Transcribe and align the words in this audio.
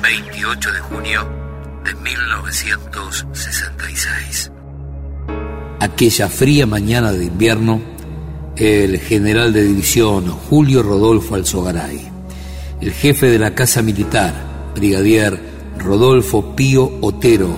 28 0.00 0.72
de 0.72 0.80
junio 0.80 1.28
de 1.84 1.94
1966. 1.94 4.50
Aquella 5.80 6.28
fría 6.28 6.66
mañana 6.66 7.12
de 7.12 7.26
invierno, 7.26 7.82
el 8.56 8.98
general 9.00 9.52
de 9.52 9.64
división 9.64 10.28
Julio 10.28 10.82
Rodolfo 10.82 11.34
Alzogaray, 11.34 12.10
el 12.80 12.92
jefe 12.92 13.26
de 13.26 13.38
la 13.38 13.54
Casa 13.54 13.82
Militar, 13.82 14.32
brigadier 14.74 15.38
Rodolfo 15.78 16.56
Pío 16.56 16.90
Otero 17.00 17.54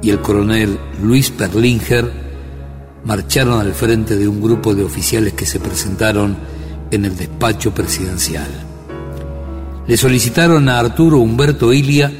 y 0.00 0.10
el 0.10 0.20
coronel 0.20 0.78
Luis 1.02 1.30
Perlinger 1.30 2.28
marcharon 3.04 3.60
al 3.60 3.72
frente 3.72 4.16
de 4.16 4.28
un 4.28 4.40
grupo 4.40 4.74
de 4.74 4.84
oficiales 4.84 5.34
que 5.34 5.46
se 5.46 5.60
presentaron 5.60 6.36
en 6.90 7.04
el 7.04 7.16
despacho 7.16 7.74
presidencial. 7.74 8.67
Le 9.88 9.96
solicitaron 9.96 10.68
a 10.68 10.78
Arturo 10.78 11.16
Humberto 11.16 11.72
Ilia 11.72 12.12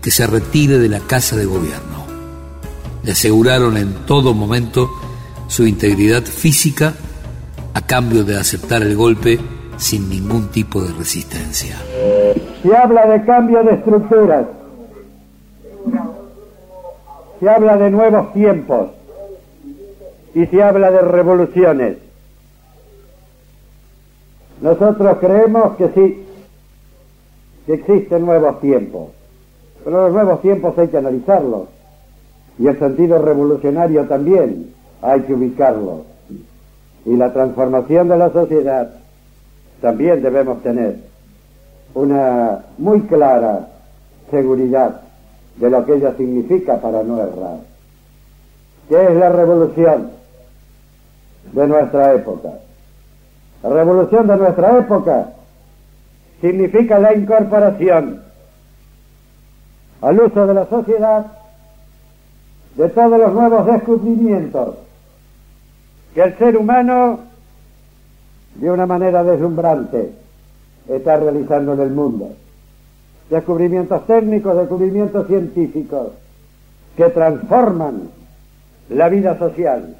que 0.00 0.12
se 0.12 0.28
retire 0.28 0.78
de 0.78 0.88
la 0.88 1.00
Casa 1.00 1.34
de 1.34 1.44
Gobierno. 1.44 2.06
Le 3.02 3.10
aseguraron 3.10 3.76
en 3.76 3.92
todo 4.06 4.32
momento 4.32 4.88
su 5.48 5.66
integridad 5.66 6.22
física 6.22 6.94
a 7.74 7.80
cambio 7.80 8.22
de 8.22 8.38
aceptar 8.38 8.82
el 8.82 8.94
golpe 8.94 9.40
sin 9.76 10.08
ningún 10.08 10.50
tipo 10.50 10.80
de 10.82 10.92
resistencia. 10.92 11.74
Se 12.62 12.76
habla 12.76 13.08
de 13.08 13.24
cambio 13.24 13.64
de 13.64 13.74
estructuras, 13.74 14.46
se 17.40 17.50
habla 17.50 17.76
de 17.76 17.90
nuevos 17.90 18.32
tiempos 18.32 18.90
y 20.32 20.46
se 20.46 20.62
habla 20.62 20.92
de 20.92 21.00
revoluciones. 21.00 21.96
Nosotros 24.60 25.16
creemos 25.20 25.76
que 25.76 25.88
sí, 25.88 26.29
existen 27.72 28.24
nuevos 28.24 28.60
tiempos, 28.60 29.08
pero 29.84 30.04
los 30.04 30.12
nuevos 30.12 30.40
tiempos 30.42 30.76
hay 30.78 30.88
que 30.88 30.98
analizarlos 30.98 31.68
y 32.58 32.66
el 32.66 32.78
sentido 32.78 33.18
revolucionario 33.18 34.04
también 34.06 34.72
hay 35.02 35.20
que 35.22 35.34
ubicarlo. 35.34 36.04
Y 37.06 37.16
la 37.16 37.32
transformación 37.32 38.08
de 38.08 38.18
la 38.18 38.30
sociedad 38.30 38.90
también 39.80 40.22
debemos 40.22 40.62
tener 40.62 40.96
una 41.94 42.66
muy 42.78 43.00
clara 43.02 43.68
seguridad 44.30 45.00
de 45.56 45.70
lo 45.70 45.84
que 45.84 45.94
ella 45.94 46.14
significa 46.16 46.76
para 46.80 47.02
no 47.02 47.18
errar. 47.18 47.58
¿Qué 48.88 49.02
es 49.02 49.16
la 49.16 49.30
revolución 49.30 50.10
de 51.52 51.66
nuestra 51.66 52.14
época? 52.14 52.50
La 53.62 53.68
revolución 53.70 54.26
de 54.26 54.36
nuestra 54.36 54.78
época 54.78 55.32
significa 56.40 56.98
la 56.98 57.14
incorporación 57.14 58.22
al 60.00 60.20
uso 60.20 60.46
de 60.46 60.54
la 60.54 60.66
sociedad 60.66 61.26
de 62.76 62.88
todos 62.88 63.18
los 63.18 63.32
nuevos 63.32 63.66
descubrimientos 63.66 64.76
que 66.14 66.22
el 66.22 66.38
ser 66.38 66.56
humano 66.56 67.20
de 68.54 68.70
una 68.70 68.86
manera 68.86 69.22
deslumbrante 69.22 70.12
está 70.88 71.16
realizando 71.16 71.74
en 71.74 71.80
el 71.80 71.90
mundo. 71.90 72.30
Descubrimientos 73.28 74.06
técnicos, 74.06 74.56
descubrimientos 74.56 75.26
científicos 75.26 76.08
que 76.96 77.08
transforman 77.10 78.10
la 78.88 79.08
vida 79.08 79.38
social 79.38 79.94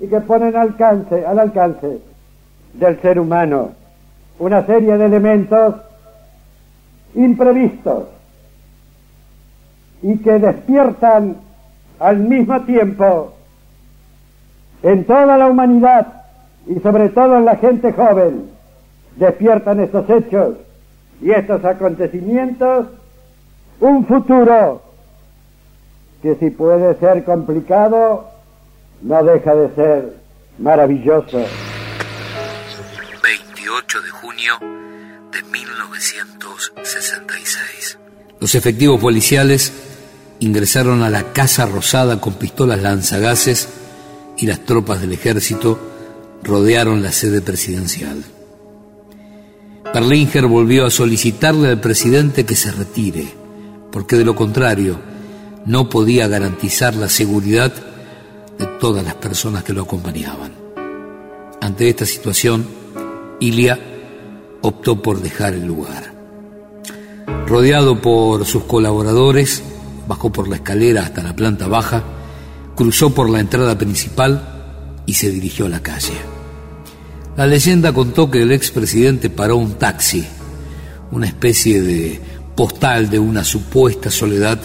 y 0.00 0.06
que 0.06 0.20
ponen 0.20 0.56
alcance, 0.56 1.26
al 1.26 1.38
alcance 1.38 1.98
del 2.74 3.00
ser 3.02 3.18
humano 3.18 3.72
una 4.38 4.64
serie 4.66 4.96
de 4.96 5.04
elementos 5.06 5.76
imprevistos 7.14 8.04
y 10.02 10.18
que 10.18 10.38
despiertan 10.38 11.36
al 12.00 12.18
mismo 12.18 12.60
tiempo 12.62 13.34
en 14.82 15.04
toda 15.04 15.36
la 15.36 15.46
humanidad 15.46 16.24
y 16.66 16.80
sobre 16.80 17.08
todo 17.10 17.38
en 17.38 17.44
la 17.44 17.56
gente 17.56 17.92
joven, 17.92 18.50
despiertan 19.16 19.80
estos 19.80 20.08
hechos 20.10 20.56
y 21.20 21.30
estos 21.30 21.64
acontecimientos 21.64 22.86
un 23.80 24.06
futuro 24.06 24.80
que 26.22 26.36
si 26.36 26.50
puede 26.50 26.94
ser 27.00 27.24
complicado, 27.24 28.26
no 29.02 29.24
deja 29.24 29.54
de 29.56 29.74
ser 29.74 30.16
maravilloso. 30.58 31.40
28 34.42 34.42
de 34.42 34.42
junio 34.42 34.58
de 35.32 35.42
1966. 35.42 37.98
Los 38.40 38.54
efectivos 38.54 39.00
policiales 39.00 39.72
ingresaron 40.40 41.02
a 41.02 41.10
la 41.10 41.32
Casa 41.32 41.66
Rosada 41.66 42.20
con 42.20 42.34
pistolas 42.34 42.82
lanzagases 42.82 43.68
y 44.36 44.46
las 44.46 44.64
tropas 44.64 45.00
del 45.00 45.12
ejército 45.12 45.78
rodearon 46.42 47.02
la 47.02 47.12
sede 47.12 47.40
presidencial. 47.40 48.24
Perlinger 49.92 50.46
volvió 50.46 50.86
a 50.86 50.90
solicitarle 50.90 51.68
al 51.68 51.80
presidente 51.80 52.44
que 52.44 52.56
se 52.56 52.72
retire, 52.72 53.32
porque 53.92 54.16
de 54.16 54.24
lo 54.24 54.34
contrario 54.34 54.98
no 55.66 55.88
podía 55.88 56.26
garantizar 56.26 56.94
la 56.94 57.08
seguridad 57.08 57.72
de 58.58 58.66
todas 58.80 59.04
las 59.04 59.14
personas 59.14 59.62
que 59.62 59.72
lo 59.72 59.82
acompañaban. 59.82 60.52
Ante 61.60 61.88
esta 61.88 62.06
situación, 62.06 62.66
Ilia 63.38 63.91
optó 64.62 65.02
por 65.02 65.20
dejar 65.20 65.54
el 65.54 65.66
lugar. 65.66 66.12
Rodeado 67.46 68.00
por 68.00 68.46
sus 68.46 68.64
colaboradores, 68.64 69.62
bajó 70.08 70.32
por 70.32 70.48
la 70.48 70.56
escalera 70.56 71.02
hasta 71.02 71.22
la 71.22 71.36
planta 71.36 71.68
baja, 71.68 72.02
cruzó 72.74 73.14
por 73.14 73.28
la 73.28 73.40
entrada 73.40 73.76
principal 73.76 75.02
y 75.06 75.14
se 75.14 75.30
dirigió 75.30 75.66
a 75.66 75.68
la 75.68 75.82
calle. 75.82 76.14
La 77.36 77.46
leyenda 77.46 77.92
contó 77.92 78.30
que 78.30 78.42
el 78.42 78.52
expresidente 78.52 79.30
paró 79.30 79.56
un 79.56 79.74
taxi, 79.74 80.24
una 81.10 81.26
especie 81.26 81.82
de 81.82 82.20
postal 82.54 83.10
de 83.10 83.18
una 83.18 83.44
supuesta 83.44 84.10
soledad 84.10 84.60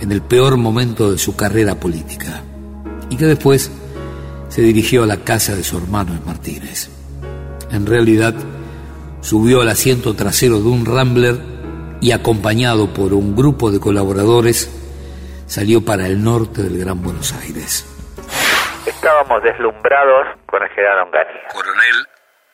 en 0.00 0.12
el 0.12 0.22
peor 0.22 0.56
momento 0.56 1.10
de 1.10 1.18
su 1.18 1.34
carrera 1.36 1.78
política, 1.78 2.42
y 3.10 3.16
que 3.16 3.26
después 3.26 3.70
se 4.48 4.62
dirigió 4.62 5.04
a 5.04 5.06
la 5.06 5.18
casa 5.18 5.54
de 5.54 5.64
su 5.64 5.76
hermano 5.76 6.12
en 6.14 6.24
Martínez. 6.24 6.88
En 7.70 7.86
realidad, 7.86 8.34
subió 9.20 9.62
al 9.62 9.68
asiento 9.68 10.14
trasero 10.14 10.58
de 10.58 10.68
un 10.68 10.86
Rambler 10.86 11.34
y 12.00 12.12
acompañado 12.12 12.92
por 12.92 13.12
un 13.12 13.34
grupo 13.34 13.70
de 13.70 13.80
colaboradores, 13.80 14.70
salió 15.46 15.84
para 15.84 16.06
el 16.06 16.22
norte 16.22 16.62
del 16.62 16.78
Gran 16.78 17.02
Buenos 17.02 17.32
Aires. 17.42 17.84
Estábamos 18.86 19.42
deslumbrados 19.42 20.28
con 20.46 20.62
el 20.62 20.68
general 20.70 21.06
Onganía. 21.06 21.48
Coronel 21.52 22.06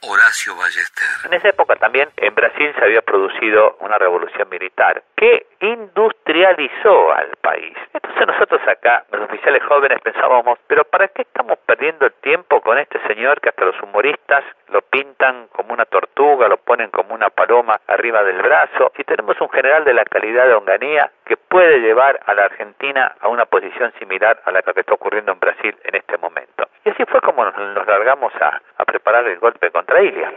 Horacio 0.03 0.55
Ballester. 0.57 1.09
En 1.25 1.35
esa 1.35 1.49
época 1.49 1.77
también 1.77 2.09
en 2.17 2.35
Brasil 2.35 2.73
se 2.77 2.85
había 2.85 3.01
producido 3.01 3.77
una 3.81 3.97
revolución 3.99 4.49
militar 4.51 5.03
que 5.17 5.47
industrializó 5.61 7.13
al 7.13 7.31
país. 7.41 7.77
Entonces 8.15 8.33
nosotros 8.33 8.61
acá, 8.69 9.05
los 9.11 9.23
oficiales 9.23 9.61
jóvenes, 9.65 10.01
pensábamos, 10.01 10.61
pero 10.69 10.85
¿para 10.85 11.09
qué 11.09 11.23
estamos 11.23 11.59
perdiendo 11.67 12.07
el 12.07 12.13
tiempo 12.23 12.61
con 12.61 12.79
este 12.79 13.01
señor 13.09 13.41
que 13.41 13.49
hasta 13.49 13.65
los 13.65 13.75
humoristas 13.83 14.45
lo 14.69 14.83
pintan 14.83 15.49
como 15.49 15.75
una 15.75 15.85
tortuga, 15.85 16.47
lo 16.47 16.59
ponen 16.59 16.91
como 16.91 17.13
una 17.13 17.31
paloma 17.31 17.81
arriba 17.89 18.23
del 18.23 18.41
brazo? 18.41 18.93
Y 18.97 19.03
tenemos 19.03 19.41
un 19.41 19.49
general 19.49 19.85
de 19.85 19.95
la 19.95 20.05
calidad 20.05 20.47
de 20.47 20.55
Onganía 20.55 21.11
que 21.25 21.37
puede 21.37 21.81
llevar 21.81 22.21
a 22.25 22.35
la 22.35 22.45
Argentina 22.45 23.17
a 23.21 23.27
una 23.27 23.47
posición 23.47 23.93
similar 23.99 24.41
a 24.45 24.53
la 24.53 24.63
que 24.63 24.79
está 24.79 24.95
ocurriendo 24.95 25.33
en 25.33 25.41
Brasil 25.41 25.75
en 25.83 25.97
este 25.97 26.17
momento. 26.19 26.69
Y 26.85 26.91
así 26.91 27.05
fue 27.07 27.21
como 27.21 27.45
nos, 27.45 27.87
largamos 27.89 28.33
a, 28.41 28.61
a 28.79 28.85
preparar 28.85 29.27
el 29.27 29.41
golpe 29.41 29.73
contra 29.73 30.01
Ilia. 30.01 30.31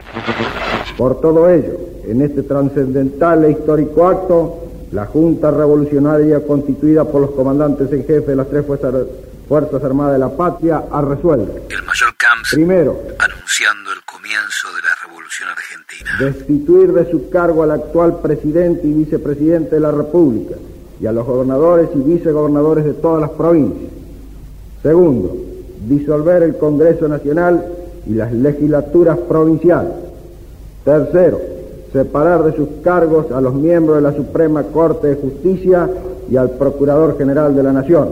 Por 0.96 1.20
todo 1.20 1.48
ello, 1.48 1.74
en 2.10 2.22
este 2.22 2.42
trascendental 2.42 3.44
e 3.44 3.50
histórico 3.50 4.08
acto, 4.08 4.67
la 4.92 5.06
Junta 5.06 5.50
Revolucionaria 5.50 6.40
constituida 6.46 7.04
por 7.04 7.20
los 7.20 7.30
comandantes 7.32 7.92
en 7.92 8.04
jefe 8.06 8.30
de 8.30 8.36
las 8.36 8.48
tres 8.48 8.64
fuerzas, 8.64 8.94
fuerzas 9.46 9.84
Armadas 9.84 10.14
de 10.14 10.18
la 10.18 10.30
Patria 10.30 10.84
ha 10.90 11.02
resuelto. 11.02 11.52
El 11.68 11.82
mayor 11.82 12.16
Camps 12.16 12.50
Primero, 12.52 12.98
anunciando 13.18 13.92
el 13.92 14.02
comienzo 14.04 14.68
de 14.74 14.82
la 14.82 14.94
Revolución 15.06 15.48
Argentina. 15.48 16.10
destituir 16.18 16.92
de 16.92 17.10
su 17.10 17.28
cargo 17.30 17.62
al 17.62 17.72
actual 17.72 18.20
presidente 18.20 18.86
y 18.86 18.92
vicepresidente 18.92 19.74
de 19.74 19.80
la 19.80 19.90
República 19.90 20.54
y 21.00 21.06
a 21.06 21.12
los 21.12 21.26
gobernadores 21.26 21.90
y 21.94 21.98
vicegobernadores 21.98 22.84
de 22.84 22.94
todas 22.94 23.20
las 23.20 23.30
provincias. 23.30 23.92
Segundo, 24.82 25.36
disolver 25.86 26.42
el 26.42 26.56
Congreso 26.56 27.08
Nacional 27.08 27.64
y 28.06 28.14
las 28.14 28.32
legislaturas 28.32 29.18
provinciales. 29.18 29.92
Tercero, 30.84 31.57
separar 31.92 32.44
de 32.44 32.56
sus 32.56 32.68
cargos 32.82 33.30
a 33.32 33.40
los 33.40 33.54
miembros 33.54 33.96
de 33.96 34.02
la 34.02 34.12
Suprema 34.12 34.62
Corte 34.64 35.08
de 35.08 35.14
Justicia 35.16 35.88
y 36.30 36.36
al 36.36 36.50
Procurador 36.50 37.16
General 37.16 37.54
de 37.54 37.62
la 37.62 37.72
Nación. 37.72 38.08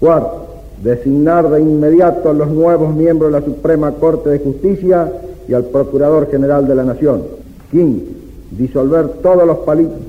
Cuarto, 0.00 0.46
designar 0.82 1.48
de 1.48 1.60
inmediato 1.60 2.30
a 2.30 2.34
los 2.34 2.48
nuevos 2.48 2.94
miembros 2.94 3.32
de 3.32 3.40
la 3.40 3.44
Suprema 3.44 3.92
Corte 3.92 4.30
de 4.30 4.38
Justicia 4.40 5.12
y 5.46 5.54
al 5.54 5.64
Procurador 5.64 6.30
General 6.30 6.66
de 6.66 6.74
la 6.74 6.84
Nación. 6.84 7.22
Quinto, 7.70 8.10
disolver 8.50 9.08
todos 9.22 9.46
los 9.46 9.58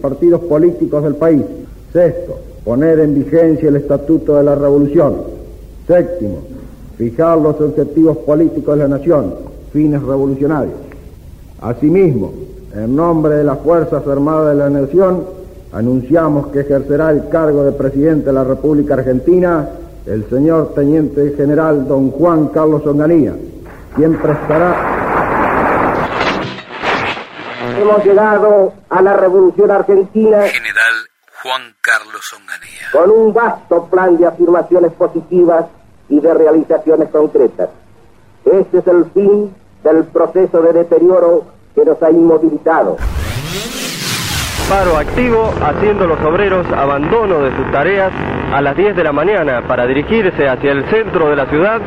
partidos 0.01 0.41
políticos 0.41 1.03
del 1.03 1.15
país. 1.15 1.43
Sexto, 1.91 2.39
poner 2.65 2.99
en 2.99 3.13
vigencia 3.13 3.69
el 3.69 3.75
Estatuto 3.75 4.35
de 4.35 4.43
la 4.43 4.55
Revolución. 4.55 5.15
Séptimo, 5.87 6.39
fijar 6.97 7.37
los 7.37 7.59
objetivos 7.61 8.17
políticos 8.17 8.75
de 8.75 8.83
la 8.83 8.87
nación, 8.87 9.35
fines 9.71 10.01
revolucionarios. 10.01 10.75
Asimismo, 11.61 12.31
en 12.73 12.95
nombre 12.95 13.35
de 13.35 13.43
las 13.43 13.59
Fuerzas 13.59 14.05
Armadas 14.07 14.49
de 14.49 14.55
la 14.55 14.69
Nación, 14.69 15.25
anunciamos 15.71 16.47
que 16.47 16.61
ejercerá 16.61 17.11
el 17.11 17.29
cargo 17.29 17.63
de 17.63 17.71
presidente 17.71 18.27
de 18.27 18.33
la 18.33 18.43
República 18.43 18.95
Argentina 18.95 19.69
el 20.05 20.29
señor 20.29 20.73
Teniente 20.73 21.33
General 21.37 21.87
don 21.87 22.11
Juan 22.11 22.47
Carlos 22.49 22.85
Onganía, 22.85 23.35
quien 23.95 24.17
prestará... 24.17 24.99
Hemos 27.79 28.05
llegado 28.05 28.73
a 28.89 29.01
la 29.01 29.13
Revolución 29.15 29.71
Argentina... 29.71 30.41
General 30.41 30.93
Juan 31.41 31.75
Carlos 31.81 32.33
Onganía. 32.37 32.87
Con 32.91 33.11
un 33.11 33.33
vasto 33.33 33.85
plan 33.85 34.17
de 34.17 34.25
afirmaciones 34.25 34.91
positivas 34.93 35.65
y 36.09 36.19
de 36.19 36.33
realizaciones 36.33 37.09
concretas. 37.09 37.69
Este 38.45 38.79
es 38.79 38.87
el 38.87 39.05
fin 39.11 39.55
del 39.83 40.03
proceso 40.05 40.61
de 40.61 40.73
deterioro 40.73 41.52
que 41.75 41.85
nos 41.85 42.01
ha 42.01 42.11
inmovilizado. 42.11 42.97
Paro 44.69 44.97
activo 44.97 45.53
haciendo 45.61 46.07
los 46.07 46.19
obreros 46.21 46.65
abandono 46.71 47.41
de 47.41 47.55
sus 47.55 47.71
tareas 47.71 48.11
a 48.53 48.61
las 48.61 48.77
10 48.77 48.95
de 48.95 49.03
la 49.03 49.11
mañana 49.11 49.67
para 49.67 49.85
dirigirse 49.85 50.47
hacia 50.47 50.71
el 50.71 50.89
centro 50.89 51.29
de 51.29 51.35
la 51.35 51.45
ciudad, 51.47 51.81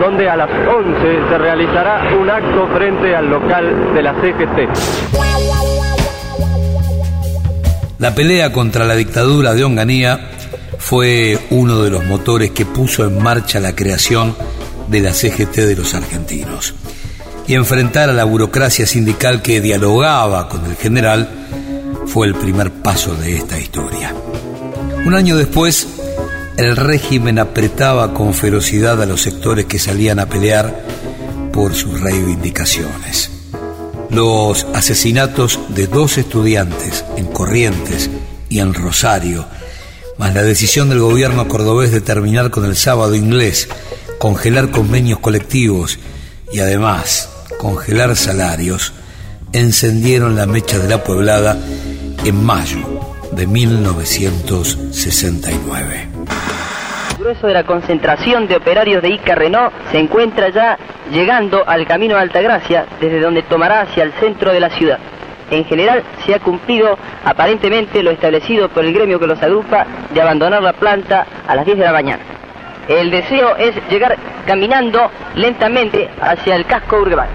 donde 0.00 0.28
a 0.28 0.36
las 0.36 0.48
11 0.50 1.28
se 1.28 1.38
realizará 1.38 2.16
un 2.18 2.30
acto 2.30 2.66
frente 2.74 3.14
al 3.14 3.28
local 3.28 3.94
de 3.94 4.02
la 4.02 4.14
CGT. 4.14 4.68
La 7.98 8.14
pelea 8.14 8.52
contra 8.52 8.84
la 8.84 8.94
dictadura 8.94 9.54
de 9.54 9.64
Onganía 9.64 10.30
fue 10.78 11.38
uno 11.50 11.82
de 11.82 11.90
los 11.90 12.04
motores 12.04 12.50
que 12.50 12.66
puso 12.66 13.04
en 13.04 13.22
marcha 13.22 13.60
la 13.60 13.76
creación 13.76 14.34
de 14.88 15.00
la 15.00 15.12
CGT 15.12 15.56
de 15.58 15.76
los 15.76 15.94
argentinos. 15.94 16.74
Y 17.52 17.54
enfrentar 17.54 18.08
a 18.08 18.14
la 18.14 18.24
burocracia 18.24 18.86
sindical 18.86 19.42
que 19.42 19.60
dialogaba 19.60 20.48
con 20.48 20.64
el 20.64 20.74
general 20.74 21.28
fue 22.06 22.26
el 22.26 22.34
primer 22.34 22.72
paso 22.72 23.14
de 23.14 23.36
esta 23.36 23.60
historia. 23.60 24.14
Un 25.04 25.14
año 25.14 25.36
después, 25.36 25.86
el 26.56 26.78
régimen 26.78 27.38
apretaba 27.38 28.14
con 28.14 28.32
ferocidad 28.32 29.02
a 29.02 29.04
los 29.04 29.20
sectores 29.20 29.66
que 29.66 29.78
salían 29.78 30.18
a 30.18 30.30
pelear 30.30 30.82
por 31.52 31.74
sus 31.74 32.00
reivindicaciones. 32.00 33.30
Los 34.08 34.64
asesinatos 34.72 35.60
de 35.68 35.88
dos 35.88 36.16
estudiantes 36.16 37.04
en 37.18 37.26
Corrientes 37.26 38.08
y 38.48 38.60
en 38.60 38.72
Rosario, 38.72 39.44
más 40.16 40.32
la 40.32 40.42
decisión 40.42 40.88
del 40.88 41.00
gobierno 41.00 41.46
cordobés 41.48 41.92
de 41.92 42.00
terminar 42.00 42.50
con 42.50 42.64
el 42.64 42.76
sábado 42.76 43.14
inglés, 43.14 43.68
congelar 44.18 44.70
convenios 44.70 45.18
colectivos 45.18 45.98
y 46.50 46.60
además 46.60 47.28
congelar 47.58 48.16
salarios, 48.16 48.94
encendieron 49.52 50.36
la 50.36 50.46
mecha 50.46 50.78
de 50.78 50.88
la 50.88 51.04
pueblada 51.04 51.58
en 52.24 52.44
mayo 52.44 52.78
de 53.32 53.46
1969. 53.46 56.08
El 57.10 57.18
grueso 57.18 57.46
de 57.46 57.52
la 57.54 57.64
concentración 57.64 58.48
de 58.48 58.56
operarios 58.56 59.02
de 59.02 59.10
Ica 59.10 59.34
Renault 59.34 59.74
se 59.90 59.98
encuentra 59.98 60.48
ya 60.50 60.78
llegando 61.10 61.62
al 61.66 61.86
camino 61.86 62.14
de 62.16 62.22
Altagracia, 62.22 62.86
desde 63.00 63.20
donde 63.20 63.42
tomará 63.42 63.82
hacia 63.82 64.04
el 64.04 64.12
centro 64.14 64.50
de 64.52 64.60
la 64.60 64.70
ciudad. 64.70 64.98
En 65.50 65.66
general 65.66 66.02
se 66.24 66.34
ha 66.34 66.38
cumplido 66.38 66.96
aparentemente 67.24 68.02
lo 68.02 68.10
establecido 68.10 68.70
por 68.70 68.82
el 68.84 68.94
gremio 68.94 69.20
que 69.20 69.26
los 69.26 69.42
agrupa 69.42 69.86
de 70.12 70.22
abandonar 70.22 70.62
la 70.62 70.72
planta 70.72 71.26
a 71.46 71.54
las 71.54 71.66
10 71.66 71.76
de 71.78 71.84
la 71.84 71.92
mañana. 71.92 72.22
El 72.88 73.10
deseo 73.10 73.56
es 73.56 73.74
llegar 73.90 74.16
caminando 74.46 75.10
lentamente 75.34 76.08
hacia 76.20 76.54
el 76.56 76.66
casco 76.66 77.00
urbano. 77.00 77.32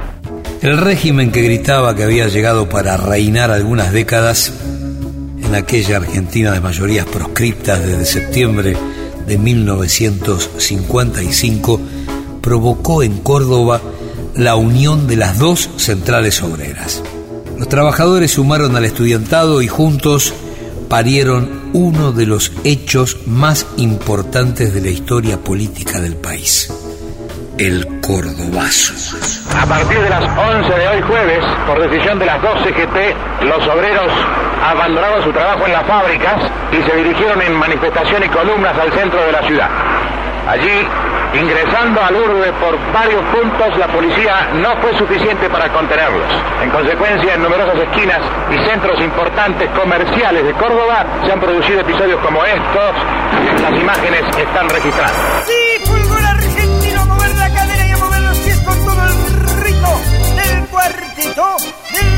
El 0.62 0.78
régimen 0.78 1.32
que 1.32 1.42
gritaba 1.42 1.96
que 1.96 2.04
había 2.04 2.28
llegado 2.28 2.68
para 2.68 2.98
reinar 2.98 3.52
algunas 3.52 3.94
décadas 3.94 4.52
en 5.42 5.56
aquella 5.56 5.96
Argentina 5.98 6.52
de 6.52 6.60
mayorías 6.60 7.06
proscriptas 7.06 7.86
desde 7.86 8.06
septiembre 8.06 8.76
de 9.26 9.38
1955, 9.38 11.80
provocó 12.42 13.04
en 13.04 13.20
Córdoba 13.20 13.80
la 14.36 14.56
unión 14.56 15.08
de 15.08 15.18
las 15.18 15.38
dos 15.38 15.70
centrales 15.78 16.42
obreras. 16.42 17.04
Los 17.58 17.70
trabajadores 17.70 18.32
sumaron 18.32 18.76
al 18.76 18.86
estudiantado 18.86 19.62
y 19.62 19.68
juntos 19.68 20.34
parieron 20.89 21.72
uno 21.74 22.12
de 22.12 22.25
los 22.25 22.51
hechos 22.63 23.28
más 23.28 23.68
importantes 23.78 24.74
de 24.74 24.81
la 24.81 24.89
historia 24.89 25.38
política 25.38 26.00
del 26.00 26.16
país, 26.16 26.72
el 27.57 28.00
Cordobazo. 28.01 28.94
A 29.56 29.66
partir 29.66 30.00
de 30.00 30.10
las 30.10 30.24
11 30.24 30.74
de 30.74 30.88
hoy 30.88 31.01
jueves, 31.01 31.44
por 31.66 31.89
decisión 31.89 32.19
de 32.19 32.25
las 32.25 32.42
dos 32.42 32.60
CGT, 32.63 33.44
los 33.44 33.68
obreros 33.68 34.12
abandonaron 34.63 35.24
su 35.24 35.31
trabajo 35.31 35.66
en 35.66 35.74
las 35.74 35.86
fábricas 35.86 36.51
y 36.72 36.90
se 36.90 36.98
dirigieron 36.98 37.42
en 37.42 37.54
manifestación 37.56 38.24
y 38.24 38.30
columnas 38.30 38.78
al 38.78 38.92
centro 38.94 39.19
de 39.19 39.31
la 39.31 39.48
ciudad. 39.48 39.69
Allí, 40.48 40.88
ingresando 41.34 42.02
al 42.02 42.16
urbe 42.16 42.54
por 42.54 42.78
varios 42.94 43.22
puntos, 43.34 43.78
la 43.78 43.88
policía 43.88 44.50
no 44.56 44.76
fue 44.82 44.98
suficiente 44.98 45.50
para 45.50 45.72
contenerlos. 45.72 46.28
En 46.62 46.70
consecuencia, 46.70 47.34
en 47.36 47.44
numerosas 47.44 47.78
esquinas 47.78 48.22
y 48.52 48.70
centros 48.70 49.00
importantes 49.02 49.70
comerciales 49.72 50.46
de 50.46 50.54
Córdoba 50.54 51.06
se 51.26 51.32
han 51.32 51.40
producido 51.40 51.82
episodios 51.82 52.20
como 52.22 52.44
estos. 52.46 52.96
Las 53.62 53.80
imágenes 53.80 54.22
están 54.38 54.70
registradas. 54.70 55.46
Sí, 55.46 55.86
fulgor 55.86 56.24
argentino, 56.24 57.06
mover 57.06 57.36
la 57.36 57.50
cadera 57.50 57.88
y 57.88 57.96
mover 58.02 58.22
los 58.22 58.38
pies 58.40 58.60
con 58.62 58.86
todo 58.86 59.04
el 59.04 59.64
ritmo 59.64 60.02
del 60.36 60.66
cuartito 60.68 61.58
del 61.94 62.18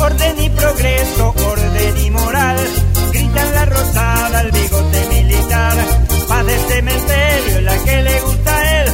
Orden 0.00 0.40
y 0.40 0.50
progreso, 0.50 1.34
orden 1.50 1.98
y 1.98 2.10
moral, 2.12 2.56
gritan 3.28 3.54
la 3.54 3.64
rosada 3.66 4.38
al 4.40 4.50
bigote 4.50 5.06
militar. 5.08 5.76
Paz 6.28 6.46
de 6.46 6.58
cementerio, 6.58 7.60
la 7.62 7.76
que 7.84 8.02
le 8.02 8.20
gusta 8.20 8.56
a 8.56 8.82
él, 8.82 8.92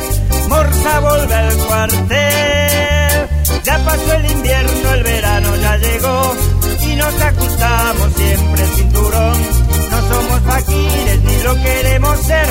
Morsa 0.49 1.01
vuelve 1.01 1.35
al 1.35 1.57
cuartel. 1.57 3.29
Ya 3.65 3.85
pasó 3.85 4.13
el 4.15 4.31
invierno, 4.31 4.93
el 4.93 5.03
verano 5.03 5.57
ya 5.57 5.77
llegó 5.77 6.37
y 6.83 6.97
nos 6.97 7.21
ajustamos 7.21 8.13
siempre 8.17 8.63
el 8.63 8.71
cinturón. 8.71 9.37
No 9.91 10.15
somos 10.15 10.41
faquires 10.43 11.23
ni 11.23 11.43
lo 11.43 11.55
queremos 11.63 12.21
ser, 12.21 12.47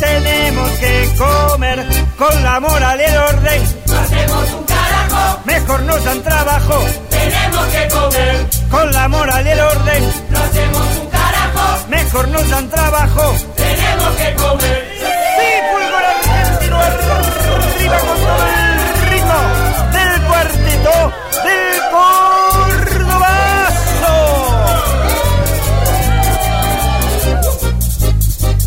tenemos 0.00 0.70
que 0.70 1.10
comer 1.18 1.86
con 2.18 2.42
la 2.42 2.60
moral 2.60 3.00
y 3.00 3.04
el 3.04 3.16
orden. 3.16 3.62
No 3.86 3.98
hacemos 3.98 4.52
un 4.58 4.64
carajo, 4.64 5.40
mejor 5.46 5.82
nos 5.82 6.04
dan 6.04 6.22
trabajo 6.22 6.84
tenemos 7.26 7.66
que 7.66 7.88
comer. 7.88 8.46
Con 8.70 8.92
la 8.92 9.08
moral 9.08 9.46
y 9.46 9.50
el 9.50 9.60
orden. 9.60 10.02
No 10.30 10.38
hacemos 10.38 10.76
un 10.78 10.86
carajo. 10.86 11.05
Mejor 11.88 12.28
nos 12.28 12.48
dan 12.50 12.68
trabajo. 12.68 13.34
Tenemos 13.56 14.16
que 14.16 14.34
comer. 14.34 14.88
Sí, 14.98 15.50
fulgor 15.70 16.04
argentino 16.04 16.76
arriba 16.76 17.98
con 18.00 18.18
todo 18.18 18.44
el 18.46 19.10
ritmo 19.10 19.40
del 19.92 20.12
cuartito 20.22 20.94
del 21.46 21.78
Cordobazo. 22.90 24.16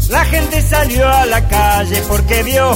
La 0.09 0.23
gente 0.25 0.61
salió 0.61 1.07
a 1.07 1.25
la 1.25 1.47
calle 1.47 2.01
porque 2.07 2.43
vio 2.43 2.73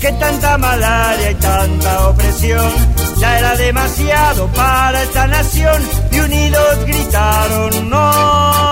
que 0.00 0.12
tanta 0.12 0.58
malaria 0.58 1.30
y 1.30 1.34
tanta 1.34 2.08
opresión 2.08 2.72
ya 3.18 3.38
era 3.38 3.56
demasiado 3.56 4.48
para 4.48 5.02
esta 5.02 5.26
nación 5.28 5.82
y 6.10 6.18
unidos 6.18 6.84
gritaron 6.86 7.90
no. 7.90 8.71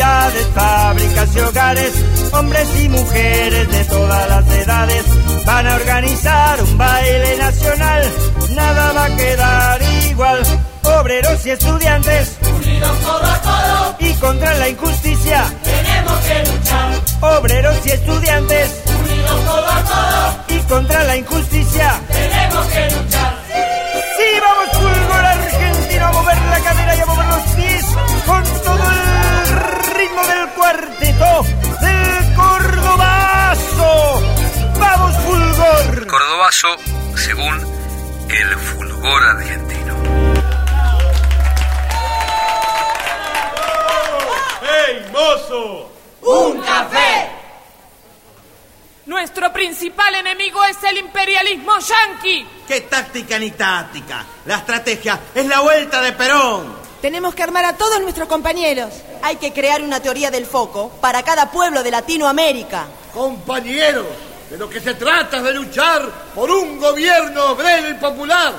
Universidades, 0.00 0.46
fábricas 0.54 1.36
y 1.36 1.40
hogares, 1.40 1.92
hombres 2.32 2.68
y 2.82 2.88
mujeres 2.88 3.70
de 3.70 3.84
todas 3.84 4.28
las 4.30 4.48
edades 4.48 5.04
van 5.44 5.66
a 5.66 5.74
organizar 5.74 6.62
un 6.62 6.78
baile 6.78 7.36
nacional, 7.36 8.02
nada 8.54 8.92
va 8.92 9.04
a 9.04 9.16
quedar 9.16 9.82
igual. 10.08 10.40
Obreros 10.84 11.44
y 11.44 11.50
estudiantes, 11.50 12.38
unidos 12.40 12.96
codo 13.04 13.26
a 13.26 13.40
codo 13.42 13.96
y 13.98 14.14
contra 14.14 14.54
la 14.54 14.68
injusticia, 14.70 15.44
tenemos 15.64 16.18
que 16.20 16.50
luchar. 16.50 17.38
Obreros 17.38 17.76
y 17.84 17.90
estudiantes, 17.90 18.82
unidos 19.04 19.40
codo 19.46 19.68
a 19.68 19.82
codo 19.82 20.56
y 20.56 20.58
contra 20.60 21.04
la 21.04 21.16
injusticia, 21.18 22.00
tenemos 22.08 22.66
que 22.68 22.90
luchar. 22.90 23.34
Sí, 24.16 24.40
vamos 24.40 24.78
fulgor 24.78 25.24
argentino 25.26 26.06
a 26.06 26.12
mover 26.12 26.38
la 26.50 26.60
cadera 26.60 26.96
y 26.96 27.00
a 27.00 27.06
mover 27.06 27.26
los 27.26 27.42
pies 27.54 27.84
con 28.26 28.44
todo 28.64 28.79
ritmo 30.10 30.26
del 30.26 30.48
cuarteto 30.50 31.46
del 31.80 32.34
Cordobazo. 32.34 34.22
Vamos 34.78 35.16
fulgor. 35.18 36.06
pasó 36.38 36.76
según 37.16 37.60
el 38.28 38.56
fulgor 38.56 39.22
argentino. 39.22 39.94
¡Hey, 44.62 45.06
mozo! 45.12 45.92
¡Un 46.22 46.60
café! 46.60 47.30
Nuestro 49.06 49.52
principal 49.52 50.14
enemigo 50.14 50.64
es 50.64 50.82
el 50.84 50.98
imperialismo 50.98 51.72
yanqui. 51.78 52.46
¿Qué 52.66 52.82
táctica 52.82 53.38
ni 53.38 53.50
táctica? 53.52 54.24
La 54.46 54.56
estrategia 54.56 55.20
es 55.34 55.46
la 55.46 55.60
vuelta 55.60 56.00
de 56.00 56.12
Perón. 56.12 56.79
Tenemos 57.00 57.34
que 57.34 57.42
armar 57.42 57.64
a 57.64 57.76
todos 57.76 58.00
nuestros 58.02 58.28
compañeros. 58.28 58.90
Hay 59.22 59.36
que 59.36 59.52
crear 59.52 59.82
una 59.82 60.00
teoría 60.00 60.30
del 60.30 60.44
foco 60.44 60.90
para 61.00 61.22
cada 61.22 61.50
pueblo 61.50 61.82
de 61.82 61.90
Latinoamérica. 61.90 62.86
Compañeros, 63.14 64.06
de 64.50 64.58
lo 64.58 64.68
que 64.68 64.80
se 64.80 64.94
trata 64.94 65.38
es 65.38 65.44
de 65.44 65.54
luchar 65.54 66.02
por 66.34 66.50
un 66.50 66.78
gobierno 66.78 67.52
obrero 67.52 67.90
y 67.90 67.94
popular. 67.94 68.52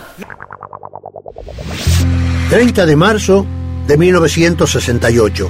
30 2.50 2.86
de 2.86 2.95
marzo 2.95 3.45
de 3.86 3.98
1968. 3.98 5.50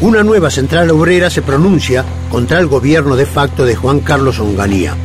Una 0.00 0.22
nueva 0.22 0.50
central 0.50 0.90
obrera 0.90 1.28
se 1.28 1.42
pronuncia 1.42 2.04
contra 2.30 2.58
el 2.58 2.68
gobierno 2.68 3.16
de 3.16 3.26
facto 3.26 3.66
de 3.66 3.76
Juan 3.76 4.00
Carlos 4.00 4.38
Onganía. 4.38 4.96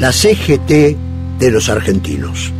La 0.00 0.12
CGT 0.12 0.96
de 1.38 1.50
los 1.52 1.68
argentinos. 1.68 2.52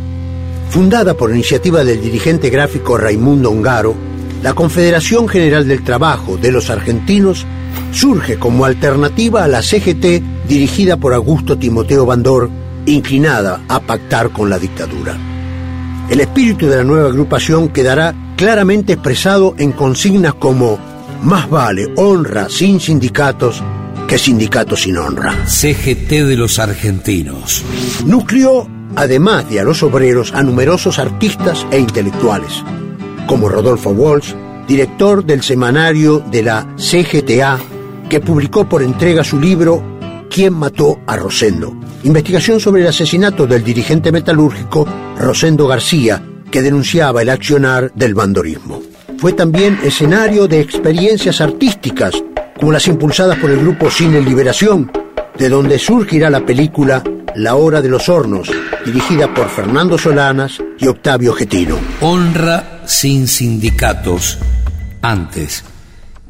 Fundada 0.69 1.15
por 1.15 1.31
iniciativa 1.31 1.83
del 1.83 2.01
dirigente 2.01 2.49
gráfico 2.49 2.97
Raimundo 2.97 3.49
Ongaro, 3.49 3.95
la 4.43 4.53
Confederación 4.53 5.27
General 5.27 5.67
del 5.67 5.83
Trabajo 5.83 6.37
de 6.37 6.51
los 6.51 6.69
Argentinos 6.69 7.45
surge 7.91 8.37
como 8.37 8.65
alternativa 8.65 9.43
a 9.43 9.47
la 9.47 9.61
CGT 9.61 10.47
dirigida 10.47 10.97
por 10.97 11.13
Augusto 11.13 11.57
Timoteo 11.57 12.05
Bandor, 12.05 12.49
inclinada 12.85 13.61
a 13.67 13.79
pactar 13.79 14.29
con 14.31 14.49
la 14.49 14.59
dictadura. 14.59 15.17
El 16.09 16.21
espíritu 16.21 16.67
de 16.67 16.77
la 16.77 16.83
nueva 16.83 17.09
agrupación 17.09 17.69
quedará 17.69 18.13
claramente 18.37 18.93
expresado 18.93 19.55
en 19.57 19.71
consignas 19.71 20.35
como 20.35 20.79
más 21.23 21.49
vale 21.49 21.87
honra 21.95 22.47
sin 22.49 22.79
sindicatos 22.79 23.61
que 24.07 24.17
sindicatos 24.17 24.83
sin 24.83 24.97
honra. 24.97 25.33
CGT 25.45 26.09
de 26.09 26.37
los 26.37 26.59
argentinos. 26.59 27.63
Nucleó, 28.05 28.67
además 28.97 29.47
de 29.47 29.59
a 29.59 29.63
los 29.63 29.83
obreros, 29.83 30.33
a 30.33 30.41
numerosos 30.41 30.97
artistas 30.97 31.65
e 31.69 31.79
intelectuales, 31.79 32.63
como 33.27 33.47
Rodolfo 33.47 33.91
Walsh, 33.91 34.33
director 34.67 35.23
del 35.23 35.43
semanario 35.43 36.19
de 36.31 36.41
la 36.41 36.75
CGTA, 36.77 37.59
que 38.09 38.19
publicó 38.19 38.67
por 38.67 38.81
entrega 38.81 39.23
su 39.23 39.39
libro 39.39 39.83
¿Quién 40.31 40.53
mató 40.53 40.99
a 41.05 41.15
Rosendo? 41.15 41.73
Investigación 42.03 42.59
sobre 42.59 42.81
el 42.81 42.87
asesinato 42.87 43.45
del 43.45 43.63
dirigente 43.63 44.11
metalúrgico 44.11 44.87
Rosendo 45.19 45.67
García, 45.67 46.23
que 46.49 46.63
denunciaba 46.63 47.21
el 47.21 47.29
accionar 47.29 47.91
del 47.93 48.15
bandorismo. 48.15 48.81
Fue 49.19 49.31
también 49.33 49.77
escenario 49.83 50.47
de 50.47 50.59
experiencias 50.59 51.39
artísticas, 51.39 52.15
como 52.59 52.71
las 52.71 52.87
impulsadas 52.87 53.37
por 53.37 53.51
el 53.51 53.59
grupo 53.59 53.91
Cine 53.91 54.21
Liberación, 54.21 54.91
de 55.37 55.49
donde 55.49 55.79
surgirá 55.79 56.29
la 56.29 56.45
película 56.45 57.03
La 57.35 57.55
Hora 57.55 57.81
de 57.81 57.89
los 57.89 58.09
Hornos, 58.09 58.49
dirigida 58.85 59.33
por 59.33 59.49
Fernando 59.49 59.97
Solanas 59.97 60.57
y 60.79 60.87
Octavio 60.87 61.33
Getino. 61.33 61.77
Honra 62.01 62.81
sin 62.85 63.27
sindicatos, 63.27 64.39
antes 65.01 65.63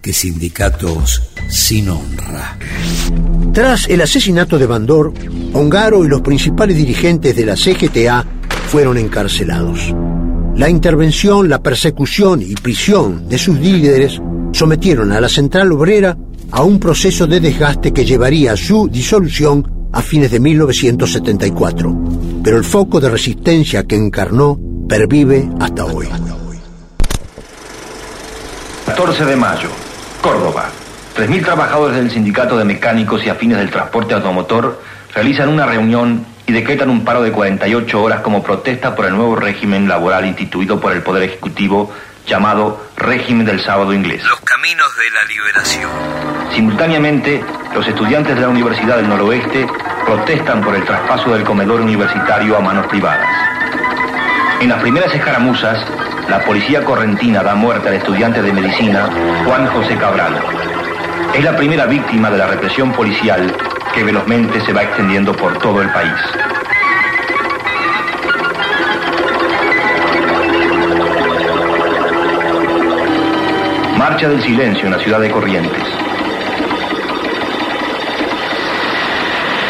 que 0.01 0.13
sindicatos 0.13 1.21
sin 1.49 1.89
honra. 1.89 2.57
Tras 3.53 3.87
el 3.87 4.01
asesinato 4.01 4.57
de 4.57 4.65
Bandor, 4.65 5.13
Ongaro 5.53 6.03
y 6.03 6.07
los 6.07 6.21
principales 6.21 6.77
dirigentes 6.77 7.35
de 7.35 7.45
la 7.45 7.55
CGTA 7.55 8.25
fueron 8.69 8.97
encarcelados. 8.97 9.93
La 10.55 10.69
intervención, 10.69 11.49
la 11.49 11.61
persecución 11.61 12.41
y 12.41 12.55
prisión 12.55 13.29
de 13.29 13.37
sus 13.37 13.57
líderes 13.59 14.19
sometieron 14.51 15.11
a 15.11 15.21
la 15.21 15.29
central 15.29 15.71
obrera 15.71 16.17
a 16.51 16.63
un 16.63 16.79
proceso 16.79 17.27
de 17.27 17.39
desgaste 17.39 17.91
que 17.91 18.05
llevaría 18.05 18.53
a 18.53 18.57
su 18.57 18.87
disolución 18.87 19.89
a 19.91 20.01
fines 20.01 20.31
de 20.31 20.39
1974. 20.39 21.95
Pero 22.43 22.57
el 22.57 22.63
foco 22.63 22.99
de 22.99 23.09
resistencia 23.09 23.83
que 23.85 23.95
encarnó 23.95 24.59
pervive 24.87 25.49
hasta 25.59 25.85
hoy. 25.85 26.07
14 28.85 29.25
de 29.25 29.35
mayo, 29.35 29.69
Córdoba. 30.21 30.69
3.000 31.15 31.43
trabajadores 31.43 31.97
del 31.97 32.11
Sindicato 32.11 32.57
de 32.57 32.63
Mecánicos 32.63 33.25
y 33.25 33.29
Afines 33.29 33.57
del 33.57 33.71
Transporte 33.71 34.13
Automotor 34.13 34.79
realizan 35.13 35.49
una 35.49 35.65
reunión 35.65 36.25
y 36.45 36.53
decretan 36.53 36.89
un 36.89 37.03
paro 37.03 37.21
de 37.23 37.31
48 37.31 38.01
horas 38.01 38.21
como 38.21 38.43
protesta 38.43 38.95
por 38.95 39.05
el 39.05 39.15
nuevo 39.15 39.35
régimen 39.35 39.87
laboral 39.87 40.25
instituido 40.25 40.79
por 40.79 40.93
el 40.93 41.01
Poder 41.01 41.23
Ejecutivo 41.23 41.91
llamado 42.27 42.85
régimen 42.97 43.45
del 43.45 43.61
sábado 43.61 43.93
inglés. 43.93 44.23
Los 44.23 44.41
caminos 44.41 44.95
de 44.97 45.09
la 45.11 45.23
liberación. 45.23 45.91
Simultáneamente, 46.53 47.43
los 47.73 47.87
estudiantes 47.87 48.35
de 48.35 48.41
la 48.41 48.49
Universidad 48.49 48.97
del 48.97 49.07
Noroeste 49.07 49.65
protestan 50.05 50.61
por 50.61 50.75
el 50.75 50.83
traspaso 50.83 51.33
del 51.33 51.43
comedor 51.43 51.81
universitario 51.81 52.57
a 52.57 52.59
manos 52.59 52.87
privadas. 52.87 53.27
En 54.59 54.69
las 54.69 54.81
primeras 54.81 55.13
escaramuzas, 55.13 55.85
la 56.29 56.43
policía 56.43 56.83
correntina 56.83 57.41
da 57.43 57.55
muerte 57.55 57.87
al 57.87 57.95
estudiante 57.95 58.41
de 58.41 58.51
medicina 58.51 59.09
Juan 59.45 59.67
José 59.67 59.95
Cabral. 59.97 60.41
Es 61.33 61.43
la 61.43 61.55
primera 61.55 61.85
víctima 61.85 62.29
de 62.29 62.37
la 62.37 62.47
represión 62.47 62.91
policial 62.91 63.55
que 63.93 64.03
velozmente 64.03 64.59
se 64.61 64.73
va 64.73 64.83
extendiendo 64.83 65.33
por 65.33 65.57
todo 65.59 65.81
el 65.81 65.89
país. 65.91 66.13
Marcha 74.09 74.29
del 74.29 74.41
silencio 74.41 74.85
en 74.85 74.91
la 74.91 74.99
ciudad 74.99 75.19
de 75.19 75.29
Corrientes. 75.29 75.83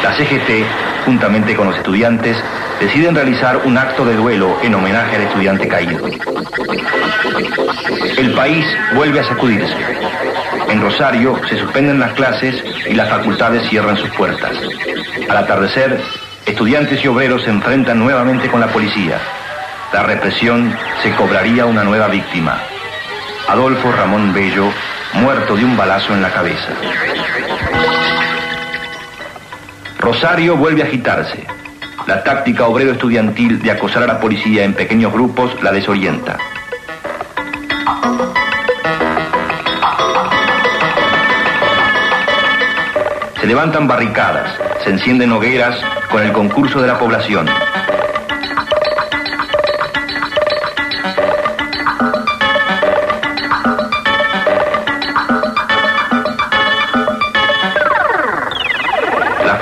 La 0.03 0.13
CGT, 0.15 0.63
juntamente 1.05 1.55
con 1.55 1.65
los 1.65 1.75
estudiantes, 1.75 2.37
deciden 2.79 3.15
realizar 3.15 3.57
un 3.65 3.75
acto 3.79 4.05
de 4.05 4.15
duelo 4.15 4.55
en 4.61 4.75
homenaje 4.75 5.15
al 5.15 5.23
estudiante 5.23 5.67
caído. 5.67 6.05
El 8.15 8.31
país 8.35 8.63
vuelve 8.93 9.21
a 9.21 9.27
sacudirse. 9.27 9.75
En 10.69 10.81
Rosario 10.81 11.41
se 11.49 11.57
suspenden 11.57 11.99
las 11.99 12.13
clases 12.13 12.63
y 12.87 12.93
las 12.93 13.09
facultades 13.09 13.67
cierran 13.67 13.97
sus 13.97 14.11
puertas. 14.11 14.51
Al 15.27 15.37
atardecer, 15.37 15.99
estudiantes 16.45 17.03
y 17.03 17.07
obreros 17.07 17.41
se 17.41 17.49
enfrentan 17.49 17.97
nuevamente 17.97 18.47
con 18.49 18.59
la 18.59 18.67
policía. 18.67 19.17
La 19.91 20.03
represión 20.03 20.77
se 21.01 21.09
cobraría 21.15 21.65
una 21.65 21.83
nueva 21.83 22.07
víctima. 22.07 22.61
Adolfo 23.47 23.93
Ramón 23.93 24.33
Bello, 24.33 24.69
muerto 25.13 25.55
de 25.55 25.63
un 25.63 25.77
balazo 25.77 26.13
en 26.13 26.21
la 26.21 26.29
cabeza. 26.29 26.67
Rosario 29.99 30.57
vuelve 30.57 30.81
a 30.81 30.85
agitarse. 30.85 31.45
La 32.07 32.23
táctica 32.23 32.67
obrero 32.67 32.91
estudiantil 32.91 33.61
de 33.61 33.71
acosar 33.71 34.03
a 34.03 34.07
la 34.07 34.19
policía 34.19 34.65
en 34.65 34.73
pequeños 34.73 35.13
grupos 35.13 35.51
la 35.63 35.71
desorienta. 35.71 36.37
Se 43.39 43.47
levantan 43.47 43.87
barricadas, 43.87 44.59
se 44.83 44.89
encienden 44.89 45.31
hogueras 45.31 45.79
con 46.11 46.21
el 46.21 46.33
concurso 46.33 46.81
de 46.81 46.87
la 46.87 46.99
población. 46.99 47.47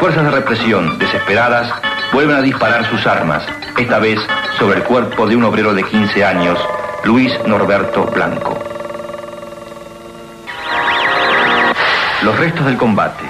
Fuerzas 0.06 0.26
de 0.26 0.40
represión, 0.40 1.00
desesperadas, 1.00 1.68
vuelven 2.14 2.36
a 2.36 2.42
disparar 2.44 2.88
sus 2.88 3.08
armas, 3.08 3.44
esta 3.76 3.98
vez 3.98 4.20
sobre 4.60 4.78
el 4.78 4.84
cuerpo 4.84 5.26
de 5.26 5.36
un 5.36 5.44
obrero 5.44 5.74
de 5.74 5.82
15 5.82 6.24
años, 6.24 6.60
Luis 7.06 7.34
Norberto 7.48 8.04
Blanco. 8.04 8.56
Los 12.22 12.38
restos 12.38 12.68
del 12.68 12.78
combate. 12.78 13.24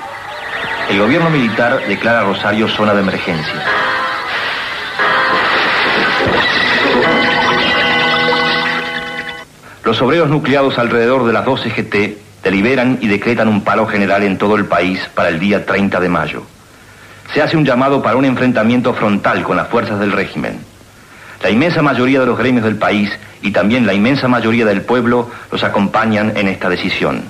El 0.90 1.00
gobierno 1.00 1.30
militar 1.30 1.80
declara 1.88 2.24
Rosario 2.24 2.68
zona 2.68 2.94
de 2.94 3.00
emergencia. 3.00 3.64
Los 9.86 10.02
obreros 10.02 10.28
nucleados 10.28 10.78
alrededor 10.78 11.26
de 11.26 11.32
las 11.32 11.46
12 11.46 11.70
GT 11.70 12.18
deliberan 12.44 12.98
y 13.00 13.08
decretan 13.08 13.48
un 13.48 13.64
paro 13.64 13.88
general 13.88 14.24
en 14.24 14.38
todo 14.38 14.58
el 14.58 14.66
país 14.66 15.00
para 15.16 15.30
el 15.30 15.40
día 15.40 15.66
30 15.66 16.02
de 16.02 16.10
mayo. 16.10 16.44
Se 17.36 17.42
hace 17.42 17.58
un 17.58 17.66
llamado 17.66 18.02
para 18.02 18.16
un 18.16 18.24
enfrentamiento 18.24 18.94
frontal 18.94 19.44
con 19.44 19.58
las 19.58 19.68
fuerzas 19.68 20.00
del 20.00 20.14
régimen. 20.14 20.58
La 21.44 21.50
inmensa 21.50 21.82
mayoría 21.82 22.22
de 22.22 22.28
los 22.28 22.38
gremios 22.38 22.64
del 22.64 22.78
país 22.78 23.12
y 23.42 23.52
también 23.52 23.86
la 23.86 23.94
inmensa 23.94 24.30
mayoría 24.30 24.64
del 24.64 24.84
pueblo 24.84 25.30
los 25.52 25.62
acompañan 25.66 26.32
en 26.38 26.48
esta 26.48 26.70
decisión. 26.70 27.26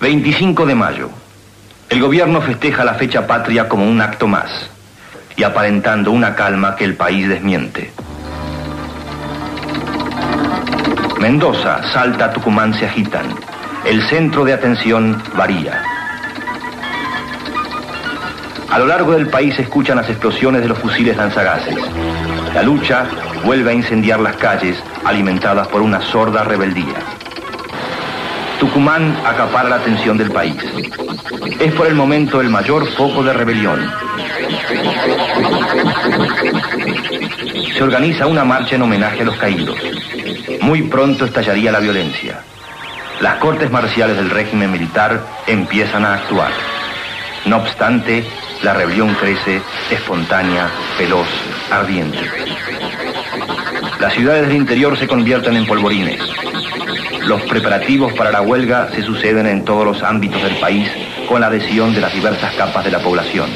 25 0.00 0.64
de 0.64 0.74
mayo. 0.74 1.10
El 1.90 2.00
gobierno 2.00 2.40
festeja 2.40 2.86
la 2.86 2.94
fecha 2.94 3.26
patria 3.26 3.68
como 3.68 3.86
un 3.86 4.00
acto 4.00 4.26
más. 4.26 4.70
y 5.36 5.42
aparentando 5.42 6.10
una 6.10 6.34
calma 6.34 6.74
que 6.74 6.84
el 6.84 6.94
país 6.94 7.28
desmiente. 7.28 7.92
Mendoza, 11.20 11.82
Salta, 11.92 12.32
Tucumán 12.32 12.72
se 12.72 12.86
agitan. 12.86 13.26
El 13.84 14.00
centro 14.08 14.44
de 14.44 14.54
atención 14.54 15.20
varía. 15.36 15.93
A 18.74 18.78
lo 18.80 18.86
largo 18.86 19.12
del 19.12 19.28
país 19.28 19.54
se 19.54 19.62
escuchan 19.62 19.98
las 19.98 20.10
explosiones 20.10 20.60
de 20.60 20.66
los 20.66 20.76
fusiles 20.76 21.16
lanzagases. 21.16 21.76
La 22.52 22.60
lucha 22.60 23.06
vuelve 23.44 23.70
a 23.70 23.72
incendiar 23.72 24.18
las 24.18 24.34
calles, 24.34 24.76
alimentadas 25.04 25.68
por 25.68 25.80
una 25.80 26.00
sorda 26.00 26.42
rebeldía. 26.42 26.96
Tucumán 28.58 29.16
acapara 29.24 29.68
la 29.68 29.76
atención 29.76 30.18
del 30.18 30.32
país. 30.32 30.56
Es 31.60 31.72
por 31.74 31.86
el 31.86 31.94
momento 31.94 32.40
el 32.40 32.50
mayor 32.50 32.84
foco 32.94 33.22
de 33.22 33.32
rebelión. 33.32 33.78
Se 37.76 37.80
organiza 37.80 38.26
una 38.26 38.44
marcha 38.44 38.74
en 38.74 38.82
homenaje 38.82 39.22
a 39.22 39.26
los 39.26 39.36
caídos. 39.36 39.78
Muy 40.62 40.82
pronto 40.82 41.26
estallaría 41.26 41.70
la 41.70 41.78
violencia. 41.78 42.40
Las 43.20 43.36
cortes 43.36 43.70
marciales 43.70 44.16
del 44.16 44.30
régimen 44.30 44.72
militar 44.72 45.24
empiezan 45.46 46.04
a 46.04 46.14
actuar. 46.14 46.50
No 47.46 47.58
obstante, 47.58 48.24
la 48.64 48.72
rebelión 48.72 49.14
crece 49.14 49.60
espontánea, 49.90 50.70
veloz, 50.98 51.28
ardiente. 51.70 52.18
Las 54.00 54.14
ciudades 54.14 54.48
del 54.48 54.56
interior 54.56 54.98
se 54.98 55.06
convierten 55.06 55.54
en 55.56 55.66
polvorines. 55.66 56.18
Los 57.26 57.42
preparativos 57.42 58.14
para 58.14 58.32
la 58.32 58.40
huelga 58.40 58.90
se 58.90 59.02
suceden 59.02 59.46
en 59.46 59.64
todos 59.66 59.84
los 59.84 60.02
ámbitos 60.02 60.42
del 60.42 60.56
país 60.56 60.90
con 61.28 61.42
la 61.42 61.48
adhesión 61.48 61.94
de 61.94 62.00
las 62.00 62.14
diversas 62.14 62.54
capas 62.54 62.84
de 62.84 62.90
la 62.90 63.00
población. 63.00 63.50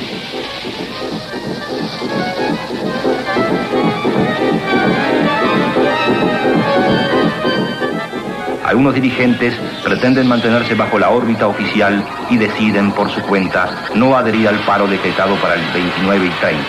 Algunos 8.69 8.95
dirigentes 8.95 9.55
pretenden 9.83 10.29
mantenerse 10.29 10.75
bajo 10.75 10.99
la 10.99 11.09
órbita 11.09 11.47
oficial 11.47 12.07
y 12.29 12.37
deciden 12.37 12.93
por 12.93 13.11
su 13.11 13.23
cuenta 13.23 13.89
no 13.95 14.15
adherir 14.15 14.47
al 14.47 14.63
paro 14.67 14.87
decretado 14.87 15.37
para 15.41 15.55
el 15.55 15.63
29 15.73 16.27
y 16.27 16.31
30. 16.39 16.63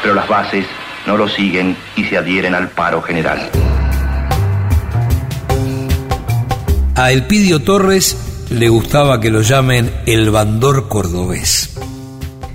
Pero 0.00 0.14
las 0.14 0.26
bases 0.26 0.64
no 1.06 1.18
lo 1.18 1.28
siguen 1.28 1.76
y 1.96 2.04
se 2.04 2.16
adhieren 2.16 2.54
al 2.54 2.70
paro 2.70 3.02
general. 3.02 3.50
A 6.96 7.12
Elpidio 7.12 7.60
Torres 7.60 8.46
le 8.48 8.70
gustaba 8.70 9.20
que 9.20 9.30
lo 9.30 9.42
llamen 9.42 9.92
el 10.06 10.30
bandor 10.30 10.88
cordobés. 10.88 11.78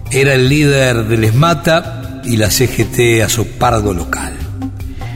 Era 0.10 0.34
el 0.34 0.50
líder 0.50 1.04
del 1.04 1.26
ESMATA 1.26 2.24
y 2.24 2.38
la 2.38 2.50
CGT 2.50 3.22
Azopardo 3.24 3.94
local. 3.94 4.43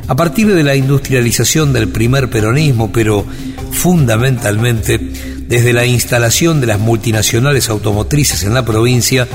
A 0.08 0.16
partir 0.16 0.54
de 0.54 0.64
la 0.64 0.76
industrialización 0.76 1.74
del 1.74 1.90
primer 1.90 2.30
peronismo, 2.30 2.92
pero 2.92 3.26
fundamentalmente 3.72 4.98
desde 4.98 5.74
la 5.74 5.86
instalación 5.86 6.62
de 6.62 6.68
las 6.68 6.80
multinacionales 6.80 7.70
automotrices 7.70 8.44
en 8.44 8.54
la 8.54 8.64
provincia, 8.64 9.28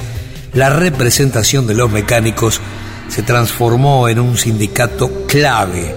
la 0.54 0.70
representación 0.70 1.66
de 1.66 1.74
los 1.74 1.90
mecánicos 1.90 2.60
se 3.08 3.22
transformó 3.22 4.08
en 4.08 4.20
un 4.20 4.36
sindicato 4.36 5.26
clave 5.26 5.94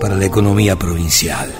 para 0.00 0.14
la 0.14 0.24
economía 0.24 0.76
provincial. 0.76 1.50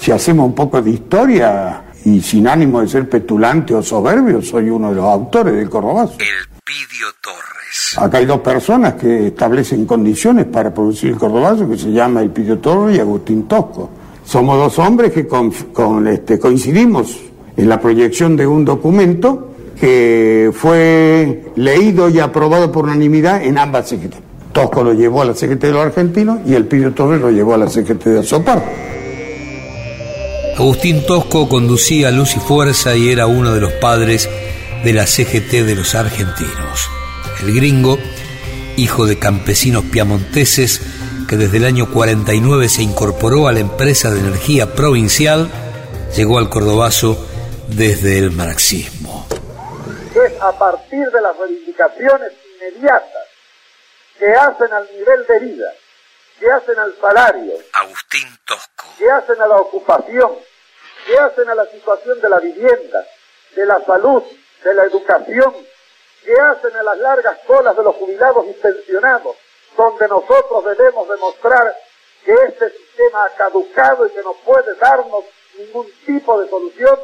Si 0.00 0.10
hacemos 0.10 0.46
un 0.46 0.54
poco 0.54 0.80
de 0.80 0.90
historia, 0.90 1.84
y 2.04 2.20
sin 2.20 2.48
ánimo 2.48 2.80
de 2.80 2.88
ser 2.88 3.08
petulante 3.08 3.74
o 3.74 3.82
soberbio, 3.82 4.40
soy 4.42 4.70
uno 4.70 4.90
de 4.90 4.96
los 4.96 5.04
autores 5.04 5.54
del 5.54 5.68
Cordobazo. 5.68 6.14
Elpidio 6.18 7.06
Torres. 7.20 7.59
Acá 7.96 8.18
hay 8.18 8.26
dos 8.26 8.40
personas 8.40 8.94
que 8.94 9.28
establecen 9.28 9.86
condiciones 9.86 10.46
para 10.46 10.74
producir 10.74 11.10
el 11.10 11.16
Cordobazo, 11.16 11.68
que 11.68 11.78
se 11.78 11.92
llama 11.92 12.20
Elpidio 12.20 12.58
Torres 12.58 12.96
y 12.96 13.00
Agustín 13.00 13.46
Tosco. 13.46 13.90
Somos 14.24 14.58
dos 14.58 14.78
hombres 14.78 15.12
que 15.12 15.26
con, 15.26 16.08
este, 16.08 16.38
coincidimos 16.38 17.18
en 17.56 17.68
la 17.68 17.80
proyección 17.80 18.36
de 18.36 18.46
un 18.46 18.64
documento 18.64 19.48
que 19.78 20.50
fue 20.52 21.52
leído 21.56 22.08
y 22.08 22.18
aprobado 22.18 22.70
por 22.70 22.84
unanimidad 22.84 23.42
en 23.42 23.58
ambas 23.58 23.88
secretarías. 23.88 24.28
Tosco 24.52 24.82
lo 24.82 24.92
llevó 24.92 25.22
a 25.22 25.26
la 25.26 25.34
Secretaría 25.34 25.68
de 25.68 25.84
los 25.84 25.86
Argentinos 25.86 26.40
y 26.44 26.54
Elpidio 26.54 26.92
Torres 26.92 27.20
lo 27.20 27.30
llevó 27.30 27.54
a 27.54 27.58
la 27.58 27.68
Secretaría 27.68 28.20
de 28.20 28.26
Sopar. 28.26 28.62
Agustín 30.56 31.06
Tosco 31.06 31.48
conducía 31.48 32.10
Luz 32.10 32.36
y 32.36 32.40
Fuerza 32.40 32.96
y 32.96 33.10
era 33.10 33.26
uno 33.26 33.54
de 33.54 33.60
los 33.60 33.72
padres 33.74 34.28
de 34.84 34.92
la 34.92 35.06
CGT 35.06 35.64
de 35.64 35.76
los 35.76 35.94
argentinos. 35.94 36.99
El 37.42 37.54
gringo, 37.54 37.98
hijo 38.76 39.06
de 39.06 39.18
campesinos 39.18 39.84
piamonteses, 39.90 40.82
que 41.26 41.36
desde 41.36 41.56
el 41.56 41.64
año 41.64 41.90
49 41.90 42.68
se 42.68 42.82
incorporó 42.82 43.48
a 43.48 43.52
la 43.52 43.60
empresa 43.60 44.10
de 44.10 44.20
energía 44.20 44.74
provincial, 44.74 45.50
llegó 46.14 46.38
al 46.38 46.50
Cordobazo 46.50 47.16
desde 47.68 48.18
el 48.18 48.30
marxismo. 48.30 49.26
Es 50.14 50.40
a 50.42 50.52
partir 50.58 51.10
de 51.10 51.20
las 51.20 51.36
reivindicaciones 51.38 52.32
inmediatas 52.54 53.26
que 54.18 54.30
hacen 54.32 54.72
al 54.72 54.86
nivel 54.92 55.26
de 55.26 55.38
vida, 55.38 55.72
que 56.38 56.50
hacen 56.50 56.78
al 56.78 56.94
salario, 57.00 57.54
Agustín 57.72 58.28
Tosco, 58.44 58.84
que 58.98 59.10
hacen 59.10 59.40
a 59.40 59.46
la 59.46 59.56
ocupación, 59.56 60.32
que 61.06 61.16
hacen 61.16 61.48
a 61.48 61.54
la 61.54 61.64
situación 61.66 62.20
de 62.20 62.28
la 62.28 62.38
vivienda, 62.38 63.06
de 63.56 63.64
la 63.64 63.82
salud, 63.86 64.22
de 64.62 64.74
la 64.74 64.84
educación, 64.84 65.54
que 66.24 66.34
hacen 66.34 66.76
a 66.76 66.82
las 66.82 66.98
largas 66.98 67.38
colas 67.46 67.76
de 67.76 67.82
los 67.82 67.96
jubilados 67.96 68.46
y 68.46 68.52
pensionados, 68.54 69.36
donde 69.76 70.08
nosotros 70.08 70.64
debemos 70.64 71.08
demostrar 71.08 71.76
que 72.24 72.32
este 72.32 72.70
sistema 72.70 73.24
ha 73.24 73.30
caducado 73.30 74.06
y 74.06 74.10
que 74.10 74.22
no 74.22 74.34
puede 74.44 74.74
darnos 74.76 75.24
ningún 75.56 75.90
tipo 76.04 76.40
de 76.40 76.48
solución 76.48 76.98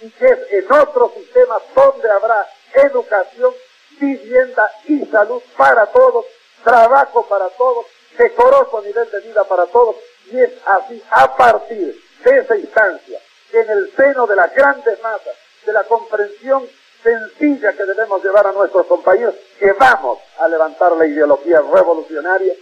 y 0.00 0.10
que 0.10 0.26
es 0.26 0.38
en 0.52 0.72
otro 0.72 1.12
sistema 1.14 1.58
donde 1.74 2.10
habrá 2.10 2.48
educación, 2.74 3.54
vivienda 4.00 4.70
y 4.86 5.04
salud 5.06 5.42
para 5.56 5.86
todos, 5.86 6.24
trabajo 6.62 7.26
para 7.26 7.48
todos, 7.50 7.86
decoroso 8.16 8.82
nivel 8.82 9.10
de 9.10 9.20
vida 9.20 9.44
para 9.44 9.66
todos 9.66 9.96
y 10.30 10.40
es 10.40 10.50
así 10.66 11.02
a 11.10 11.36
partir 11.36 12.00
de 12.24 12.38
esa 12.38 12.56
instancia 12.56 13.20
en 13.52 13.70
el 13.70 13.92
seno 13.94 14.26
de 14.26 14.36
las 14.36 14.52
grandes 14.54 15.00
masas, 15.02 15.36
de 15.64 15.72
la 15.72 15.84
comprensión 15.84 16.68
sencilla 17.04 17.72
que 17.74 17.84
debemos 17.84 18.24
llevar 18.24 18.46
a 18.46 18.52
nuestros 18.52 18.86
compañeros, 18.86 19.34
que 19.60 19.70
vamos 19.72 20.18
a 20.40 20.48
levantar 20.48 20.92
la 20.96 21.06
ideología 21.06 21.60
revolucionaria 21.72 22.52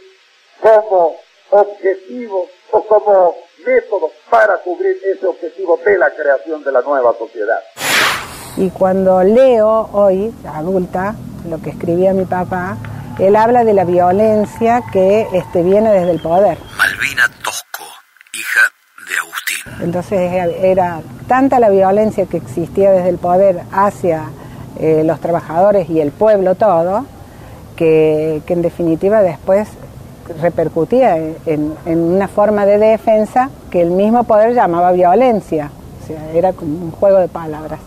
como 0.61 1.17
objetivo 1.51 2.49
o 2.73 2.87
como 2.87 3.35
método 3.65 4.11
para 4.29 4.59
cubrir 4.59 4.97
ese 5.05 5.27
objetivo 5.27 5.79
de 5.85 5.97
la 5.97 6.11
creación 6.11 6.65
de 6.65 6.73
la 6.73 6.83
nueva 6.83 7.15
sociedad. 7.17 7.61
Y 8.57 8.71
cuando 8.71 9.23
leo 9.23 9.89
hoy, 9.93 10.35
adulta, 10.47 11.15
lo 11.49 11.61
que 11.63 11.71
escribía 11.71 12.13
mi 12.13 12.25
papá, 12.25 12.77
él 13.19 13.37
habla 13.37 13.65
de 13.65 13.73
la 13.73 13.85
violencia 13.85 14.83
que 14.93 15.29
este, 15.33 15.63
viene 15.63 15.93
desde 15.93 16.11
el 16.11 16.21
poder. 16.21 16.59
Malvina 16.77 17.31
Tosco, 17.43 17.85
hija 18.33 18.73
de 19.12 19.18
Agustín. 19.18 19.85
Entonces 19.85 20.33
era 20.62 21.01
tanta 21.27 21.61
la 21.61 21.70
violencia 21.70 22.27
que 22.27 22.38
existía 22.38 22.90
desde 22.90 23.11
el 23.11 23.18
poder 23.18 23.62
hacia 23.72 24.25
eh, 24.81 25.03
los 25.05 25.20
trabajadores 25.20 25.88
y 25.90 26.01
el 26.01 26.11
pueblo 26.11 26.55
todo, 26.55 27.07
que, 27.77 28.42
que 28.46 28.53
en 28.55 28.62
definitiva 28.62 29.22
después 29.22 29.68
repercutía 30.40 31.16
en, 31.18 31.75
en, 31.85 31.98
una 31.98 32.29
forma 32.29 32.64
de 32.64 32.79
defensa 32.79 33.51
que 33.70 33.83
el 33.83 33.90
mismo 33.90 34.25
poder 34.25 34.55
llamaba 34.55 34.92
violencia. 34.92 35.70
O 36.03 36.07
sea, 36.07 36.33
era 36.33 36.53
como 36.53 36.72
un 36.85 36.90
juego 36.90 37.18
de 37.18 37.29
palabras. 37.29 37.81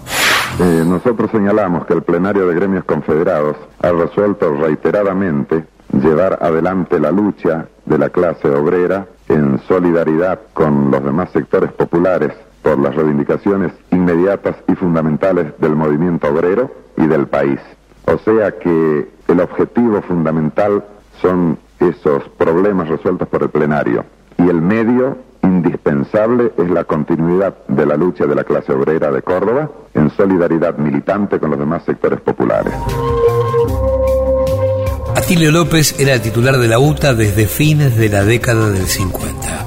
Eh, 0.59 0.83
nosotros 0.85 1.31
señalamos 1.31 1.85
que 1.85 1.93
el 1.93 2.03
plenario 2.03 2.47
de 2.47 2.55
gremios 2.55 2.85
confederados 2.85 3.57
ha 3.81 3.91
resuelto 3.91 4.53
reiteradamente 4.53 5.65
llevar 5.91 6.39
adelante 6.41 6.99
la 6.99 7.11
lucha 7.11 7.67
de 7.85 7.97
la 7.97 8.09
clase 8.09 8.49
obrera 8.49 9.05
en 9.27 9.59
solidaridad 9.67 10.39
con 10.53 10.91
los 10.91 11.03
demás 11.03 11.29
sectores 11.31 11.71
populares 11.71 12.33
por 12.61 12.79
las 12.79 12.95
reivindicaciones 12.95 13.71
inmediatas 13.91 14.55
y 14.67 14.75
fundamentales 14.75 15.53
del 15.59 15.75
movimiento 15.75 16.27
obrero 16.27 16.71
y 16.97 17.05
del 17.07 17.27
país. 17.27 17.59
O 18.05 18.17
sea 18.19 18.51
que 18.51 19.07
el 19.27 19.39
objetivo 19.39 20.01
fundamental 20.01 20.83
son 21.21 21.57
esos 21.79 22.23
problemas 22.37 22.87
resueltos 22.87 23.27
por 23.27 23.43
el 23.43 23.49
plenario 23.49 24.05
y 24.37 24.49
el 24.49 24.61
medio 24.61 25.17
indispensable 25.43 26.51
es 26.57 26.69
la 26.69 26.83
continuidad 26.83 27.55
de 27.67 27.85
la 27.85 27.95
lucha 27.95 28.25
de 28.25 28.35
la 28.35 28.43
clase 28.43 28.73
obrera 28.73 29.11
de 29.11 29.21
Córdoba 29.21 29.69
en 29.93 30.09
solidaridad 30.11 30.77
militante 30.77 31.39
con 31.39 31.51
los 31.51 31.59
demás 31.59 31.83
sectores 31.83 32.19
populares. 32.21 32.73
Atilio 35.25 35.51
López 35.51 35.99
era 35.99 36.21
titular 36.21 36.55
de 36.59 36.67
la 36.67 36.77
UTA 36.77 37.15
desde 37.15 37.47
fines 37.47 37.97
de 37.97 38.09
la 38.09 38.23
década 38.23 38.69
del 38.69 38.85
50. 38.85 39.65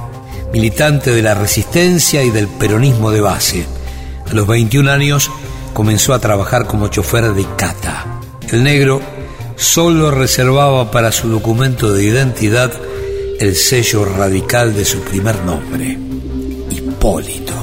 Militante 0.52 1.10
de 1.10 1.20
la 1.20 1.34
resistencia 1.34 2.22
y 2.22 2.30
del 2.30 2.46
peronismo 2.46 3.10
de 3.10 3.20
base. 3.20 3.66
A 4.30 4.34
los 4.34 4.46
21 4.46 4.88
años 4.88 5.32
comenzó 5.74 6.14
a 6.14 6.20
trabajar 6.20 6.66
como 6.66 6.86
chofer 6.86 7.32
de 7.32 7.44
Cata. 7.56 8.04
El 8.52 8.62
negro 8.62 9.00
solo 9.56 10.12
reservaba 10.12 10.92
para 10.92 11.10
su 11.10 11.28
documento 11.28 11.92
de 11.92 12.04
identidad 12.04 12.70
el 13.40 13.56
sello 13.56 14.04
radical 14.04 14.76
de 14.76 14.84
su 14.84 15.00
primer 15.00 15.44
nombre, 15.44 15.98
Hipólito. 16.70 17.54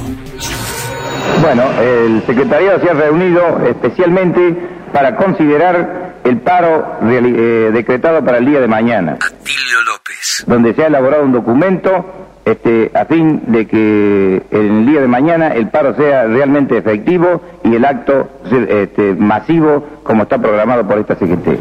Bueno, 1.41 1.63
el 1.81 2.21
secretariado 2.25 2.81
se 2.81 2.89
ha 2.89 2.93
reunido 2.93 3.65
especialmente 3.65 4.53
para 4.91 5.15
considerar 5.15 6.04
el 6.25 6.39
paro 6.39 6.97
eh, 7.03 7.69
decretado 7.71 8.23
para 8.25 8.39
el 8.39 8.45
día 8.45 8.59
de 8.59 8.67
mañana. 8.67 9.13
Atilio 9.13 9.81
López. 9.85 10.43
Donde 10.47 10.73
se 10.73 10.83
ha 10.83 10.87
elaborado 10.87 11.23
un 11.23 11.31
documento 11.31 12.03
este, 12.45 12.91
a 12.93 13.05
fin 13.05 13.43
de 13.47 13.67
que 13.67 14.43
el 14.51 14.85
día 14.85 15.01
de 15.01 15.07
mañana 15.07 15.49
el 15.49 15.69
paro 15.69 15.95
sea 15.95 16.25
realmente 16.25 16.77
efectivo 16.77 17.41
y 17.63 17.75
el 17.75 17.85
acto 17.85 18.29
este, 18.51 19.13
masivo 19.15 20.01
como 20.03 20.23
está 20.23 20.37
programado 20.37 20.87
por 20.87 20.99
esta 20.99 21.15
CGT. 21.15 21.59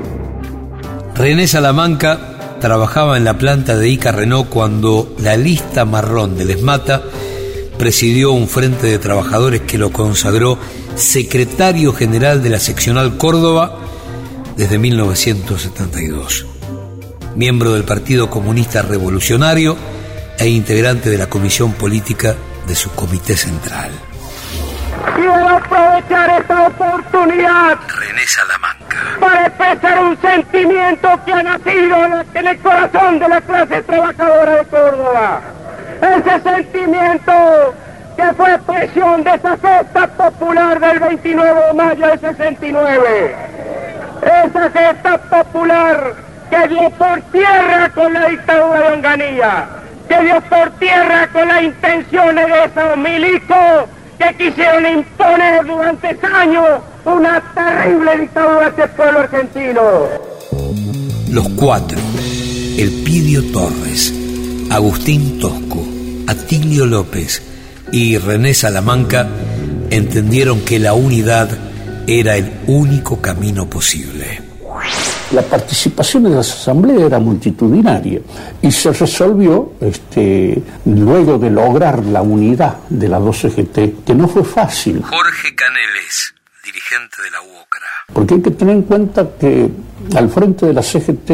René 1.16 1.46
Salamanca 1.46 2.18
trabajaba 2.60 3.16
en 3.16 3.24
la 3.24 3.34
planta 3.34 3.76
de 3.76 3.88
Ica 3.88 4.12
Renault 4.12 4.48
cuando 4.48 5.14
la 5.18 5.36
lista 5.36 5.84
marrón 5.84 6.36
del 6.36 6.50
ESMATA 6.50 7.02
presidió 7.78 8.32
un 8.32 8.48
frente 8.48 8.86
de 8.86 8.98
trabajadores 8.98 9.62
que 9.62 9.78
lo 9.78 9.90
consagró 9.90 10.58
secretario 10.94 11.92
general 11.92 12.42
de 12.42 12.50
la 12.50 12.58
seccional 12.58 13.16
Córdoba 13.16 13.78
desde 14.56 14.78
1972. 14.78 16.46
Miembro 17.34 17.72
del 17.72 17.84
Partido 17.84 18.30
Comunista 18.30 18.82
Revolucionario 18.82 19.76
e 20.38 20.48
integrante 20.48 21.10
de 21.10 21.18
la 21.18 21.28
Comisión 21.28 21.72
Política 21.72 22.34
de 22.66 22.74
su 22.74 22.90
Comité 22.92 23.36
Central. 23.36 23.90
Quiero 25.16 25.48
aprovechar 25.48 26.40
esta 26.40 26.66
oportunidad 26.68 27.78
René 27.98 28.26
Salamanca 28.26 28.96
para 29.20 29.46
expresar 29.46 29.98
un 30.04 30.20
sentimiento 30.20 31.08
que 31.26 31.32
ha 31.32 31.42
nacido 31.42 31.96
en 32.34 32.46
el 32.46 32.58
corazón 32.58 33.18
de 33.18 33.28
la 33.28 33.40
clase 33.40 33.82
trabajadora 33.82 34.56
de 34.56 34.64
Córdoba. 34.66 35.40
Ese 36.00 36.42
sentimiento 36.42 37.32
que 38.16 38.34
fue 38.34 38.54
expresión 38.54 39.24
de 39.24 39.34
esa 39.34 39.56
gesta 39.56 40.06
popular 40.16 40.80
del 40.80 41.00
29 41.00 41.60
de 41.66 41.72
mayo 41.74 42.06
del 42.06 42.20
69. 42.20 43.36
Esa 44.22 44.70
gesta 44.70 45.18
popular 45.18 46.14
que 46.50 46.68
dio 46.68 46.90
por 46.90 47.20
tierra 47.32 47.90
con 47.94 48.12
la 48.12 48.28
dictadura 48.28 48.80
de 48.80 48.96
Onganía, 48.96 49.66
que 50.08 50.20
dio 50.22 50.40
por 50.42 50.70
tierra 50.78 51.28
con 51.32 51.48
las 51.48 51.62
intenciones 51.62 52.46
de 52.46 52.64
esos 52.64 52.96
milicos 52.96 53.88
que 54.18 54.36
quisieron 54.36 54.86
imponer 54.86 55.66
durante 55.66 56.18
años 56.26 56.80
una 57.04 57.42
terrible 57.54 58.18
dictadura 58.20 58.66
a 58.66 58.68
este 58.68 58.88
pueblo 58.88 59.18
argentino. 59.20 59.82
Los 61.30 61.48
cuatro, 61.50 61.98
Elpidio 62.78 63.42
Torres, 63.52 64.14
Agustín 64.70 65.40
Tosco, 65.40 65.84
Atilio 66.28 66.86
López 66.86 67.42
y 67.90 68.18
René 68.18 68.54
Salamanca 68.54 69.26
entendieron 69.90 70.60
que 70.60 70.78
la 70.78 70.94
unidad 70.94 71.48
era 72.06 72.36
el 72.36 72.52
único 72.66 73.20
camino 73.20 73.68
posible. 73.68 74.42
La 75.32 75.42
participación 75.42 76.26
en 76.26 76.36
las 76.36 76.52
asambleas 76.52 77.02
era 77.02 77.18
multitudinaria 77.18 78.20
y 78.60 78.70
se 78.70 78.92
resolvió 78.92 79.72
este, 79.80 80.62
luego 80.84 81.38
de 81.38 81.50
lograr 81.50 82.04
la 82.04 82.22
unidad 82.22 82.78
de 82.88 83.08
la 83.08 83.18
12GT, 83.18 84.04
que 84.04 84.14
no 84.14 84.28
fue 84.28 84.44
fácil. 84.44 85.02
Jorge 85.02 85.54
Caneles, 85.54 86.34
dirigente 86.62 87.22
de 87.22 87.30
la 87.30 87.40
UOCRA. 87.40 87.88
Porque 88.12 88.34
hay 88.34 88.42
que 88.42 88.50
tener 88.50 88.76
en 88.76 88.82
cuenta 88.82 89.28
que 89.38 89.70
al 90.14 90.28
frente 90.28 90.66
de 90.66 90.74
la 90.74 90.82
CGT 90.82 91.30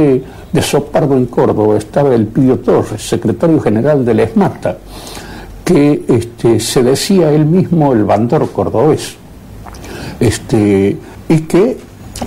de 0.53 0.63
Sopardo 0.63 1.17
en 1.17 1.27
Córdoba 1.27 1.77
estaba 1.77 2.15
el 2.15 2.27
Pidio 2.27 2.59
Torres, 2.61 3.03
secretario 3.03 3.61
general 3.61 4.05
del 4.05 4.21
ESMATA, 4.21 4.79
que 5.65 6.05
este, 6.09 6.61
se 6.61 6.83
decía 6.83 7.31
él 7.33 7.45
mismo 7.45 7.93
el 7.93 8.05
bandor 8.05 8.51
cordobés. 8.53 9.20
Este, 10.21 10.97
y 11.29 11.39
que 11.41 11.79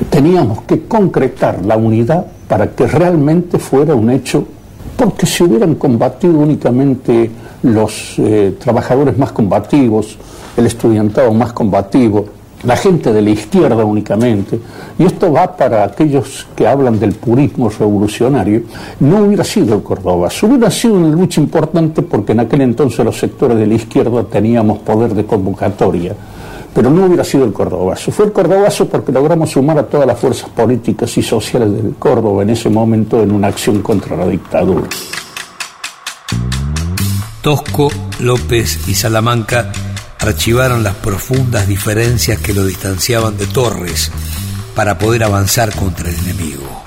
teníamos 0.09 0.63
que 0.63 0.81
concretar 0.87 1.63
la 1.63 1.77
unidad 1.77 2.25
para 2.47 2.71
que 2.71 2.87
realmente 2.87 3.59
fuera 3.59 3.95
un 3.95 4.09
hecho, 4.09 4.45
porque 4.97 5.25
si 5.25 5.43
hubieran 5.43 5.75
combatido 5.75 6.39
únicamente 6.39 7.29
los 7.63 8.15
eh, 8.17 8.55
trabajadores 8.59 9.17
más 9.17 9.31
combativos, 9.31 10.17
el 10.57 10.65
estudiantado 10.65 11.33
más 11.33 11.53
combativo, 11.53 12.25
la 12.63 12.77
gente 12.77 13.11
de 13.11 13.21
la 13.21 13.29
izquierda 13.29 13.83
únicamente, 13.83 14.59
y 14.97 15.03
esto 15.03 15.31
va 15.31 15.55
para 15.57 15.83
aquellos 15.83 16.47
que 16.55 16.65
hablan 16.65 16.99
del 16.99 17.13
purismo 17.13 17.69
revolucionario, 17.69 18.63
no 19.01 19.23
hubiera 19.23 19.43
sido 19.43 19.75
el 19.75 19.83
Córdoba, 19.83 20.29
hubiera 20.43 20.71
sido 20.71 20.93
una 20.93 21.09
lucha 21.09 21.41
importante 21.41 22.01
porque 22.01 22.31
en 22.31 22.39
aquel 22.39 22.61
entonces 22.61 23.03
los 23.03 23.19
sectores 23.19 23.57
de 23.57 23.67
la 23.67 23.73
izquierda 23.73 24.23
teníamos 24.23 24.79
poder 24.79 25.13
de 25.13 25.25
convocatoria, 25.25 26.15
pero 26.73 26.89
no 26.89 27.05
hubiera 27.05 27.23
sido 27.23 27.45
el 27.45 27.53
Cordobazo. 27.53 28.11
Fue 28.11 28.25
el 28.25 28.31
Cordobazo 28.31 28.87
porque 28.87 29.11
logramos 29.11 29.51
sumar 29.51 29.77
a 29.77 29.83
todas 29.83 30.07
las 30.07 30.19
fuerzas 30.19 30.49
políticas 30.49 31.15
y 31.17 31.21
sociales 31.21 31.71
del 31.71 31.95
Córdoba 31.95 32.43
en 32.43 32.49
ese 32.49 32.69
momento 32.69 33.21
en 33.21 33.31
una 33.31 33.49
acción 33.49 33.81
contra 33.81 34.15
la 34.15 34.27
dictadura. 34.27 34.87
Tosco, 37.41 37.89
López 38.19 38.87
y 38.87 38.95
Salamanca 38.95 39.71
archivaron 40.19 40.81
las 40.81 40.95
profundas 40.95 41.67
diferencias 41.67 42.39
que 42.39 42.53
lo 42.53 42.65
distanciaban 42.65 43.37
de 43.37 43.45
Torres 43.47 44.11
para 44.73 44.97
poder 44.97 45.25
avanzar 45.25 45.75
contra 45.75 46.09
el 46.09 46.15
enemigo. 46.19 46.83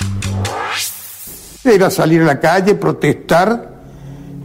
Era 1.62 1.90
salir 1.90 2.22
a 2.22 2.24
la 2.24 2.40
calle, 2.40 2.74
protestar, 2.74 3.76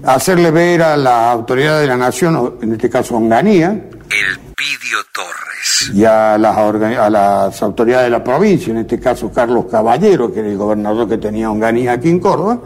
hacerle 0.03 0.51
ver 0.51 0.81
a 0.81 0.97
la 0.97 1.31
autoridad 1.31 1.79
de 1.79 1.87
la 1.87 1.95
nación, 1.95 2.55
en 2.61 2.73
este 2.73 2.89
caso 2.89 3.15
Onganía, 3.15 3.69
el 3.69 4.50
Pidio 4.61 4.99
Torres. 5.11 5.91
Y 5.95 6.05
a 6.05 6.37
las, 6.37 6.55
a 6.55 7.09
las 7.09 7.63
autoridades 7.63 8.05
de 8.05 8.09
la 8.11 8.23
provincia, 8.23 8.69
en 8.69 8.77
este 8.77 8.99
caso 8.99 9.31
Carlos 9.31 9.65
Caballero, 9.71 10.31
que 10.31 10.41
era 10.41 10.49
el 10.49 10.57
gobernador 10.57 11.09
que 11.09 11.17
tenía 11.17 11.49
Onganía 11.49 11.93
aquí 11.93 12.09
en 12.09 12.19
Córdoba, 12.19 12.59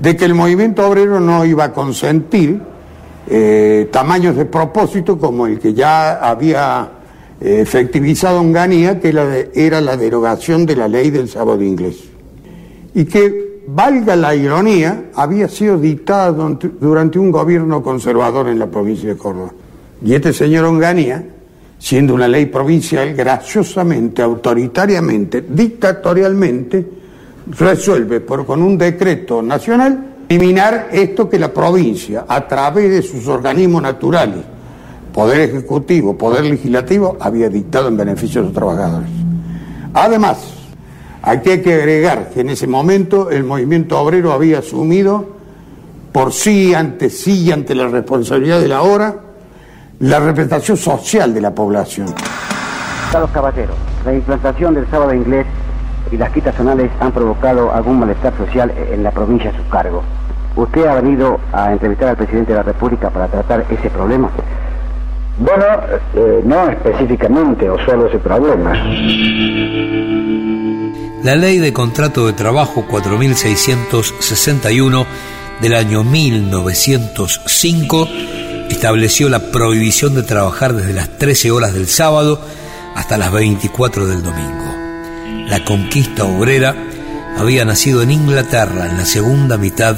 de 0.00 0.16
que 0.16 0.24
el 0.24 0.32
movimiento 0.32 0.88
obrero 0.88 1.20
no 1.20 1.44
iba 1.44 1.64
a 1.64 1.72
consentir 1.74 2.62
eh, 3.28 3.90
tamaños 3.92 4.34
de 4.34 4.46
propósito 4.46 5.18
como 5.18 5.46
el 5.46 5.58
que 5.58 5.74
ya 5.74 6.26
había 6.26 6.90
eh, 7.38 7.60
efectivizado 7.60 8.40
Onganía, 8.40 8.98
que 8.98 9.10
era, 9.10 9.26
era 9.52 9.82
la 9.82 9.98
derogación 9.98 10.64
de 10.64 10.76
la 10.76 10.88
ley 10.88 11.10
del 11.10 11.28
sábado 11.28 11.62
inglés. 11.62 11.98
Y 12.94 13.04
que, 13.04 13.60
valga 13.66 14.16
la 14.16 14.34
ironía, 14.34 15.10
había 15.14 15.48
sido 15.48 15.76
dictada 15.78 16.32
durante 16.32 17.18
un 17.18 17.30
gobierno 17.30 17.82
conservador 17.82 18.48
en 18.48 18.58
la 18.58 18.68
provincia 18.68 19.10
de 19.10 19.18
Córdoba. 19.18 19.52
Y 20.02 20.14
este 20.14 20.32
señor 20.32 20.64
Onganía, 20.64 21.24
siendo 21.78 22.14
una 22.14 22.28
ley 22.28 22.46
provincial, 22.46 23.14
graciosamente, 23.14 24.22
autoritariamente, 24.22 25.44
dictatorialmente, 25.48 26.86
resuelve 27.58 28.20
por, 28.20 28.46
con 28.46 28.62
un 28.62 28.78
decreto 28.78 29.42
nacional 29.42 30.10
eliminar 30.28 30.88
esto 30.92 31.28
que 31.28 31.38
la 31.38 31.52
provincia, 31.52 32.24
a 32.28 32.46
través 32.46 32.90
de 32.90 33.02
sus 33.02 33.26
organismos 33.26 33.82
naturales, 33.82 34.38
Poder 35.12 35.40
Ejecutivo, 35.40 36.16
Poder 36.16 36.44
Legislativo, 36.44 37.16
había 37.18 37.48
dictado 37.48 37.88
en 37.88 37.96
beneficio 37.96 38.40
de 38.40 38.46
los 38.46 38.54
trabajadores. 38.54 39.08
Además, 39.92 40.38
aquí 41.22 41.50
hay 41.50 41.62
que 41.62 41.74
agregar 41.74 42.30
que 42.30 42.42
en 42.42 42.50
ese 42.50 42.68
momento 42.68 43.28
el 43.30 43.42
movimiento 43.42 43.98
obrero 43.98 44.32
había 44.32 44.60
asumido 44.60 45.40
por 46.12 46.32
sí, 46.32 46.74
ante 46.74 47.10
sí 47.10 47.46
y 47.46 47.50
ante 47.52 47.74
la 47.74 47.88
responsabilidad 47.88 48.60
de 48.60 48.68
la 48.68 48.82
hora, 48.82 49.16
la 50.00 50.18
representación 50.18 50.76
social 50.76 51.32
de 51.34 51.40
la 51.40 51.54
población. 51.54 52.12
Carlos 53.12 53.30
Caballero, 53.32 53.74
la 54.04 54.12
implantación 54.14 54.74
del 54.74 54.90
sábado 54.90 55.14
inglés 55.14 55.46
y 56.10 56.16
las 56.16 56.32
quitas 56.32 56.56
zonales 56.56 56.90
han 57.00 57.12
provocado 57.12 57.72
algún 57.72 58.00
malestar 58.00 58.36
social 58.36 58.72
en 58.90 59.02
la 59.02 59.10
provincia 59.10 59.50
a 59.50 59.56
su 59.56 59.68
cargo. 59.68 60.02
¿Usted 60.56 60.86
ha 60.86 60.94
venido 60.94 61.38
a 61.52 61.70
entrevistar 61.72 62.08
al 62.08 62.16
presidente 62.16 62.52
de 62.52 62.58
la 62.58 62.62
República 62.62 63.10
para 63.10 63.28
tratar 63.28 63.66
ese 63.68 63.90
problema? 63.90 64.30
Bueno, 65.38 65.64
eh, 66.14 66.40
no 66.44 66.70
específicamente 66.70 67.68
o 67.68 67.78
solo 67.84 68.06
ese 68.06 68.18
problema. 68.18 68.72
La 71.22 71.36
ley 71.36 71.58
de 71.58 71.74
contrato 71.74 72.26
de 72.26 72.32
trabajo 72.32 72.86
4661 72.88 75.04
del 75.60 75.74
año 75.74 76.04
1905 76.04 78.08
estableció 78.80 79.28
la 79.28 79.50
prohibición 79.52 80.14
de 80.14 80.22
trabajar 80.22 80.72
desde 80.72 80.94
las 80.94 81.18
13 81.18 81.50
horas 81.50 81.74
del 81.74 81.86
sábado 81.86 82.40
hasta 82.94 83.18
las 83.18 83.30
24 83.30 84.06
del 84.06 84.22
domingo. 84.22 85.44
La 85.50 85.62
conquista 85.66 86.24
obrera 86.24 86.74
había 87.36 87.66
nacido 87.66 88.00
en 88.00 88.10
Inglaterra 88.10 88.86
en 88.86 88.96
la 88.96 89.04
segunda 89.04 89.58
mitad 89.58 89.96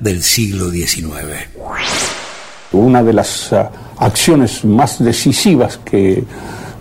del 0.00 0.24
siglo 0.24 0.70
XIX. 0.70 1.14
Una 2.72 3.04
de 3.04 3.12
las 3.12 3.52
ah, 3.52 3.70
acciones 3.98 4.64
más 4.64 4.98
decisivas 4.98 5.78
que 5.84 6.24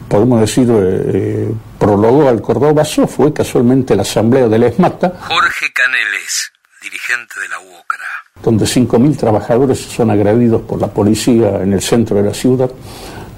podemos 0.10 0.42
decir, 0.42 0.68
eh, 0.68 1.54
prologó 1.78 2.28
al 2.28 2.42
Cordobazo 2.42 3.06
fue 3.06 3.32
casualmente 3.32 3.96
la 3.96 4.02
asamblea 4.02 4.48
de 4.48 4.58
la 4.58 4.66
ESMATA. 4.66 5.14
Jorge 5.28 5.68
Caneles, 5.72 6.54
dirigente 6.86 7.40
de 7.40 7.50
la 7.50 7.60
UOCRA. 7.60 8.06
Donde 8.44 8.66
5.000 8.66 9.18
trabajadores 9.18 9.80
son 9.80 10.12
agredidos 10.12 10.62
por 10.62 10.80
la 10.80 10.88
policía 10.88 11.62
en 11.64 11.74
el 11.74 11.82
centro 11.82 12.18
de 12.18 12.24
la 12.24 12.34
ciudad 12.34 12.70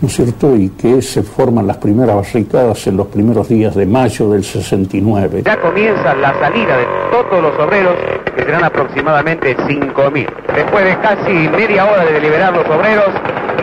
¿no 0.01 0.07
es 0.07 0.13
cierto? 0.13 0.55
Y 0.55 0.69
que 0.69 1.01
se 1.01 1.23
forman 1.23 1.65
las 1.65 1.77
primeras 1.77 2.15
barricadas 2.15 2.85
en 2.87 2.97
los 2.97 3.07
primeros 3.07 3.49
días 3.49 3.73
de 3.75 3.85
mayo 3.85 4.29
del 4.29 4.43
69. 4.43 5.41
Ya 5.43 5.59
comienza 5.59 6.13
la 6.13 6.39
salida 6.39 6.77
de 6.77 6.85
todos 7.09 7.41
los 7.41 7.57
obreros, 7.57 7.95
que 8.35 8.43
serán 8.43 8.63
aproximadamente 8.63 9.57
5.000. 9.57 10.27
Después 10.53 10.85
de 10.85 10.97
casi 10.99 11.31
media 11.31 11.85
hora 11.85 12.05
de 12.05 12.13
deliberar 12.13 12.53
los 12.53 12.67
obreros, 12.67 13.09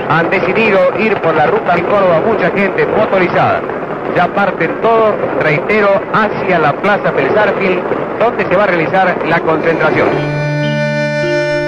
han 0.09 0.29
decidido 0.31 0.79
ir 0.99 1.15
por 1.21 1.35
la 1.35 1.47
ruta 1.47 1.77
de 1.77 1.83
Córdoba, 1.83 2.23
mucha 2.27 2.51
gente 2.51 2.85
motorizada. 2.87 3.63
Ya 4.17 4.33
parten 4.33 4.81
todos, 4.81 5.15
reitero, 5.41 5.89
hacia 6.13 6.59
la 6.59 6.81
Plaza 6.81 7.13
Pelzarfil, 7.13 7.81
donde 8.19 8.47
se 8.47 8.57
va 8.57 8.65
a 8.65 8.67
realizar 8.69 9.27
la 9.27 9.41
concentración. 9.41 10.09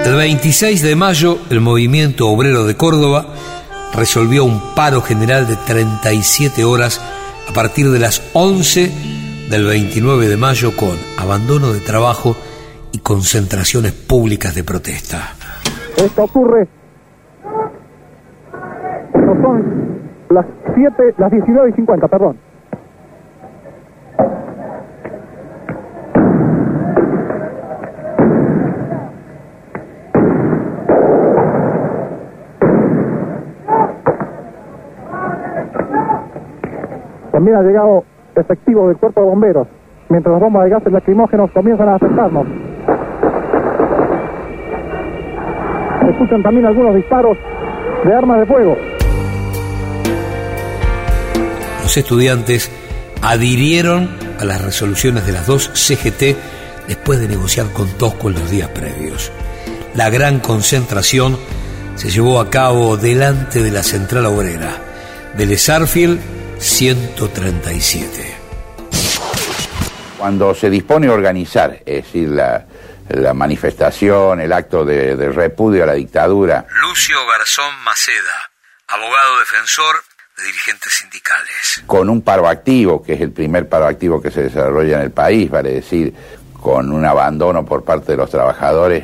El 0.05 0.15
26 0.15 0.81
de 0.81 0.95
mayo, 0.95 1.37
el 1.49 1.59
movimiento 1.59 2.29
obrero 2.29 2.65
de 2.65 2.77
Córdoba 2.77 3.25
resolvió 3.93 4.45
un 4.45 4.61
paro 4.73 5.01
general 5.01 5.47
de 5.47 5.57
37 5.57 6.63
horas 6.63 7.01
a 7.49 7.53
partir 7.53 7.91
de 7.91 7.99
las 7.99 8.21
11 8.31 8.91
del 9.49 9.65
29 9.65 10.27
de 10.27 10.37
mayo 10.37 10.75
con 10.75 10.97
abandono 11.17 11.73
de 11.73 11.81
trabajo 11.81 12.37
y 12.93 12.99
concentraciones 12.99 13.91
públicas 13.91 14.55
de 14.55 14.63
protesta. 14.63 15.33
Esto 15.97 16.23
ocurre. 16.23 16.67
Las 20.29 20.45
7, 20.73 21.15
las 21.17 21.31
19 21.31 21.69
y 21.69 21.73
50, 21.73 22.07
perdón. 22.07 22.37
También 37.31 37.55
ha 37.55 37.61
llegado 37.61 38.03
efectivo 38.35 38.87
del 38.87 38.97
cuerpo 38.97 39.21
de 39.21 39.27
bomberos, 39.27 39.67
mientras 40.09 40.33
las 40.33 40.41
bombas 40.41 40.63
de 40.65 40.69
gases 40.71 40.91
lacrimógenos 40.91 41.51
comienzan 41.51 41.87
a 41.89 41.95
afectarnos. 41.95 42.47
Se 46.01 46.09
escuchan 46.09 46.43
también 46.43 46.65
algunos 46.65 46.95
disparos 46.95 47.37
de 48.03 48.13
armas 48.13 48.39
de 48.39 48.45
fuego. 48.47 48.96
Los 51.87 51.95
estudiantes 51.95 52.69
adhirieron 53.21 54.19
a 54.41 54.43
las 54.43 54.59
resoluciones 54.59 55.25
de 55.25 55.31
las 55.31 55.47
dos 55.47 55.71
CGT 55.73 56.35
después 56.85 57.17
de 57.17 57.29
negociar 57.29 57.71
con 57.71 57.89
Tosco 57.97 58.27
en 58.27 58.33
los 58.33 58.51
días 58.51 58.67
previos. 58.71 59.31
La 59.95 60.09
gran 60.09 60.41
concentración 60.41 61.39
se 61.95 62.09
llevó 62.09 62.41
a 62.41 62.49
cabo 62.49 62.97
delante 62.97 63.63
de 63.63 63.71
la 63.71 63.83
central 63.83 64.25
obrera 64.25 64.75
de 65.37 65.45
Lesarfield 65.45 66.19
137. 66.59 68.35
Cuando 70.17 70.53
se 70.53 70.69
dispone 70.69 71.07
a 71.07 71.13
organizar, 71.13 71.83
es 71.85 72.03
decir, 72.03 72.27
la, 72.27 72.65
manifestación, 73.33 74.41
el 74.41 74.51
acto 74.51 74.83
de, 74.83 75.15
repudio 75.29 75.83
a 75.83 75.87
la 75.87 75.93
dictadura. 75.93 76.65
Lucio 76.81 77.15
Garzón 77.27 77.81
Maceda, 77.85 78.51
abogado 78.89 79.39
defensor 79.39 79.95
de 80.37 80.43
dirigentes 80.45 80.93
sindicales. 80.93 81.83
Con 81.85 82.09
un 82.09 82.21
paro 82.21 82.47
activo, 82.47 83.01
que 83.01 83.13
es 83.13 83.21
el 83.21 83.31
primer 83.31 83.67
paro 83.67 83.85
activo 83.87 84.21
que 84.21 84.31
se 84.31 84.43
desarrolla 84.43 84.97
en 84.97 85.01
el 85.01 85.11
país, 85.11 85.49
vale 85.49 85.73
decir, 85.73 86.13
con 86.53 86.91
un 86.91 87.05
abandono 87.05 87.65
por 87.65 87.83
parte 87.83 88.11
de 88.11 88.17
los 88.17 88.29
trabajadores 88.29 89.03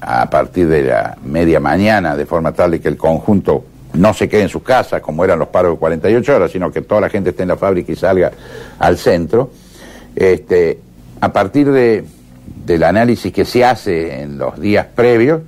a 0.00 0.28
partir 0.28 0.68
de 0.68 0.82
la 0.82 1.16
media 1.22 1.60
mañana, 1.60 2.16
de 2.16 2.26
forma 2.26 2.52
tal 2.52 2.72
de 2.72 2.80
que 2.80 2.88
el 2.88 2.96
conjunto 2.96 3.64
no 3.94 4.12
se 4.12 4.28
quede 4.28 4.42
en 4.42 4.48
su 4.48 4.62
casa, 4.62 5.00
como 5.00 5.24
eran 5.24 5.38
los 5.38 5.48
paros 5.48 5.72
de 5.72 5.78
48 5.78 6.36
horas, 6.36 6.50
sino 6.50 6.70
que 6.70 6.82
toda 6.82 7.02
la 7.02 7.08
gente 7.08 7.30
esté 7.30 7.42
en 7.42 7.48
la 7.48 7.56
fábrica 7.56 7.92
y 7.92 7.96
salga 7.96 8.32
al 8.78 8.98
centro. 8.98 9.50
Este, 10.14 10.78
a 11.20 11.32
partir 11.32 11.70
de, 11.70 12.04
del 12.64 12.82
análisis 12.82 13.32
que 13.32 13.44
se 13.44 13.64
hace 13.64 14.22
en 14.22 14.38
los 14.38 14.60
días 14.60 14.86
previos, 14.94 15.42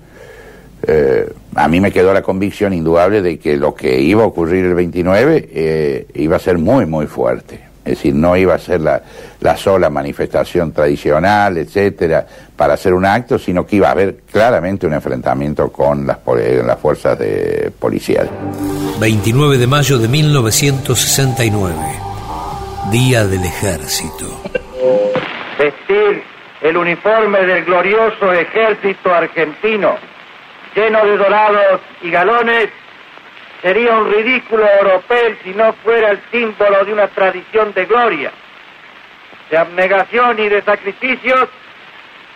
eh, 0.87 1.33
a 1.55 1.69
mí 1.69 1.81
me 1.81 1.93
quedó 1.93 2.13
la 2.13 2.23
convicción 2.23 2.73
indudable 2.73 3.23
de 3.23 3.39
que 3.39 3.57
lo 3.57 3.75
que 3.75 4.01
iba 4.01 4.23
a 4.23 4.27
ocurrir 4.27 4.65
el 4.65 4.75
29 4.75 5.49
eh, 5.53 6.07
iba 6.15 6.37
a 6.37 6.39
ser 6.39 6.59
muy, 6.59 6.87
muy 6.87 7.07
fuerte. 7.07 7.71
Es 7.85 7.97
decir, 7.97 8.15
no 8.15 8.37
iba 8.37 8.55
a 8.55 8.59
ser 8.59 8.83
la, 8.83 9.03
la 9.41 9.57
sola 9.57 9.89
manifestación 9.89 10.71
tradicional, 10.73 11.57
etcétera, 11.57 12.27
para 12.55 12.75
hacer 12.75 12.93
un 12.93 13.07
acto, 13.07 13.39
sino 13.39 13.67
que 13.67 13.77
iba 13.77 13.89
a 13.89 13.93
haber 13.93 14.19
claramente 14.31 14.87
un 14.87 14.93
enfrentamiento 14.93 15.73
con 15.73 16.07
las, 16.07 16.19
las 16.27 16.79
fuerzas 16.79 17.19
de, 17.19 17.73
policiales. 17.79 18.31
29 19.01 19.57
de 19.57 19.67
mayo 19.67 19.99
de 19.99 20.09
1969, 20.09 21.75
Día 22.93 23.27
del 23.27 23.45
Ejército. 23.45 24.27
Vestir 25.59 26.23
el 26.61 26.77
uniforme 26.77 27.41
del 27.47 27.65
glorioso 27.65 28.33
ejército 28.33 29.13
argentino, 29.13 29.95
lleno 30.75 31.05
de 31.05 31.17
dorados 31.17 31.81
y 32.03 32.11
galones, 32.11 32.69
sería 33.63 33.97
un 33.97 34.13
ridículo 34.13 34.67
europeo 34.69 35.37
si 35.43 35.51
no 35.51 35.73
fuera 35.85 36.11
el 36.11 36.23
símbolo 36.31 36.85
de 36.85 36.93
una 36.93 37.09
tradición 37.09 37.73
de 37.75 37.87
gloria, 37.87 38.33
de 39.51 39.59
abnegación 39.59 40.39
y 40.39 40.49
de 40.49 40.63
sacrificios 40.63 41.49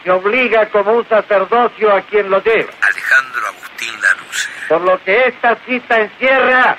que 0.02 0.10
obliga 0.10 0.68
como 0.68 0.92
un 0.92 1.08
sacerdocio 1.08 1.94
a 1.94 2.02
quien 2.02 2.28
lo 2.28 2.42
lleva. 2.42 2.70
Alejandro 2.82 3.46
Agustín 3.46 3.94
Lanusse. 4.02 4.50
Por 4.68 4.80
lo 4.82 5.02
que 5.02 5.28
esta 5.28 5.56
cita 5.66 6.00
encierra, 6.00 6.76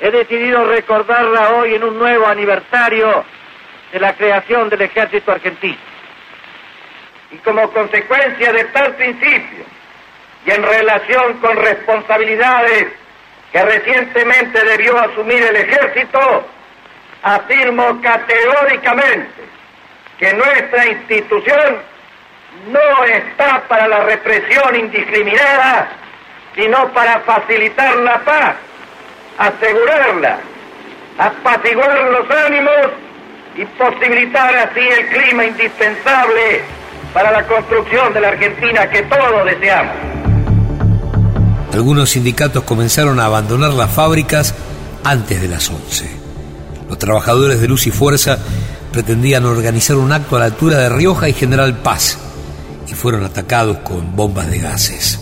he 0.00 0.10
decidido 0.10 0.64
recordarla 0.64 1.50
hoy 1.50 1.74
en 1.74 1.84
un 1.84 1.98
nuevo 1.98 2.26
aniversario 2.26 3.24
de 3.92 4.00
la 4.00 4.14
creación 4.14 4.70
del 4.70 4.82
ejército 4.82 5.32
argentino. 5.32 5.78
Y 7.30 7.36
como 7.38 7.70
consecuencia 7.72 8.52
de 8.52 8.64
tal 8.64 8.94
principio, 8.94 9.64
y 10.46 10.50
en 10.50 10.62
relación 10.62 11.34
con 11.38 11.56
responsabilidades 11.56 12.86
que 13.52 13.62
recientemente 13.62 14.64
debió 14.64 14.98
asumir 14.98 15.42
el 15.42 15.56
ejército, 15.56 16.44
afirmo 17.22 18.00
categóricamente 18.02 19.44
que 20.18 20.32
nuestra 20.34 20.86
institución 20.86 21.78
no 22.68 23.04
está 23.04 23.62
para 23.68 23.88
la 23.88 24.04
represión 24.04 24.76
indiscriminada, 24.76 25.88
sino 26.54 26.88
para 26.92 27.20
facilitar 27.20 27.96
la 27.96 28.18
paz, 28.18 28.54
asegurarla, 29.38 30.38
apaciguar 31.18 32.00
los 32.10 32.30
ánimos 32.30 32.88
y 33.56 33.64
posibilitar 33.64 34.54
así 34.56 34.80
el 34.80 35.06
clima 35.08 35.46
indispensable 35.46 36.62
para 37.12 37.30
la 37.30 37.46
construcción 37.46 38.12
de 38.12 38.20
la 38.20 38.28
Argentina 38.28 38.88
que 38.90 39.02
todos 39.02 39.44
deseamos. 39.46 40.13
Algunos 41.74 42.10
sindicatos 42.10 42.62
comenzaron 42.62 43.18
a 43.18 43.24
abandonar 43.24 43.74
las 43.74 43.90
fábricas 43.90 44.54
antes 45.02 45.42
de 45.42 45.48
las 45.48 45.68
11. 45.68 46.08
Los 46.88 47.00
trabajadores 47.00 47.60
de 47.60 47.66
Luz 47.66 47.88
y 47.88 47.90
Fuerza 47.90 48.38
pretendían 48.92 49.44
organizar 49.44 49.96
un 49.96 50.12
acto 50.12 50.36
a 50.36 50.38
la 50.38 50.44
altura 50.44 50.78
de 50.78 50.88
Rioja 50.88 51.28
y 51.28 51.32
General 51.32 51.76
Paz 51.78 52.16
y 52.86 52.94
fueron 52.94 53.24
atacados 53.24 53.78
con 53.78 54.14
bombas 54.14 54.48
de 54.52 54.60
gases. 54.60 55.18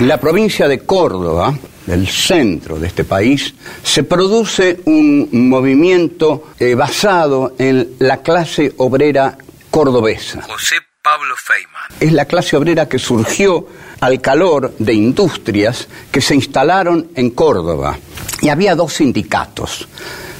La 0.00 0.18
provincia 0.18 0.66
de 0.68 0.78
Córdoba, 0.78 1.54
el 1.86 2.08
centro 2.08 2.78
de 2.78 2.86
este 2.86 3.04
país, 3.04 3.54
se 3.82 4.04
produce 4.04 4.80
un 4.86 5.28
movimiento 5.50 6.44
eh, 6.58 6.74
basado 6.74 7.54
en 7.58 7.90
la 7.98 8.22
clase 8.22 8.72
obrera 8.78 9.36
cordobesa. 9.70 10.40
José 10.40 10.76
Pablo 11.06 11.36
Feynman. 11.36 11.82
Es 12.00 12.12
la 12.12 12.24
clase 12.24 12.56
obrera 12.56 12.88
que 12.88 12.98
surgió 12.98 13.68
al 14.00 14.20
calor 14.20 14.74
de 14.76 14.92
industrias 14.92 15.86
que 16.10 16.20
se 16.20 16.34
instalaron 16.34 17.12
en 17.14 17.30
Córdoba. 17.30 17.96
Y 18.42 18.48
había 18.48 18.74
dos 18.74 18.94
sindicatos, 18.94 19.86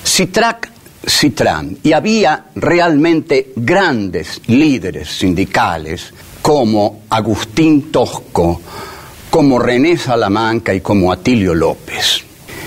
Citrac 0.05 0.69
Citran. 1.07 1.79
Y 1.85 1.93
había 1.93 2.47
realmente 2.57 3.53
grandes 3.55 4.41
líderes 4.49 5.09
sindicales 5.09 6.13
como 6.43 7.03
Agustín 7.11 7.93
Tosco, 7.93 8.61
como 9.31 9.61
René 9.61 9.97
Salamanca 9.97 10.75
y 10.75 10.81
como 10.81 11.13
Atilio 11.13 11.55
López. 11.55 12.25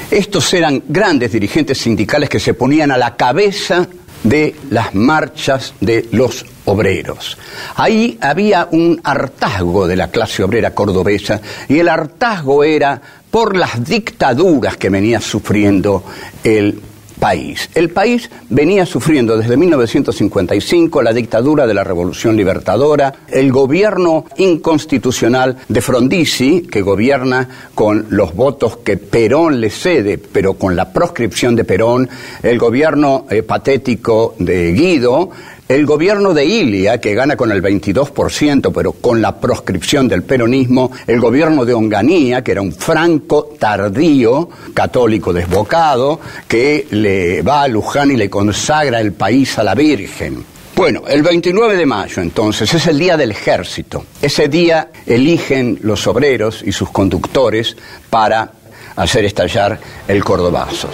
Estos 0.09 0.53
eran 0.53 0.83
grandes 0.88 1.33
dirigentes 1.33 1.77
sindicales 1.79 2.29
que 2.29 2.39
se 2.39 2.53
ponían 2.53 2.91
a 2.91 2.97
la 2.97 3.17
cabeza 3.17 3.85
de 4.23 4.55
las 4.69 4.95
marchas 4.95 5.73
de 5.81 6.07
los 6.13 6.45
obreros. 6.69 7.38
Ahí 7.75 8.17
había 8.21 8.67
un 8.71 8.99
hartazgo 9.03 9.88
de 9.88 9.95
la 9.95 10.10
clase 10.10 10.43
obrera 10.43 10.75
cordobesa 10.75 11.41
y 11.67 11.79
el 11.79 11.89
hartazgo 11.89 12.63
era 12.63 13.01
por 13.32 13.55
las 13.55 13.84
dictaduras 13.84 14.77
que 14.77 14.89
venía 14.89 15.19
sufriendo 15.19 16.03
el 16.43 16.79
país. 17.19 17.69
El 17.75 17.89
país 17.89 18.29
venía 18.49 18.86
sufriendo 18.86 19.38
desde 19.38 19.58
1955 19.58 21.01
la 21.01 21.12
dictadura 21.12 21.67
de 21.67 21.73
la 21.73 21.84
Revolución 21.84 22.38
Libertadora, 22.38 23.13
el 23.27 23.51
gobierno 23.51 24.25
inconstitucional 24.38 25.58
de 25.67 25.82
Frondizi, 25.82 26.62
que 26.62 26.82
gobierna 26.82 27.47
con 27.75 28.08
los 28.10 28.34
votos 28.34 28.77
que 28.77 28.97
Perón 28.97 29.60
le 29.60 29.69
cede, 29.69 30.17
pero 30.17 30.53
con 30.53 30.75
la 30.75 30.93
proscripción 30.93 31.55
de 31.55 31.65
Perón, 31.65 32.10
el 32.41 32.58
gobierno 32.58 33.25
eh, 33.29 33.43
patético 33.43 34.36
de 34.39 34.71
Guido, 34.71 35.29
el 35.69 35.86
gobierno 35.86 36.34
de 36.34 36.45
Ilia, 36.45 36.99
que 36.99 37.13
gana 37.13 37.36
con 37.36 37.51
el 37.51 37.62
22%, 37.62 38.71
pero 38.73 38.93
con 38.93 39.21
la 39.21 39.39
proscripción 39.39 40.08
del 40.08 40.23
peronismo, 40.23 40.91
el 41.05 41.19
gobierno 41.19 41.63
de 41.63 41.75
Onganía, 41.75 42.43
que 42.43 42.53
era 42.53 42.62
un 42.62 42.73
franco 42.73 43.55
tardío, 43.60 44.49
católico 44.73 45.32
desbocado, 45.32 46.19
que 46.47 46.88
le 46.89 47.43
va 47.43 47.62
a 47.62 47.67
Luján 47.67 48.10
y 48.10 48.17
le 48.17 48.32
consagra 48.32 48.99
el 48.99 49.13
país 49.13 49.60
a 49.60 49.63
la 49.63 49.75
Virgen. 49.75 50.43
Bueno, 50.75 51.03
el 51.08 51.21
29 51.21 51.77
de 51.77 51.86
mayo 51.86 52.23
entonces 52.23 52.73
es 52.73 52.88
el 52.88 52.97
día 52.97 53.15
del 53.15 53.29
ejército. 53.29 54.05
Ese 54.19 54.47
día 54.47 54.89
eligen 55.05 55.77
los 55.84 56.08
obreros 56.08 56.63
y 56.65 56.71
sus 56.71 56.89
conductores 56.89 57.77
para 58.10 58.51
hacer 58.95 59.23
estallar 59.23 59.79
el 60.08 60.23
cordobazo. 60.23 60.89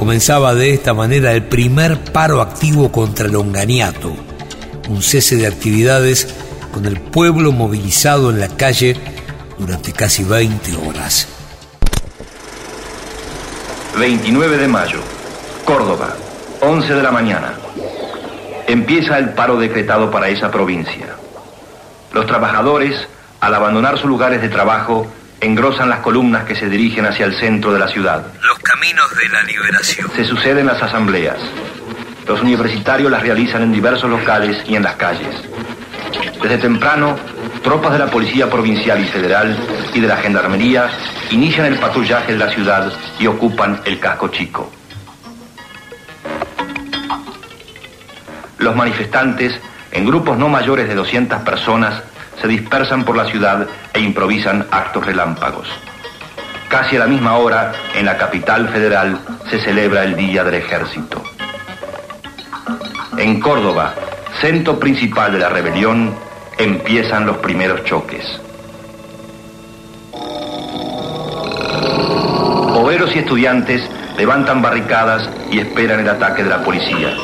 Comenzaba 0.00 0.54
de 0.54 0.72
esta 0.72 0.94
manera 0.94 1.32
el 1.32 1.42
primer 1.42 2.02
paro 2.04 2.40
activo 2.40 2.90
contra 2.90 3.26
el 3.26 3.36
onganiato, 3.36 4.16
un 4.88 5.02
cese 5.02 5.36
de 5.36 5.46
actividades 5.46 6.34
con 6.72 6.86
el 6.86 6.98
pueblo 6.98 7.52
movilizado 7.52 8.30
en 8.30 8.40
la 8.40 8.48
calle 8.48 8.96
durante 9.58 9.92
casi 9.92 10.24
20 10.24 10.74
horas. 10.88 11.28
29 13.98 14.56
de 14.56 14.68
mayo, 14.68 15.00
Córdoba, 15.66 16.16
11 16.62 16.94
de 16.94 17.02
la 17.02 17.10
mañana. 17.10 17.52
Empieza 18.66 19.18
el 19.18 19.34
paro 19.34 19.58
decretado 19.58 20.10
para 20.10 20.30
esa 20.30 20.50
provincia. 20.50 21.08
Los 22.14 22.26
trabajadores, 22.26 23.06
al 23.40 23.54
abandonar 23.54 23.98
sus 23.98 24.08
lugares 24.08 24.40
de 24.40 24.48
trabajo, 24.48 25.06
engrosan 25.40 25.88
las 25.88 26.00
columnas 26.00 26.44
que 26.44 26.54
se 26.54 26.68
dirigen 26.68 27.06
hacia 27.06 27.26
el 27.26 27.34
centro 27.34 27.72
de 27.72 27.78
la 27.78 27.88
ciudad. 27.88 28.26
Los 28.42 28.58
caminos 28.58 29.16
de 29.16 29.28
la 29.28 29.42
liberación. 29.42 30.10
Se 30.14 30.24
suceden 30.24 30.66
las 30.66 30.82
asambleas. 30.82 31.38
Los 32.26 32.42
universitarios 32.42 33.10
las 33.10 33.22
realizan 33.22 33.62
en 33.62 33.72
diversos 33.72 34.10
locales 34.10 34.62
y 34.66 34.76
en 34.76 34.82
las 34.82 34.96
calles. 34.96 35.34
Desde 36.42 36.58
temprano, 36.58 37.16
tropas 37.62 37.92
de 37.92 37.98
la 37.98 38.10
Policía 38.10 38.48
Provincial 38.48 39.00
y 39.00 39.06
Federal 39.06 39.56
y 39.94 40.00
de 40.00 40.08
la 40.08 40.16
Gendarmería 40.16 40.90
inician 41.30 41.66
el 41.66 41.78
patrullaje 41.78 42.32
de 42.32 42.38
la 42.38 42.50
ciudad 42.50 42.92
y 43.18 43.26
ocupan 43.26 43.80
el 43.84 43.98
casco 43.98 44.28
chico. 44.28 44.70
Los 48.58 48.76
manifestantes, 48.76 49.58
en 49.90 50.06
grupos 50.06 50.36
no 50.36 50.48
mayores 50.48 50.88
de 50.88 50.94
200 50.94 51.40
personas, 51.42 52.02
se 52.40 52.48
dispersan 52.48 53.04
por 53.04 53.16
la 53.16 53.26
ciudad 53.26 53.66
e 53.92 54.00
improvisan 54.00 54.66
actos 54.70 55.04
relámpagos. 55.04 55.68
Casi 56.68 56.96
a 56.96 57.00
la 57.00 57.06
misma 57.06 57.36
hora, 57.36 57.72
en 57.94 58.06
la 58.06 58.16
capital 58.16 58.68
federal, 58.68 59.18
se 59.48 59.60
celebra 59.60 60.04
el 60.04 60.16
Día 60.16 60.44
del 60.44 60.54
Ejército. 60.54 61.22
En 63.18 63.40
Córdoba, 63.40 63.94
centro 64.40 64.78
principal 64.78 65.32
de 65.32 65.40
la 65.40 65.48
rebelión, 65.48 66.14
empiezan 66.58 67.26
los 67.26 67.38
primeros 67.38 67.84
choques. 67.84 68.24
Obreros 72.74 73.14
y 73.14 73.18
estudiantes 73.18 73.82
levantan 74.16 74.62
barricadas 74.62 75.28
y 75.50 75.58
esperan 75.58 76.00
el 76.00 76.08
ataque 76.08 76.44
de 76.44 76.50
la 76.50 76.62
policía. 76.62 77.14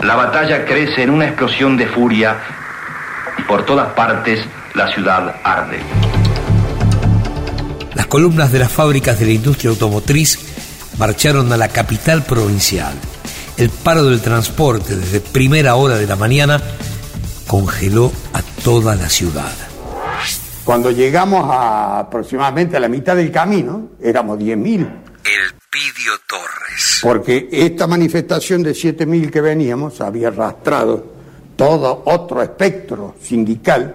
La 0.00 0.14
batalla 0.14 0.64
crece 0.64 1.02
en 1.02 1.10
una 1.10 1.26
explosión 1.26 1.76
de 1.76 1.86
furia 1.88 2.38
y 3.36 3.42
por 3.42 3.66
todas 3.66 3.92
partes 3.94 4.44
la 4.74 4.92
ciudad 4.92 5.34
arde. 5.42 5.80
Las 7.94 8.06
columnas 8.06 8.52
de 8.52 8.60
las 8.60 8.70
fábricas 8.70 9.18
de 9.18 9.26
la 9.26 9.32
industria 9.32 9.70
automotriz 9.70 10.38
marcharon 10.98 11.52
a 11.52 11.56
la 11.56 11.68
capital 11.68 12.22
provincial. 12.22 12.94
El 13.56 13.70
paro 13.70 14.04
del 14.04 14.20
transporte 14.20 14.94
desde 14.94 15.20
primera 15.20 15.74
hora 15.74 15.96
de 15.96 16.06
la 16.06 16.14
mañana 16.14 16.60
congeló 17.48 18.12
a 18.32 18.42
toda 18.62 18.94
la 18.94 19.08
ciudad. 19.08 19.52
Cuando 20.64 20.92
llegamos 20.92 21.50
a 21.50 21.98
aproximadamente 21.98 22.76
a 22.76 22.80
la 22.80 22.88
mitad 22.88 23.16
del 23.16 23.32
camino, 23.32 23.88
éramos 24.00 24.38
10.000. 24.38 25.07
Torres. 26.26 27.00
Porque 27.02 27.48
esta 27.50 27.86
manifestación 27.86 28.62
de 28.62 28.72
7.000 28.72 29.30
que 29.30 29.40
veníamos 29.40 30.00
había 30.00 30.28
arrastrado 30.28 31.04
todo 31.56 32.02
otro 32.06 32.42
espectro 32.42 33.14
sindical 33.20 33.94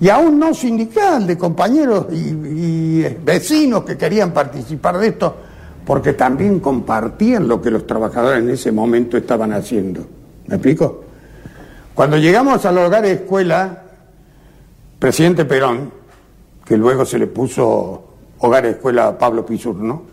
y 0.00 0.08
aún 0.08 0.38
no 0.38 0.54
sindical, 0.54 1.26
de 1.26 1.36
compañeros 1.36 2.06
y, 2.10 2.30
y 2.30 3.16
vecinos 3.22 3.84
que 3.84 3.98
querían 3.98 4.32
participar 4.32 4.96
de 4.98 5.08
esto, 5.08 5.36
porque 5.84 6.14
también 6.14 6.60
compartían 6.60 7.46
lo 7.46 7.60
que 7.60 7.70
los 7.70 7.86
trabajadores 7.86 8.42
en 8.42 8.50
ese 8.50 8.72
momento 8.72 9.18
estaban 9.18 9.52
haciendo. 9.52 10.06
¿Me 10.46 10.54
explico? 10.54 11.04
Cuando 11.94 12.16
llegamos 12.16 12.64
al 12.64 12.78
hogar 12.78 13.02
de 13.02 13.12
escuela, 13.12 13.82
presidente 14.98 15.44
Perón, 15.44 15.92
que 16.64 16.78
luego 16.78 17.04
se 17.04 17.18
le 17.18 17.26
puso 17.26 18.14
hogar 18.38 18.62
de 18.62 18.70
escuela 18.70 19.08
a 19.08 19.18
Pablo 19.18 19.44
Pisurno, 19.44 20.04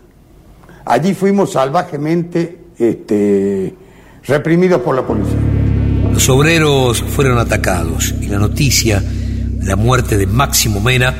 allí 0.88 1.14
fuimos 1.14 1.52
salvajemente 1.52 2.58
este, 2.78 3.74
reprimidos 4.24 4.80
por 4.80 4.96
la 4.96 5.06
policía. 5.06 5.38
Los 6.12 6.28
obreros 6.28 7.02
fueron 7.02 7.38
atacados 7.38 8.14
y 8.20 8.26
la 8.26 8.38
noticia 8.38 9.00
de 9.00 9.66
la 9.66 9.76
muerte 9.76 10.16
de 10.16 10.26
Máximo 10.26 10.80
Mena, 10.80 11.14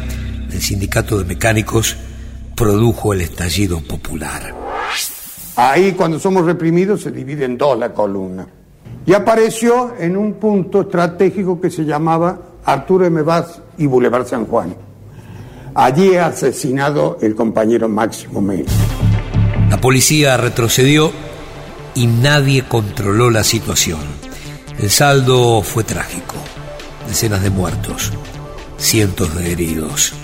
del 0.48 0.60
sindicato 0.60 1.18
de 1.18 1.24
mecánicos, 1.24 1.96
produjo 2.56 3.12
el 3.12 3.20
estallido 3.20 3.80
popular. 3.80 4.54
Ahí 5.54 5.92
cuando 5.92 6.18
somos 6.18 6.44
reprimidos 6.44 7.02
se 7.02 7.10
divide 7.10 7.44
en 7.44 7.58
dos 7.58 7.78
la 7.78 7.92
columna. 7.92 8.46
Y 9.06 9.12
apareció 9.12 9.94
en 9.98 10.16
un 10.16 10.34
punto 10.34 10.82
estratégico 10.82 11.60
que 11.60 11.70
se 11.70 11.84
llamaba 11.84 12.38
Arturo 12.64 13.06
M. 13.06 13.22
Vaz 13.22 13.60
y 13.78 13.86
Boulevard 13.86 14.26
San 14.26 14.46
Juan. 14.46 14.74
Allí 15.74 16.16
asesinado 16.16 17.18
el 17.20 17.34
compañero 17.34 17.88
Máximo 17.88 18.40
Mena. 18.40 18.70
La 19.70 19.78
policía 19.80 20.36
retrocedió 20.36 21.12
y 21.94 22.06
nadie 22.06 22.62
controló 22.62 23.30
la 23.30 23.44
situación. 23.44 24.00
El 24.78 24.90
saldo 24.90 25.62
fue 25.62 25.84
trágico. 25.84 26.36
Decenas 27.06 27.42
de 27.42 27.50
muertos, 27.50 28.12
cientos 28.78 29.34
de 29.34 29.52
heridos. 29.52 30.14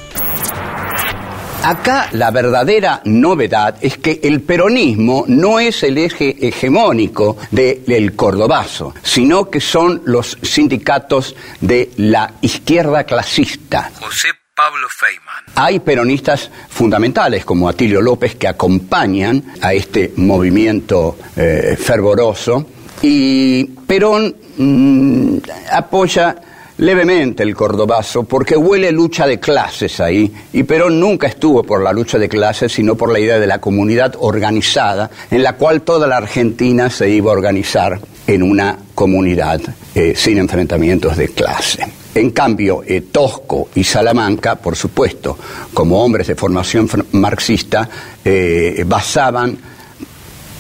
Acá 1.62 2.09
la 2.12 2.30
verdadera 2.30 3.00
novedad 3.04 3.76
es 3.80 3.98
que 3.98 4.20
el 4.22 4.42
peronismo 4.42 5.24
no 5.28 5.59
es 5.59 5.83
el 5.83 5.96
eje 5.96 6.37
hegemónico 6.46 7.38
del 7.50 8.14
cordobazo, 8.14 8.94
sino 9.02 9.48
que 9.48 9.61
son 9.61 10.02
los 10.04 10.38
sindicatos 10.42 11.35
de 11.61 11.90
la 11.96 12.35
izquierda 12.42 13.04
clasista. 13.04 13.90
José 13.98 14.28
Pablo 14.55 14.87
Feynman. 14.88 15.45
Hay 15.57 15.81
peronistas 15.81 16.49
fundamentales 16.69 17.45
como 17.45 17.69
Atilio 17.69 18.01
López 18.01 18.37
que 18.37 18.47
acompañan 18.47 19.43
a 19.61 19.75
este 19.75 20.12
movimiento 20.17 21.17
eh, 21.35 21.77
fervoroso 21.77 22.64
y 23.03 23.64
Perón 23.64 24.37
mmm, 24.57 25.38
apoya 25.73 26.37
levemente 26.79 27.43
el 27.43 27.53
cordobazo 27.53 28.22
porque 28.22 28.57
huele 28.57 28.93
lucha 28.93 29.26
de 29.26 29.41
clases 29.41 29.99
ahí 29.99 30.33
y 30.53 30.62
Perón 30.62 31.01
nunca 31.01 31.26
estuvo 31.26 31.64
por 31.64 31.83
la 31.83 31.93
lucha 31.93 32.18
de 32.18 32.28
clases 32.28 32.72
sino 32.72 32.95
por 32.95 33.12
la 33.12 33.18
idea 33.18 33.41
de 33.41 33.49
la 33.49 33.61
comunidad 33.61 34.14
organizada 34.20 35.11
en 35.33 35.43
la 35.43 35.55
cual 35.55 35.83
toda 35.83 36.07
la 36.07 36.18
Argentina 36.18 36.91
se 36.91 37.11
iba 37.11 37.33
a 37.33 37.35
organizar 37.35 37.99
en 38.28 38.43
una 38.45 38.78
comunidad 38.95 39.61
eh, 39.97 40.14
sin 40.16 40.39
enfrentamientos 40.39 41.16
de 41.16 41.28
clase. 41.28 42.03
En 42.15 42.31
cambio, 42.31 42.83
eh, 42.87 43.03
Tosco 43.11 43.71
y 43.75 43.83
Salamanca, 43.83 44.55
por 44.55 44.77
supuesto, 44.77 45.37
como 45.73 46.03
hombres 46.05 46.29
de 46.29 46.37
formación 46.37 46.89
marxista, 47.12 47.89
eh, 48.25 48.85
basaban, 48.87 49.59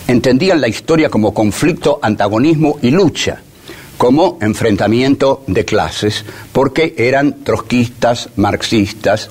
entendían 0.08 0.60
la 0.60 0.66
historia 0.66 1.08
como 1.08 1.32
conflicto, 1.32 2.00
antagonismo 2.02 2.78
y 2.82 2.90
lucha 2.90 3.40
como 3.96 4.38
enfrentamiento 4.40 5.44
de 5.46 5.64
clases, 5.64 6.24
porque 6.52 6.94
eran 6.98 7.44
trotskistas, 7.44 8.28
marxistas 8.36 9.30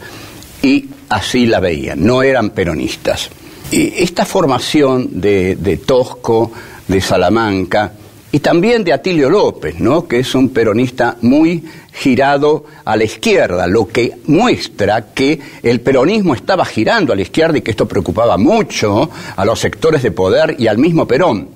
y 0.61 0.85
así 1.09 1.45
la 1.45 1.59
veían, 1.59 2.05
no 2.05 2.23
eran 2.23 2.51
peronistas. 2.51 3.29
Y 3.71 4.01
esta 4.01 4.25
formación 4.25 5.19
de, 5.19 5.57
de 5.57 5.77
Tosco, 5.77 6.51
de 6.87 7.01
Salamanca, 7.01 7.91
y 8.33 8.39
también 8.39 8.83
de 8.83 8.91
Atilio 8.91 9.29
López, 9.29 9.79
¿no? 9.79 10.07
que 10.07 10.17
es 10.17 10.33
un 10.33 10.49
peronista 10.49 11.17
muy 11.21 11.63
girado 11.93 12.65
a 12.83 12.97
la 12.97 13.03
izquierda, 13.03 13.67
lo 13.67 13.87
que 13.87 14.11
muestra 14.25 15.13
que 15.13 15.39
el 15.61 15.81
peronismo 15.81 16.33
estaba 16.33 16.65
girando 16.65 17.13
a 17.13 17.15
la 17.15 17.21
izquierda 17.21 17.59
y 17.59 17.61
que 17.61 17.69
esto 17.69 17.87
preocupaba 17.87 18.35
mucho 18.39 19.07
a 19.35 19.45
los 19.45 19.59
sectores 19.59 20.01
de 20.01 20.09
poder 20.09 20.55
y 20.57 20.65
al 20.65 20.79
mismo 20.79 21.07
Perón. 21.07 21.47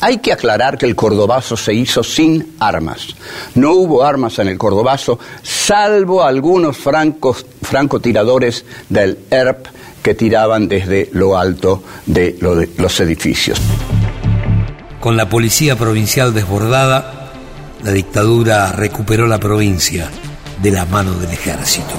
Hay 0.00 0.16
que 0.18 0.32
aclarar 0.32 0.78
que 0.78 0.86
el 0.86 0.96
cordobazo 0.96 1.58
se 1.58 1.74
hizo 1.74 2.02
sin 2.02 2.54
armas. 2.58 3.08
No 3.54 3.72
hubo 3.72 4.02
armas 4.02 4.38
en 4.38 4.48
el 4.48 4.56
cordobazo, 4.56 5.18
salvo 5.42 6.22
algunos 6.22 6.78
francos, 6.78 7.44
francotiradores 7.60 8.64
del 8.88 9.18
ERP 9.30 9.66
que 10.02 10.14
tiraban 10.14 10.68
desde 10.68 11.10
lo 11.12 11.36
alto 11.36 11.82
de 12.06 12.38
los 12.78 13.00
edificios. 13.00 13.60
Con 15.04 15.18
la 15.18 15.28
policía 15.28 15.76
provincial 15.76 16.32
desbordada, 16.32 17.28
la 17.82 17.90
dictadura 17.90 18.72
recuperó 18.72 19.26
la 19.26 19.36
provincia 19.36 20.08
de 20.62 20.70
la 20.70 20.86
mano 20.86 21.12
del 21.12 21.30
ejército. 21.30 21.92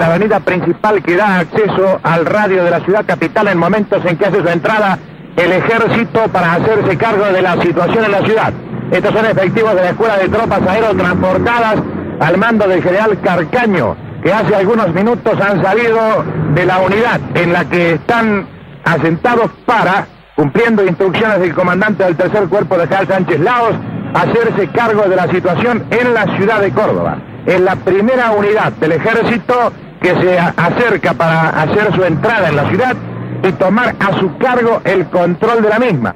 La 0.00 0.06
avenida 0.06 0.40
principal 0.40 1.00
que 1.00 1.14
da 1.14 1.38
acceso 1.38 2.00
al 2.02 2.26
radio 2.26 2.64
de 2.64 2.72
la 2.72 2.80
ciudad 2.80 3.06
capital 3.06 3.46
en 3.46 3.58
momentos 3.58 4.04
en 4.04 4.16
que 4.16 4.26
hace 4.26 4.42
su 4.42 4.48
entrada 4.48 4.98
el 5.36 5.52
ejército 5.52 6.26
para 6.32 6.54
hacerse 6.54 6.96
cargo 6.96 7.26
de 7.26 7.40
la 7.40 7.62
situación 7.62 8.06
en 8.06 8.10
la 8.10 8.22
ciudad. 8.22 8.52
Estos 8.90 9.14
son 9.14 9.26
efectivos 9.26 9.76
de 9.76 9.82
la 9.82 9.90
Escuela 9.90 10.16
de 10.16 10.28
Tropas 10.28 10.66
Aerotransportadas 10.66 11.76
al 12.18 12.36
mando 12.36 12.66
del 12.66 12.82
general 12.82 13.16
Carcaño, 13.20 13.96
que 14.24 14.32
hace 14.32 14.56
algunos 14.56 14.92
minutos 14.92 15.40
han 15.40 15.62
salido 15.62 16.24
de 16.52 16.66
la 16.66 16.78
unidad 16.78 17.20
en 17.34 17.52
la 17.52 17.64
que 17.66 17.92
están 17.92 18.44
asentados 18.84 19.52
para 19.64 20.08
cumpliendo 20.40 20.82
instrucciones 20.86 21.38
del 21.40 21.52
comandante 21.52 22.02
del 22.02 22.16
tercer 22.16 22.48
cuerpo 22.48 22.78
de 22.78 22.86
general 22.86 23.08
Sánchez 23.08 23.40
Laos, 23.40 23.74
hacerse 24.14 24.68
cargo 24.68 25.02
de 25.02 25.14
la 25.14 25.28
situación 25.28 25.84
en 25.90 26.14
la 26.14 26.24
ciudad 26.34 26.62
de 26.62 26.70
Córdoba. 26.70 27.18
Es 27.44 27.60
la 27.60 27.76
primera 27.76 28.30
unidad 28.30 28.72
del 28.72 28.92
ejército 28.92 29.70
que 30.00 30.18
se 30.18 30.38
acerca 30.38 31.12
para 31.12 31.50
hacer 31.50 31.94
su 31.94 32.02
entrada 32.04 32.48
en 32.48 32.56
la 32.56 32.66
ciudad 32.70 32.96
y 33.42 33.52
tomar 33.52 33.94
a 34.00 34.18
su 34.18 34.34
cargo 34.38 34.80
el 34.84 35.04
control 35.10 35.60
de 35.60 35.68
la 35.68 35.78
misma. 35.78 36.14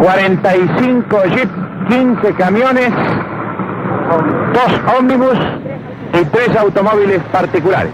45 0.00 1.22
jeeps, 1.36 1.52
15 1.88 2.32
camiones, 2.34 2.90
dos 4.54 4.96
ómnibus 4.98 5.38
y 6.20 6.24
tres 6.24 6.56
automóviles 6.56 7.20
particulares 7.30 7.92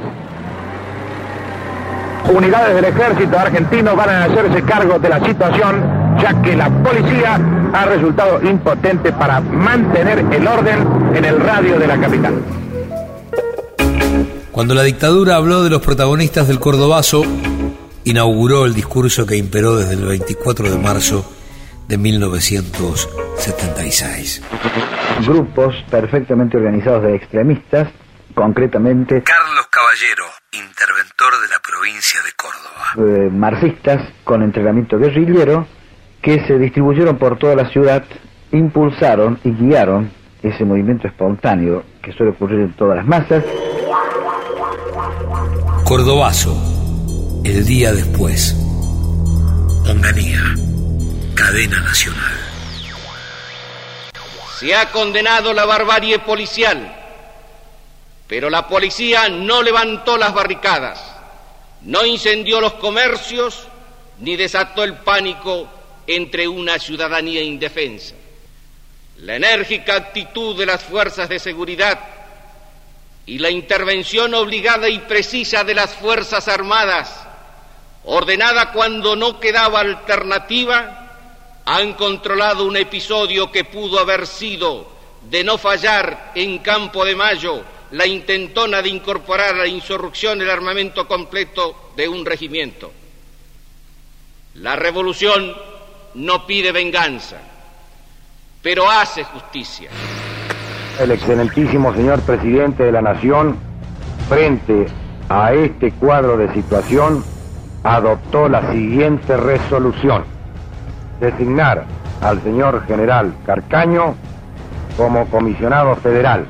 unidades 2.28 2.74
del 2.74 2.84
ejército 2.84 3.38
argentino 3.38 3.96
van 3.96 4.10
a 4.10 4.24
hacerse 4.24 4.60
cargo 4.62 4.98
de 4.98 5.08
la 5.08 5.24
situación, 5.24 6.18
ya 6.20 6.42
que 6.42 6.54
la 6.56 6.68
policía 6.82 7.40
ha 7.72 7.86
resultado 7.86 8.42
impotente 8.42 9.12
para 9.12 9.40
mantener 9.40 10.26
el 10.30 10.46
orden 10.46 10.86
en 11.14 11.24
el 11.24 11.40
radio 11.40 11.78
de 11.78 11.86
la 11.86 11.98
capital. 12.00 12.42
Cuando 14.52 14.74
la 14.74 14.82
dictadura 14.82 15.36
habló 15.36 15.62
de 15.62 15.70
los 15.70 15.80
protagonistas 15.80 16.48
del 16.48 16.58
Cordobazo, 16.58 17.22
inauguró 18.04 18.66
el 18.66 18.74
discurso 18.74 19.24
que 19.26 19.36
imperó 19.36 19.76
desde 19.76 19.94
el 19.94 20.04
24 20.04 20.70
de 20.70 20.78
marzo 20.78 21.32
de 21.86 21.96
1976. 21.96 24.42
Grupos 25.26 25.76
perfectamente 25.90 26.56
organizados 26.56 27.02
de 27.04 27.14
extremistas, 27.14 27.88
concretamente 28.34 29.22
Carlos 29.22 29.68
Caballero, 29.70 30.24
interventor 30.52 31.40
de 31.42 31.48
la 31.48 31.60
provincia 31.60 32.20
de 32.22 32.32
Córdoba. 32.32 33.26
Eh, 33.26 33.30
marxistas 33.30 34.02
con 34.24 34.42
entrenamiento 34.42 34.98
guerrillero 34.98 35.66
que 36.22 36.46
se 36.46 36.58
distribuyeron 36.58 37.18
por 37.18 37.38
toda 37.38 37.54
la 37.54 37.68
ciudad, 37.70 38.04
impulsaron 38.52 39.38
y 39.44 39.50
guiaron 39.50 40.10
ese 40.42 40.64
movimiento 40.64 41.06
espontáneo 41.06 41.84
que 42.02 42.12
suele 42.12 42.32
ocurrir 42.32 42.60
en 42.60 42.72
todas 42.74 42.96
las 42.96 43.06
masas. 43.06 43.44
Cordobazo, 45.84 46.54
el 47.44 47.64
día 47.64 47.92
después. 47.92 48.54
Onganía, 49.88 50.42
cadena 51.34 51.80
nacional. 51.80 52.32
Se 54.58 54.74
ha 54.74 54.90
condenado 54.90 55.52
la 55.52 55.64
barbarie 55.64 56.18
policial 56.18 56.97
pero 58.28 58.50
la 58.50 58.68
policía 58.68 59.28
no 59.30 59.62
levantó 59.62 60.18
las 60.18 60.34
barricadas, 60.34 61.02
no 61.82 62.04
incendió 62.04 62.60
los 62.60 62.74
comercios, 62.74 63.66
ni 64.18 64.36
desató 64.36 64.84
el 64.84 64.96
pánico 64.96 65.66
entre 66.06 66.46
una 66.46 66.78
ciudadanía 66.78 67.42
indefensa. 67.42 68.14
La 69.18 69.36
enérgica 69.36 69.96
actitud 69.96 70.56
de 70.56 70.66
las 70.66 70.84
fuerzas 70.84 71.28
de 71.28 71.38
seguridad 71.38 71.98
y 73.24 73.38
la 73.38 73.50
intervención 73.50 74.34
obligada 74.34 74.88
y 74.88 75.00
precisa 75.00 75.64
de 75.64 75.74
las 75.74 75.94
Fuerzas 75.94 76.48
Armadas, 76.48 77.14
ordenada 78.04 78.72
cuando 78.72 79.16
no 79.16 79.40
quedaba 79.40 79.80
alternativa, 79.80 81.08
han 81.64 81.92
controlado 81.94 82.64
un 82.64 82.76
episodio 82.76 83.52
que 83.52 83.64
pudo 83.64 83.98
haber 83.98 84.26
sido, 84.26 84.90
de 85.22 85.44
no 85.44 85.58
fallar 85.58 86.32
en 86.34 86.58
Campo 86.60 87.04
de 87.04 87.14
Mayo, 87.14 87.62
la 87.92 88.06
intentona 88.06 88.82
de 88.82 88.90
incorporar 88.90 89.54
a 89.54 89.58
la 89.58 89.66
insurrección 89.66 90.40
el 90.42 90.50
armamento 90.50 91.08
completo 91.08 91.92
de 91.96 92.08
un 92.08 92.24
regimiento. 92.24 92.92
La 94.54 94.76
revolución 94.76 95.54
no 96.14 96.46
pide 96.46 96.72
venganza, 96.72 97.38
pero 98.62 98.90
hace 98.90 99.24
justicia. 99.24 99.90
El 101.00 101.12
excelentísimo 101.12 101.94
señor 101.94 102.20
presidente 102.22 102.82
de 102.82 102.92
la 102.92 103.00
Nación, 103.00 103.56
frente 104.28 104.86
a 105.28 105.52
este 105.52 105.92
cuadro 105.92 106.36
de 106.36 106.52
situación, 106.52 107.24
adoptó 107.84 108.48
la 108.48 108.72
siguiente 108.72 109.36
resolución. 109.36 110.24
Designar 111.20 111.86
al 112.20 112.42
señor 112.42 112.84
general 112.86 113.32
Carcaño 113.46 114.16
como 114.96 115.26
comisionado 115.30 115.94
federal 115.96 116.46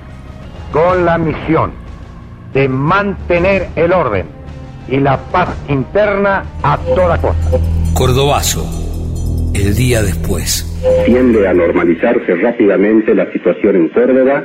con 0.72 1.04
la 1.04 1.18
misión 1.18 1.72
de 2.52 2.68
mantener 2.68 3.68
el 3.76 3.92
orden 3.92 4.26
y 4.88 4.98
la 4.98 5.18
paz 5.30 5.48
interna 5.68 6.44
a 6.62 6.78
toda 6.78 7.20
costa. 7.20 7.58
Cordobazo, 7.94 8.64
el 9.54 9.74
día 9.74 10.02
después. 10.02 10.64
Tiende 11.06 11.46
a 11.46 11.52
normalizarse 11.52 12.34
rápidamente 12.36 13.14
la 13.14 13.30
situación 13.32 13.76
en 13.76 13.88
Córdoba, 13.90 14.44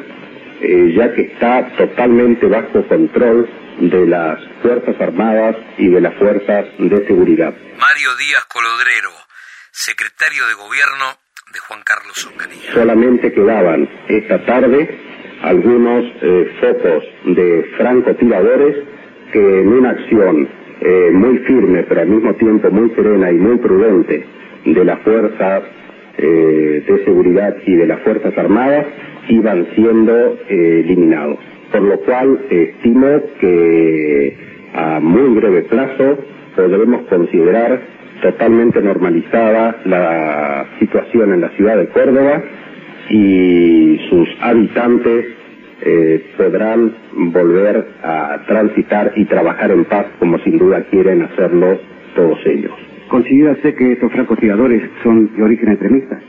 eh, 0.62 0.94
ya 0.98 1.14
que 1.14 1.22
está 1.34 1.70
totalmente 1.78 2.48
bajo 2.48 2.86
control 2.88 3.50
de 3.80 4.06
las 4.06 4.40
Fuerzas 4.62 5.00
Armadas 5.00 5.56
y 5.78 5.90
de 5.90 6.02
las 6.02 6.14
Fuerzas 6.16 6.66
de 6.78 7.08
Seguridad. 7.08 7.54
Mario 7.80 8.16
Díaz 8.18 8.46
Colodrero, 8.46 9.12
secretario 9.72 10.48
de 10.48 10.54
Gobierno 10.56 11.06
de 11.54 11.60
Juan 11.60 11.82
Carlos 11.84 12.26
Onganía. 12.26 12.74
Solamente 12.74 13.32
quedaban 13.34 13.90
esta 14.08 14.44
tarde 14.46 15.13
algunos 15.44 16.06
eh, 16.22 16.48
focos 16.62 17.04
de 17.36 17.66
francotiradores 17.78 18.78
que 19.32 19.60
en 19.60 19.68
una 19.68 19.90
acción 19.92 20.48
eh, 20.80 21.10
muy 21.14 21.38
firme, 21.40 21.84
pero 21.84 22.02
al 22.02 22.08
mismo 22.08 22.34
tiempo 22.36 22.72
muy 22.72 22.90
serena 22.92 23.30
y 23.30 23.36
muy 23.36 23.58
prudente 23.58 24.26
de 24.66 24.86
las 24.86 25.00
fuerzas 25.00 25.64
eh, 26.18 26.84
de 26.88 27.04
seguridad 27.04 27.58
y 27.66 27.76
de 27.76 27.88
las 27.88 28.00
fuerzas 28.02 28.38
armadas, 28.38 28.86
iban 29.28 29.68
siendo 29.76 30.38
eliminados. 30.48 31.40
Por 31.72 31.82
lo 31.82 32.00
cual 32.02 32.40
estimo 32.50 33.08
que 33.40 34.38
a 34.76 35.00
muy 35.02 35.36
breve 35.36 35.64
plazo 35.64 36.20
podremos 36.56 37.02
considerar 37.08 37.82
totalmente 38.22 38.82
normalizada 38.82 39.82
la 39.86 40.68
situación 40.80 41.34
en 41.34 41.42
la 41.42 41.50
ciudad 41.50 41.78
de 41.78 41.88
Córdoba 41.88 42.44
y 43.10 44.00
sus 44.10 44.30
habitantes 44.42 45.26
eh, 45.82 46.26
podrán 46.38 46.94
volver 47.14 47.86
a 48.04 48.40
transitar 48.48 49.12
y 49.16 49.26
trabajar 49.26 49.72
en 49.72 49.86
paz 49.86 50.06
como 50.20 50.40
sin 50.40 50.58
duda 50.58 50.84
quieren 50.90 51.24
hacerlo 51.24 51.80
todos 52.16 52.40
ellos. 52.46 52.72
¿Considera 53.10 53.52
usted 53.52 53.76
que 53.76 53.94
estos 53.94 54.12
francotiradores 54.12 54.82
son 55.04 55.36
de 55.36 55.44
origen 55.44 55.70
extremista? 55.70 56.20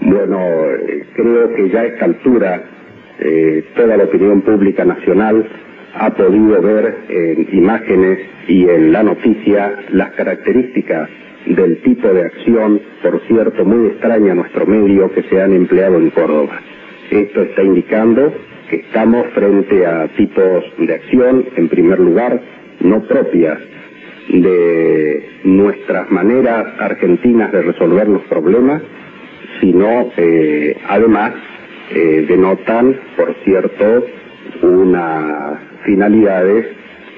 Bueno, 0.00 0.38
creo 1.14 1.54
que 1.54 1.68
ya 1.70 1.80
a 1.80 1.86
esta 1.86 2.04
altura 2.06 2.62
eh, 3.18 3.64
toda 3.74 3.96
la 3.96 4.04
opinión 4.04 4.40
pública 4.42 4.84
nacional 4.84 5.46
ha 5.94 6.10
podido 6.10 6.60
ver 6.60 6.96
en 7.08 7.48
imágenes 7.52 8.18
y 8.48 8.68
en 8.68 8.92
la 8.92 9.02
noticia 9.02 9.76
las 9.90 10.10
características 10.12 11.08
del 11.46 11.80
tipo 11.82 12.08
de 12.08 12.22
acción, 12.22 12.80
por 13.02 13.20
cierto, 13.26 13.64
muy 13.64 13.88
extraña 13.88 14.32
a 14.32 14.34
nuestro 14.34 14.66
medio 14.66 15.10
que 15.12 15.22
se 15.24 15.40
han 15.40 15.52
empleado 15.52 15.96
en 15.96 16.10
Córdoba. 16.10 16.60
Esto 17.10 17.42
está 17.42 17.62
indicando 17.62 18.32
que 18.68 18.76
estamos 18.76 19.26
frente 19.28 19.86
a 19.86 20.08
tipos 20.16 20.64
de 20.78 20.94
acción, 20.94 21.44
en 21.56 21.68
primer 21.68 22.00
lugar, 22.00 22.40
no 22.80 23.02
propias 23.04 23.58
de 24.28 25.28
nuestras 25.44 26.10
maneras 26.10 26.66
argentinas 26.80 27.52
de 27.52 27.62
resolver 27.62 28.08
los 28.08 28.22
problemas, 28.22 28.82
sino 29.60 30.10
eh, 30.16 30.76
además 30.88 31.32
eh, 31.94 32.26
denotan, 32.28 32.96
por 33.16 33.34
cierto, 33.44 34.04
unas 34.62 35.60
finalidades 35.84 36.66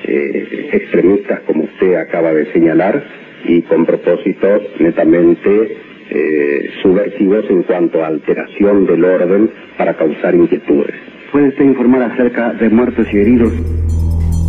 eh, 0.04 0.68
extremistas, 0.72 1.40
como 1.40 1.64
usted 1.64 1.94
acaba 1.94 2.32
de 2.34 2.52
señalar, 2.52 3.02
y 3.44 3.62
con 3.62 3.86
propósitos 3.86 4.62
netamente 4.78 5.76
eh, 6.10 6.70
subversivos 6.82 7.44
en 7.50 7.62
cuanto 7.64 8.02
a 8.02 8.08
alteración 8.08 8.86
del 8.86 9.04
orden 9.04 9.50
para 9.76 9.94
causar 9.94 10.34
inquietudes. 10.34 10.94
¿Puede 11.30 11.48
usted 11.48 11.64
informar 11.64 12.02
acerca 12.02 12.52
de 12.54 12.68
muertos 12.70 13.06
y 13.12 13.18
heridos? 13.18 13.52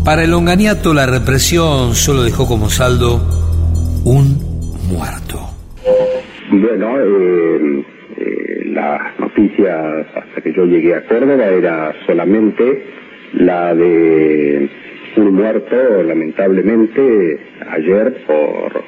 Para 0.05 0.23
el 0.23 0.31
longaniato 0.31 0.93
la 0.93 1.05
represión 1.05 1.93
solo 1.93 2.23
dejó 2.23 2.47
como 2.47 2.69
saldo 2.69 3.19
un 4.05 4.37
muerto. 4.89 5.39
Bueno, 6.51 6.99
eh, 6.99 7.85
eh, 8.17 8.63
las 8.67 9.19
noticias 9.19 10.07
hasta 10.15 10.41
que 10.41 10.53
yo 10.53 10.65
llegué 10.65 10.95
a 10.95 11.05
Córdoba 11.05 11.45
era 11.45 11.93
solamente 12.07 12.85
la 13.33 13.75
de 13.75 14.69
un 15.18 15.34
muerto, 15.34 16.03
lamentablemente, 16.03 17.39
ayer 17.70 18.24
por 18.26 18.84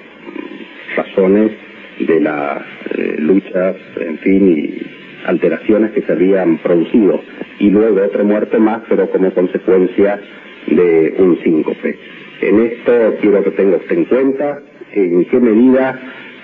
razones 0.96 1.52
de 2.00 2.20
las 2.20 2.62
eh, 2.96 3.16
luchas, 3.20 3.76
en 3.98 4.18
fin, 4.20 4.48
y 4.48 5.28
alteraciones 5.28 5.92
que 5.92 6.02
se 6.02 6.12
habían 6.12 6.58
producido. 6.60 7.22
Y 7.60 7.70
luego 7.70 8.04
otro 8.04 8.24
muerto 8.24 8.60
más, 8.60 8.82
pero 8.90 9.10
como 9.10 9.34
consecuencia 9.34 10.20
de 10.68 11.16
un 11.18 11.40
síncope. 11.44 11.98
En 12.42 12.60
esto 12.60 13.16
quiero 13.22 13.44
que 13.44 13.52
tenga 13.52 13.78
usted 13.78 13.98
en 13.98 14.06
cuenta 14.06 14.60
en 14.94 15.26
qué 15.26 15.40
medida 15.40 16.00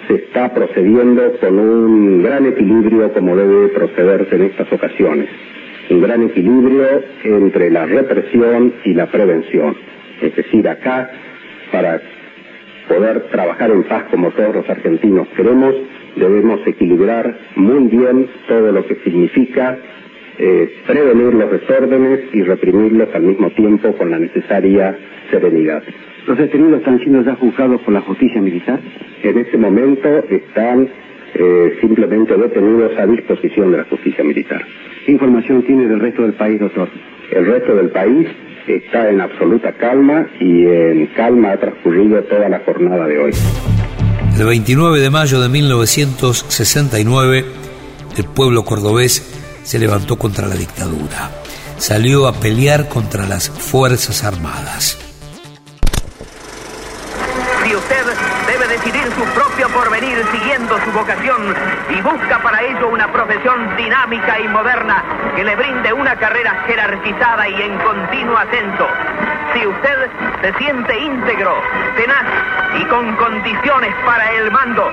se 0.07 0.15
está 0.15 0.53
procediendo 0.53 1.33
con 1.39 1.59
un 1.59 2.23
gran 2.23 2.45
equilibrio 2.45 3.11
como 3.13 3.35
debe 3.35 3.69
procederse 3.69 4.35
en 4.35 4.43
estas 4.43 4.71
ocasiones. 4.71 5.27
Un 5.89 6.01
gran 6.01 6.23
equilibrio 6.23 6.85
entre 7.23 7.69
la 7.69 7.85
represión 7.85 8.73
y 8.83 8.93
la 8.93 9.07
prevención. 9.07 9.75
Es 10.21 10.35
decir, 10.35 10.67
acá, 10.67 11.09
para 11.71 12.01
poder 12.87 13.21
trabajar 13.31 13.71
en 13.71 13.83
paz 13.83 14.03
como 14.11 14.31
todos 14.31 14.55
los 14.55 14.69
argentinos 14.69 15.27
queremos, 15.35 15.75
debemos 16.15 16.65
equilibrar 16.65 17.37
muy 17.55 17.87
bien 17.87 18.27
todo 18.47 18.71
lo 18.71 18.85
que 18.85 18.95
significa 19.03 19.77
eh, 20.39 20.71
prevenir 20.85 21.33
los 21.33 21.51
desórdenes 21.51 22.19
y 22.33 22.43
reprimirlos 22.43 23.09
al 23.13 23.23
mismo 23.23 23.49
tiempo 23.51 23.93
con 23.93 24.11
la 24.11 24.19
necesaria 24.19 24.97
serenidad. 25.31 25.83
¿Los 26.27 26.37
detenidos 26.37 26.79
están 26.79 26.99
siendo 26.99 27.23
ya 27.23 27.35
juzgados 27.35 27.81
por 27.81 27.93
la 27.93 28.01
justicia 28.01 28.41
militar? 28.41 28.79
En 29.23 29.37
este 29.37 29.57
momento 29.57 30.09
están 30.29 30.89
eh, 31.33 31.77
simplemente 31.81 32.35
detenidos 32.35 32.97
a 32.97 33.05
disposición 33.05 33.71
de 33.71 33.77
la 33.77 33.83
justicia 33.85 34.23
militar. 34.23 34.61
¿Qué 35.05 35.11
información 35.11 35.63
tiene 35.63 35.87
del 35.87 35.99
resto 35.99 36.23
del 36.23 36.33
país, 36.33 36.59
doctor? 36.59 36.89
El 37.31 37.45
resto 37.45 37.75
del 37.75 37.89
país 37.89 38.27
está 38.67 39.09
en 39.09 39.21
absoluta 39.21 39.73
calma 39.73 40.27
y 40.39 40.65
en 40.65 41.07
calma 41.07 41.51
ha 41.51 41.57
transcurrido 41.57 42.21
toda 42.23 42.49
la 42.49 42.59
jornada 42.59 43.07
de 43.07 43.17
hoy. 43.17 43.31
El 44.37 44.45
29 44.45 44.99
de 44.99 45.09
mayo 45.09 45.41
de 45.41 45.49
1969, 45.49 47.45
el 48.17 48.25
pueblo 48.25 48.63
cordobés 48.63 49.33
se 49.63 49.79
levantó 49.79 50.17
contra 50.17 50.47
la 50.47 50.55
dictadura. 50.55 51.31
Salió 51.77 52.27
a 52.27 52.33
pelear 52.33 52.87
contra 52.87 53.25
las 53.25 53.49
Fuerzas 53.49 54.23
Armadas. 54.23 55.06
Siguiendo 60.31 60.79
su 60.85 60.91
vocación 60.93 61.53
y 61.89 62.01
busca 62.01 62.39
para 62.41 62.61
ello 62.63 62.87
una 62.87 63.11
profesión 63.11 63.75
dinámica 63.75 64.39
y 64.39 64.47
moderna 64.47 65.03
que 65.35 65.43
le 65.43 65.55
brinde 65.55 65.91
una 65.91 66.15
carrera 66.15 66.63
jerarquizada 66.65 67.49
y 67.49 67.61
en 67.61 67.77
continuo 67.79 68.37
ascenso, 68.37 68.87
si 69.53 69.67
usted 69.67 70.09
se 70.41 70.53
siente 70.59 70.97
íntegro, 70.97 71.61
tenaz 71.97 72.23
y 72.79 72.85
con 72.85 73.15
condiciones 73.17 73.93
para 74.05 74.31
el 74.31 74.49
mando, 74.49 74.89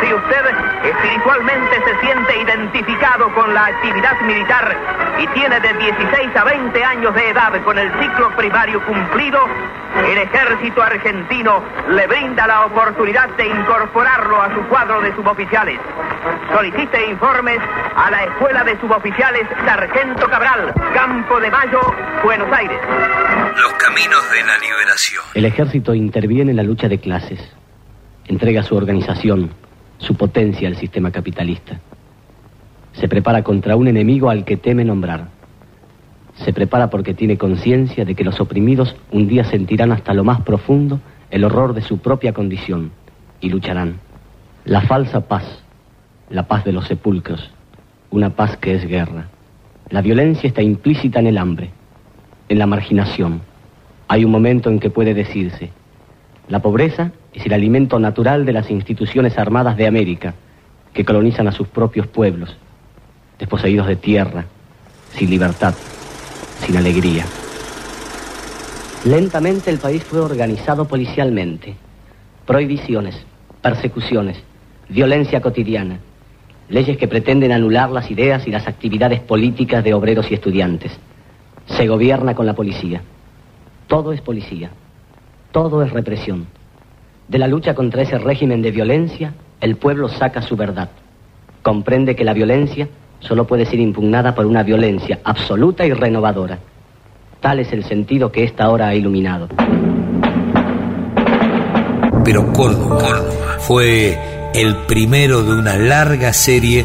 si 0.00 0.14
usted 0.14 0.44
espiritualmente 0.84 1.76
se 1.84 2.06
siente 2.06 2.40
identificado 2.40 3.32
con 3.34 3.52
la 3.54 3.66
actividad 3.66 4.20
militar 4.22 4.76
y 5.18 5.26
tiene 5.28 5.60
de 5.60 5.72
16 5.74 6.36
a 6.36 6.44
20 6.44 6.84
años 6.84 7.14
de 7.14 7.30
edad 7.30 7.62
con 7.64 7.78
el 7.78 7.90
ciclo 8.00 8.34
primario 8.36 8.84
cumplido, 8.84 9.46
el 9.96 10.18
ejército 10.18 10.82
argentino 10.82 11.62
le 11.88 12.06
brinda 12.06 12.46
la 12.46 12.66
oportunidad 12.66 13.28
de 13.36 13.46
incorporarlo 13.46 14.42
a 14.42 14.52
su 14.54 14.60
cuadro 14.68 15.00
de 15.00 15.14
suboficiales. 15.14 15.78
Solicite 16.52 17.10
informes 17.10 17.58
a 17.96 18.10
la 18.10 18.24
Escuela 18.24 18.64
de 18.64 18.78
Suboficiales 18.80 19.46
Sargento 19.64 20.28
Cabral, 20.28 20.74
Campo 20.92 21.38
de 21.38 21.50
Mayo, 21.50 21.80
Buenos 22.24 22.52
Aires. 22.52 22.78
Los 23.56 23.72
caminos 23.74 24.30
de 24.32 24.44
la 24.44 24.58
liberación. 24.58 25.22
El 25.34 25.44
ejército 25.44 25.94
interviene 25.94 26.50
en 26.50 26.56
la 26.56 26.62
lucha 26.62 26.88
de 26.88 26.98
clases. 26.98 27.40
Entrega 28.26 28.62
su 28.62 28.74
organización, 28.74 29.54
su 30.04 30.14
potencia 30.14 30.68
al 30.68 30.76
sistema 30.76 31.10
capitalista. 31.10 31.80
Se 32.92 33.08
prepara 33.08 33.42
contra 33.42 33.74
un 33.74 33.88
enemigo 33.88 34.30
al 34.30 34.44
que 34.44 34.56
teme 34.56 34.84
nombrar. 34.84 35.28
Se 36.36 36.52
prepara 36.52 36.90
porque 36.90 37.14
tiene 37.14 37.38
conciencia 37.38 38.04
de 38.04 38.14
que 38.14 38.24
los 38.24 38.40
oprimidos 38.40 38.94
un 39.10 39.26
día 39.26 39.44
sentirán 39.44 39.92
hasta 39.92 40.14
lo 40.14 40.22
más 40.22 40.42
profundo 40.42 41.00
el 41.30 41.44
horror 41.44 41.74
de 41.74 41.82
su 41.82 41.98
propia 41.98 42.32
condición 42.32 42.92
y 43.40 43.48
lucharán. 43.48 43.98
La 44.64 44.82
falsa 44.82 45.22
paz, 45.26 45.44
la 46.30 46.46
paz 46.46 46.64
de 46.64 46.72
los 46.72 46.86
sepulcros, 46.86 47.50
una 48.10 48.30
paz 48.30 48.56
que 48.56 48.74
es 48.74 48.86
guerra. 48.86 49.28
La 49.90 50.00
violencia 50.00 50.48
está 50.48 50.62
implícita 50.62 51.18
en 51.18 51.26
el 51.26 51.38
hambre, 51.38 51.70
en 52.48 52.58
la 52.58 52.66
marginación. 52.66 53.40
Hay 54.08 54.24
un 54.24 54.30
momento 54.30 54.70
en 54.70 54.78
que 54.78 54.90
puede 54.90 55.14
decirse, 55.14 55.70
la 56.48 56.60
pobreza 56.60 57.12
es 57.32 57.46
el 57.46 57.52
alimento 57.52 57.98
natural 57.98 58.44
de 58.44 58.52
las 58.52 58.70
instituciones 58.70 59.38
armadas 59.38 59.76
de 59.76 59.86
América, 59.86 60.34
que 60.92 61.04
colonizan 61.04 61.48
a 61.48 61.52
sus 61.52 61.68
propios 61.68 62.06
pueblos, 62.06 62.56
desposeídos 63.38 63.86
de 63.86 63.96
tierra, 63.96 64.44
sin 65.12 65.30
libertad, 65.30 65.74
sin 66.60 66.76
alegría. 66.76 67.24
Lentamente 69.04 69.70
el 69.70 69.78
país 69.78 70.04
fue 70.04 70.20
organizado 70.20 70.86
policialmente. 70.86 71.74
Prohibiciones, 72.46 73.16
persecuciones, 73.62 74.42
violencia 74.88 75.40
cotidiana, 75.40 75.98
leyes 76.68 76.96
que 76.96 77.08
pretenden 77.08 77.52
anular 77.52 77.90
las 77.90 78.10
ideas 78.10 78.46
y 78.46 78.50
las 78.50 78.66
actividades 78.66 79.20
políticas 79.20 79.82
de 79.82 79.94
obreros 79.94 80.30
y 80.30 80.34
estudiantes. 80.34 80.92
Se 81.66 81.86
gobierna 81.86 82.34
con 82.34 82.46
la 82.46 82.54
policía. 82.54 83.02
Todo 83.86 84.12
es 84.12 84.20
policía. 84.20 84.70
Todo 85.54 85.84
es 85.84 85.92
represión. 85.92 86.48
De 87.28 87.38
la 87.38 87.46
lucha 87.46 87.76
contra 87.76 88.02
ese 88.02 88.18
régimen 88.18 88.60
de 88.60 88.72
violencia, 88.72 89.34
el 89.60 89.76
pueblo 89.76 90.08
saca 90.08 90.42
su 90.42 90.56
verdad. 90.56 90.88
Comprende 91.62 92.16
que 92.16 92.24
la 92.24 92.32
violencia 92.32 92.88
solo 93.20 93.46
puede 93.46 93.64
ser 93.64 93.78
impugnada 93.78 94.34
por 94.34 94.46
una 94.46 94.64
violencia 94.64 95.20
absoluta 95.22 95.86
y 95.86 95.92
renovadora. 95.92 96.58
Tal 97.40 97.60
es 97.60 97.72
el 97.72 97.84
sentido 97.84 98.32
que 98.32 98.42
esta 98.42 98.68
hora 98.68 98.88
ha 98.88 98.96
iluminado. 98.96 99.46
Pero 102.24 102.52
Córdoba, 102.52 103.22
fue 103.60 104.18
el 104.56 104.74
primero 104.88 105.44
de 105.44 105.52
una 105.52 105.76
larga 105.76 106.32
serie 106.32 106.84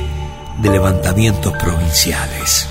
de 0.62 0.70
levantamientos 0.70 1.54
provinciales. 1.54 2.70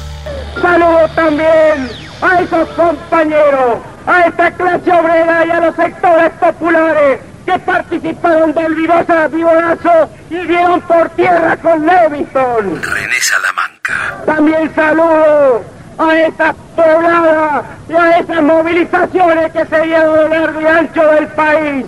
Saludo 0.62 1.08
también 1.16 1.88
a 2.22 2.40
esos 2.40 2.68
compañeros, 2.68 3.78
a 4.08 4.22
esta 4.22 4.50
clase 4.52 4.90
obrera 4.90 5.44
y 5.44 5.50
a 5.50 5.60
los 5.60 5.76
sectores 5.76 6.30
populares 6.40 7.20
que 7.44 7.58
participaron 7.58 8.54
del 8.54 8.74
vivorazo 8.74 10.10
y 10.30 10.36
dieron 10.46 10.80
por 10.82 11.10
tierra 11.10 11.56
con 11.58 11.86
Leviton. 11.86 12.82
René 12.82 13.20
Salamanca. 13.20 13.94
También 14.24 14.74
saludo 14.74 15.62
a 15.98 16.14
estas 16.20 16.54
pobladas 16.74 17.64
y 17.88 17.92
a 17.92 18.18
esas 18.18 18.42
movilizaciones 18.42 19.52
que 19.52 19.66
se 19.66 19.82
dieron 19.82 20.18
a 20.18 20.22
lo 20.22 20.28
largo 20.28 20.60
y 20.60 20.66
ancho 20.66 21.06
del 21.06 21.26
país, 21.28 21.86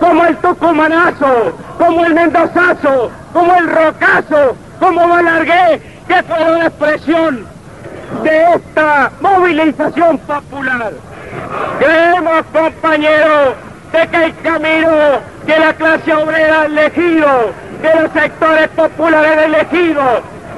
como 0.00 0.24
el 0.24 0.36
Tucumanazo, 0.38 1.58
como 1.76 2.06
el 2.06 2.14
Mendozazo, 2.14 3.10
como 3.34 3.54
el 3.56 3.68
Rocazo, 3.68 4.56
como 4.80 5.06
Balargué, 5.06 5.82
que 6.06 6.22
fue 6.22 6.50
una 6.50 6.66
expresión 6.66 7.46
de 8.22 8.54
esta 8.54 9.10
movilización 9.20 10.18
popular. 10.18 10.92
Creemos, 11.78 12.44
compañeros, 12.52 13.54
de 13.92 14.08
que 14.08 14.24
el 14.24 14.36
camino 14.42 14.90
que 15.46 15.58
la 15.58 15.72
clase 15.72 16.12
obrera 16.14 16.62
ha 16.62 16.66
elegido, 16.66 17.52
que 17.80 18.00
los 18.00 18.12
sectores 18.12 18.68
populares 18.68 19.32
han 19.32 19.54
elegido 19.54 20.02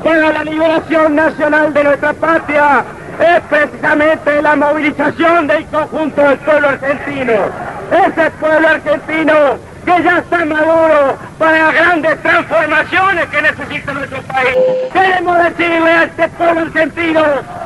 para 0.02 0.32
la 0.32 0.44
liberación 0.44 1.14
nacional 1.14 1.72
de 1.74 1.84
nuestra 1.84 2.12
patria 2.14 2.84
es 3.20 3.40
precisamente 3.50 4.42
la 4.42 4.56
movilización 4.56 5.46
del 5.46 5.66
conjunto 5.66 6.22
del 6.22 6.38
pueblo 6.38 6.68
argentino. 6.70 7.32
Ese 7.90 8.30
pueblo 8.32 8.68
argentino 8.68 9.34
que 9.84 10.02
ya 10.02 10.18
está 10.18 10.44
maduro 10.44 11.16
para 11.38 11.58
las 11.58 11.74
grandes 11.74 12.22
transformaciones 12.22 13.26
que 13.26 13.42
necesita 13.42 13.92
nuestro 13.92 14.22
país. 14.22 14.56
Queremos 14.92 15.44
decirle 15.44 15.90
a 15.90 16.04
este 16.04 16.28
pueblo 16.28 16.60
argentino 16.60 17.22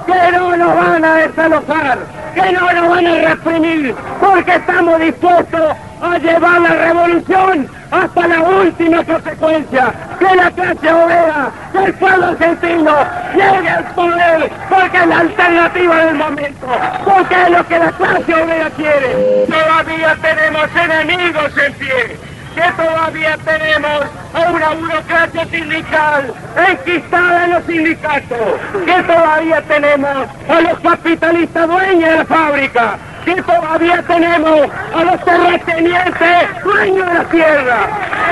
que 0.07 0.33
no 0.33 0.57
nos 0.57 0.77
van 0.77 1.05
a 1.05 1.15
desalojar, 1.17 1.99
que 2.35 2.53
no 2.53 2.73
nos 2.73 2.89
van 2.89 3.07
a 3.07 3.29
reprimir, 3.29 3.95
porque 4.21 4.55
estamos 4.55 5.01
dispuestos 5.01 5.77
a 6.05 6.19
llevar 6.19 6.61
la 6.61 6.69
revolución 6.69 7.69
hasta 7.91 8.27
la 8.27 8.43
última 8.43 9.05
consecuencia, 9.05 9.93
que 10.19 10.37
la 10.37 10.51
clase 10.51 10.93
obrera, 10.93 11.51
que 11.73 11.85
el 11.85 11.95
pueblo 11.95 12.27
argentino 12.27 12.93
llegue 13.35 13.69
al 13.69 13.85
poder, 13.95 14.51
porque 14.69 14.97
es 14.97 15.07
la 15.07 15.19
alternativa 15.19 15.97
del 16.05 16.15
momento, 16.15 16.67
porque 17.05 17.43
es 17.43 17.51
lo 17.51 17.67
que 17.67 17.79
la 17.79 17.93
clase 17.93 18.35
obrera 18.35 18.71
quiere. 18.71 19.47
Todavía 19.49 20.17
tenemos 20.21 20.69
enemigos 20.77 21.59
en 21.59 21.73
pie, 21.75 22.19
que 22.55 22.83
todavía 22.83 23.37
tenemos 23.45 24.05
a 24.35 24.51
una 24.51 24.71
burocracia 24.71 25.47
sindical 25.47 26.35
enquistada 26.69 27.45
en 27.45 27.51
los 27.53 27.65
sindicatos, 27.65 28.39
que 28.85 29.03
todavía 29.03 29.63
tenemos 29.63 30.29
a 30.49 30.61
los 30.61 30.81
capitalistas 30.81 31.69
dueños 31.69 32.11
de 32.11 32.17
la 32.17 32.25
fábrica, 32.25 32.99
que 33.25 33.43
todavía 33.43 34.03
tenemos 34.07 34.70
a 34.95 35.05
los 35.05 35.25
terratenientes 35.25 36.62
dueños 36.62 37.07
de 37.07 37.14
la 37.14 37.25
tierra. 37.31 37.89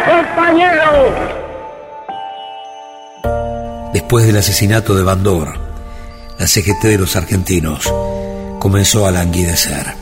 Compañeros. 0.06 1.42
Después 3.92 4.26
del 4.26 4.36
asesinato 4.36 4.94
de 4.94 5.02
Bandor, 5.02 5.58
la 6.38 6.46
CGT 6.46 6.84
de 6.84 6.98
los 6.98 7.16
argentinos 7.16 7.92
comenzó 8.58 9.06
a 9.06 9.10
languidecer. 9.10 9.94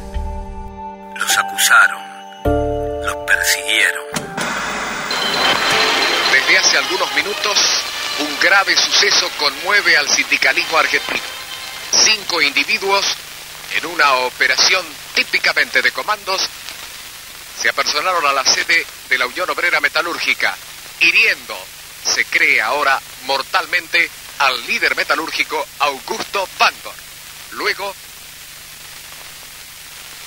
Los 1.16 1.38
acusaron, 1.38 2.02
los 3.04 3.16
persiguieron. 3.26 4.04
Desde 6.32 6.58
hace 6.58 6.78
algunos 6.78 7.14
minutos, 7.14 7.84
un 8.20 8.40
grave 8.40 8.76
suceso 8.76 9.28
conmueve 9.38 9.96
al 9.96 10.08
sindicalismo 10.08 10.78
argentino. 10.78 11.20
Cinco 11.90 12.40
individuos 12.40 13.16
en 13.76 13.86
una 13.86 14.12
operación 14.14 14.84
típicamente 15.14 15.82
de 15.82 15.92
comandos, 15.92 16.48
se 17.60 17.68
apersonaron 17.68 18.24
a 18.26 18.32
la 18.32 18.44
sede 18.44 18.86
de 19.08 19.18
la 19.18 19.26
Unión 19.26 19.50
Obrera 19.50 19.80
Metalúrgica, 19.80 20.56
hiriendo, 21.00 21.56
se 22.04 22.24
cree 22.24 22.60
ahora, 22.60 23.00
mortalmente 23.24 24.10
al 24.38 24.66
líder 24.66 24.96
metalúrgico 24.96 25.66
Augusto 25.80 26.48
Bandor. 26.58 26.94
Luego, 27.52 27.94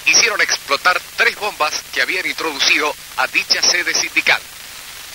hicieron 0.05 0.39
explotar 0.41 1.01
tres 1.15 1.35
bombas 1.37 1.73
que 1.93 2.01
habían 2.01 2.25
introducido 2.25 2.95
a 3.17 3.27
dicha 3.27 3.61
sede 3.61 3.93
sindical. 3.93 4.41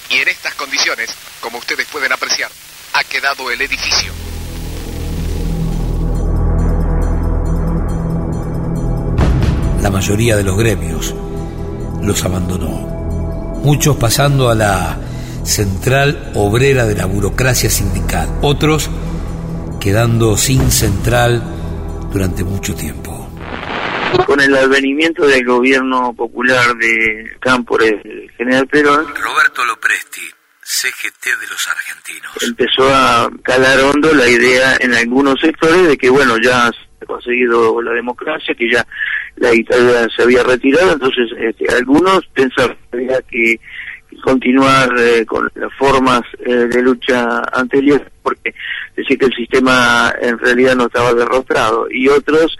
Y 0.09 0.18
en 0.18 0.29
estas 0.29 0.55
condiciones, 0.55 1.11
como 1.41 1.59
ustedes 1.59 1.87
pueden 1.89 2.12
apreciar, 2.12 2.51
ha 2.95 3.05
quedado 3.05 3.51
el 3.51 3.61
edificio. 3.61 4.28
La 9.83 9.91
mayoría 9.91 10.37
de 10.37 10.45
los 10.45 10.57
gremios 10.57 11.14
los 12.03 12.24
abandonó. 12.24 12.87
Muchos 13.62 13.97
pasando 13.97 14.51
a 14.51 14.55
la 14.55 14.99
central 15.45 16.33
obrera 16.35 16.87
de 16.87 16.95
la 16.95 17.07
burocracia 17.07 17.70
sindical, 17.70 18.29
otros 18.43 18.91
quedando 19.81 20.37
sin 20.37 20.70
central 20.70 21.43
durante 22.12 22.45
mucho 22.45 22.74
tiempo. 22.74 23.29
Con 24.26 24.41
el 24.41 24.55
advenimiento 24.55 25.26
del 25.26 25.45
gobierno 25.45 26.12
popular 26.14 26.74
de 26.76 27.37
Cámpores, 27.41 27.95
el 28.05 28.31
general 28.37 28.66
Perón, 28.66 29.07
Roberto 29.14 29.64
Lopresti, 29.64 30.22
CGT 30.62 31.24
de 31.41 31.47
los 31.49 31.66
argentinos. 31.68 32.33
empezó 32.43 32.89
a 32.95 33.31
calar 33.43 33.81
hondo 33.81 34.12
la 34.12 34.29
idea 34.29 34.76
en 34.81 34.95
algunos 34.95 35.41
sectores 35.41 35.89
de 35.89 35.97
que, 35.97 36.11
bueno, 36.11 36.37
ya 36.39 36.70
conseguido 37.07 37.80
la 37.82 37.92
democracia, 37.92 38.55
que 38.55 38.70
ya 38.70 38.86
la 39.36 39.51
dictadura 39.51 40.07
se 40.14 40.22
había 40.22 40.42
retirado, 40.42 40.92
entonces 40.92 41.30
este, 41.38 41.66
algunos 41.74 42.26
pensaban 42.34 42.76
que 43.30 43.61
continuar 44.22 44.90
eh, 44.99 45.24
con 45.26 45.51
las 45.55 45.72
formas 45.74 46.22
eh, 46.44 46.51
de 46.53 46.82
lucha 46.82 47.42
anteriores 47.53 48.09
porque 48.22 48.55
decía 48.96 49.16
que 49.16 49.26
el 49.26 49.34
sistema 49.34 50.12
en 50.20 50.38
realidad 50.38 50.76
no 50.76 50.86
estaba 50.86 51.14
derrotado 51.14 51.86
y 51.90 52.09
otros 52.09 52.59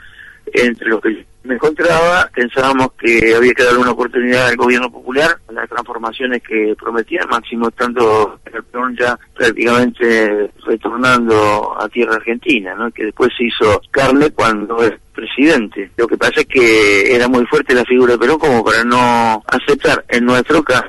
entre 0.55 0.89
los 0.89 1.01
que 1.01 1.27
me 1.45 1.55
encontraba 1.55 2.29
pensábamos 2.35 2.93
que 2.93 3.35
había 3.35 3.55
que 3.55 3.65
darle 3.65 3.81
una 3.81 3.93
oportunidad 3.93 4.49
al 4.49 4.57
gobierno 4.57 4.91
popular 4.91 5.39
las 5.51 5.69
transformaciones 5.69 6.43
que 6.43 6.75
prometía 6.79 7.25
máximo 7.31 7.69
estando 7.69 8.39
el 8.45 8.63
Perón 8.65 8.97
ya 8.99 9.19
prácticamente 9.35 10.51
retornando 10.67 11.77
a 11.81 11.89
tierra 11.89 12.17
argentina 12.17 12.75
¿no? 12.75 12.91
que 12.91 13.05
después 13.07 13.31
se 13.37 13.45
hizo 13.45 13.81
carne 13.91 14.31
cuando 14.31 14.83
es 14.83 14.93
presidente 15.15 15.91
lo 15.97 16.07
que 16.07 16.19
pasa 16.19 16.41
es 16.41 16.47
que 16.47 17.15
era 17.15 17.29
muy 17.29 17.47
fuerte 17.47 17.75
la 17.75 17.85
figura 17.85 18.13
de 18.13 18.19
Perón 18.19 18.39
como 18.39 18.63
para 18.63 18.85
no 18.85 19.43
aceptar 19.47 20.05
en 20.09 20.27
nuestro 20.27 20.63
caso 20.63 20.89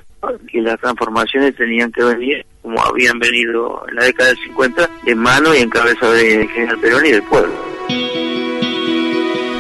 que 0.51 0.61
las 0.61 0.79
transformaciones 0.79 1.55
tenían 1.55 1.91
que 1.91 2.03
venir 2.03 2.45
como 2.61 2.83
habían 2.83 3.17
venido 3.19 3.83
en 3.87 3.95
la 3.95 4.03
década 4.03 4.29
del 4.29 4.37
50 4.37 4.89
en 5.05 5.17
mano 5.17 5.55
y 5.55 5.59
en 5.59 5.69
cabeza 5.69 6.11
de 6.11 6.47
General 6.47 6.79
Perón 6.79 7.05
y 7.05 7.11
del 7.11 7.23
pueblo. 7.23 7.53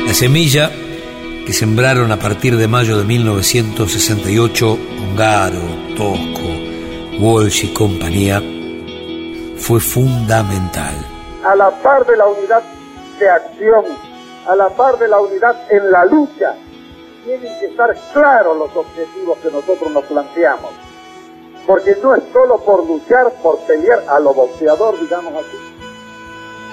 La 0.09 0.15
semilla 0.15 0.71
que 1.45 1.53
sembraron 1.53 2.11
a 2.11 2.17
partir 2.17 2.57
de 2.57 2.67
mayo 2.67 2.97
de 2.97 3.03
1968 3.03 4.77
Ongaro, 5.03 5.61
Tosco, 5.95 6.49
Walsh 7.19 7.65
y 7.65 7.73
compañía 7.75 8.41
fue 9.55 9.79
fundamental. 9.79 10.95
a 11.45 11.55
la 11.55 11.69
par 11.83 12.07
de 12.07 12.17
la 12.17 12.25
unidad 12.25 12.63
de 13.19 13.29
acción, 13.29 13.85
a 14.47 14.55
la 14.55 14.69
par 14.69 14.97
de 14.97 15.07
la 15.09 15.19
unidad 15.19 15.55
en 15.71 15.91
la 15.91 16.03
lucha, 16.05 16.55
tienen 17.23 17.59
que 17.59 17.67
estar 17.67 17.95
claros 18.11 18.57
los 18.57 18.75
objetivos 18.75 19.37
que 19.43 19.51
nosotros 19.51 19.91
nos 19.91 20.05
planteamos. 20.05 20.71
Porque 21.67 21.95
no 22.01 22.15
es 22.15 22.23
solo 22.33 22.57
por 22.65 22.83
luchar, 22.87 23.31
por 23.43 23.59
pelear 23.67 24.03
a 24.09 24.19
lo 24.19 24.33
boxeador, 24.33 24.99
digamos 24.99 25.35
así, 25.35 25.57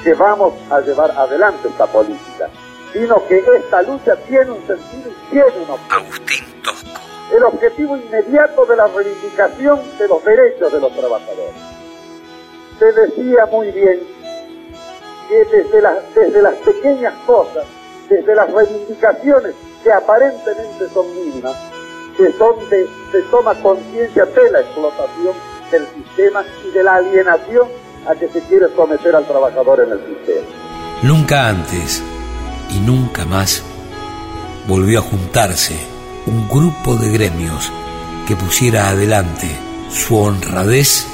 que 0.03 0.15
vamos 0.15 0.55
a 0.71 0.81
llevar 0.81 1.11
adelante 1.11 1.69
esta 1.69 1.87
política, 1.87 2.49
sino 2.97 3.27
que 3.27 3.45
esta 3.59 3.83
lucha 3.83 4.17
tiene 4.27 4.51
un 4.51 4.67
sentido 4.67 5.11
y 5.11 5.31
tiene 5.31 5.65
un 5.65 5.71
objetivo. 5.71 6.01
Agustín 6.01 6.63
Tosco. 6.63 7.01
El 7.37 7.43
objetivo 7.45 7.97
inmediato 7.97 8.65
de 8.65 8.77
la 8.77 8.87
reivindicación 8.87 9.81
de 9.99 10.09
los 10.09 10.25
derechos 10.25 10.73
de 10.73 10.81
los 10.81 10.93
trabajadores. 10.97 11.55
Se 12.79 12.93
decía 12.93 13.47
muy 13.51 13.71
bien 13.73 14.01
que 15.29 15.45
desde 15.45 15.83
las, 15.83 16.15
desde 16.15 16.41
las 16.41 16.55
pequeñas 16.55 17.15
cosas, 17.27 17.65
desde 18.09 18.35
las 18.35 18.51
reivindicaciones 18.51 19.55
que 19.83 19.93
aparentemente 19.93 20.89
son 20.95 21.15
mínimas, 21.15 21.57
que 22.17 22.33
son 22.33 22.57
de, 22.71 22.89
se 23.13 23.23
toma 23.31 23.55
conciencia 23.57 24.25
de 24.25 24.51
la 24.51 24.61
explotación 24.61 25.35
del 25.71 25.87
sistema 25.89 26.45
y 26.67 26.71
de 26.71 26.83
la 26.83 26.95
alienación 26.97 27.69
a 28.07 28.15
que 28.15 28.29
se 28.29 28.41
quiere 28.43 28.69
someter 28.75 29.15
al 29.17 29.27
trabajador 29.27 29.81
en 29.81 29.93
el 29.93 29.99
sistema. 29.99 30.47
Nunca 31.03 31.49
antes 31.49 32.03
y 32.71 32.79
nunca 32.79 33.25
más 33.25 33.63
volvió 34.67 35.01
a 35.01 35.03
juntarse 35.03 35.77
un 36.27 36.49
grupo 36.49 36.97
de 36.97 37.11
gremios 37.11 37.71
que 38.27 38.37
pusiera 38.37 38.89
adelante 38.89 39.49
su 39.91 40.17
honradez 40.17 41.07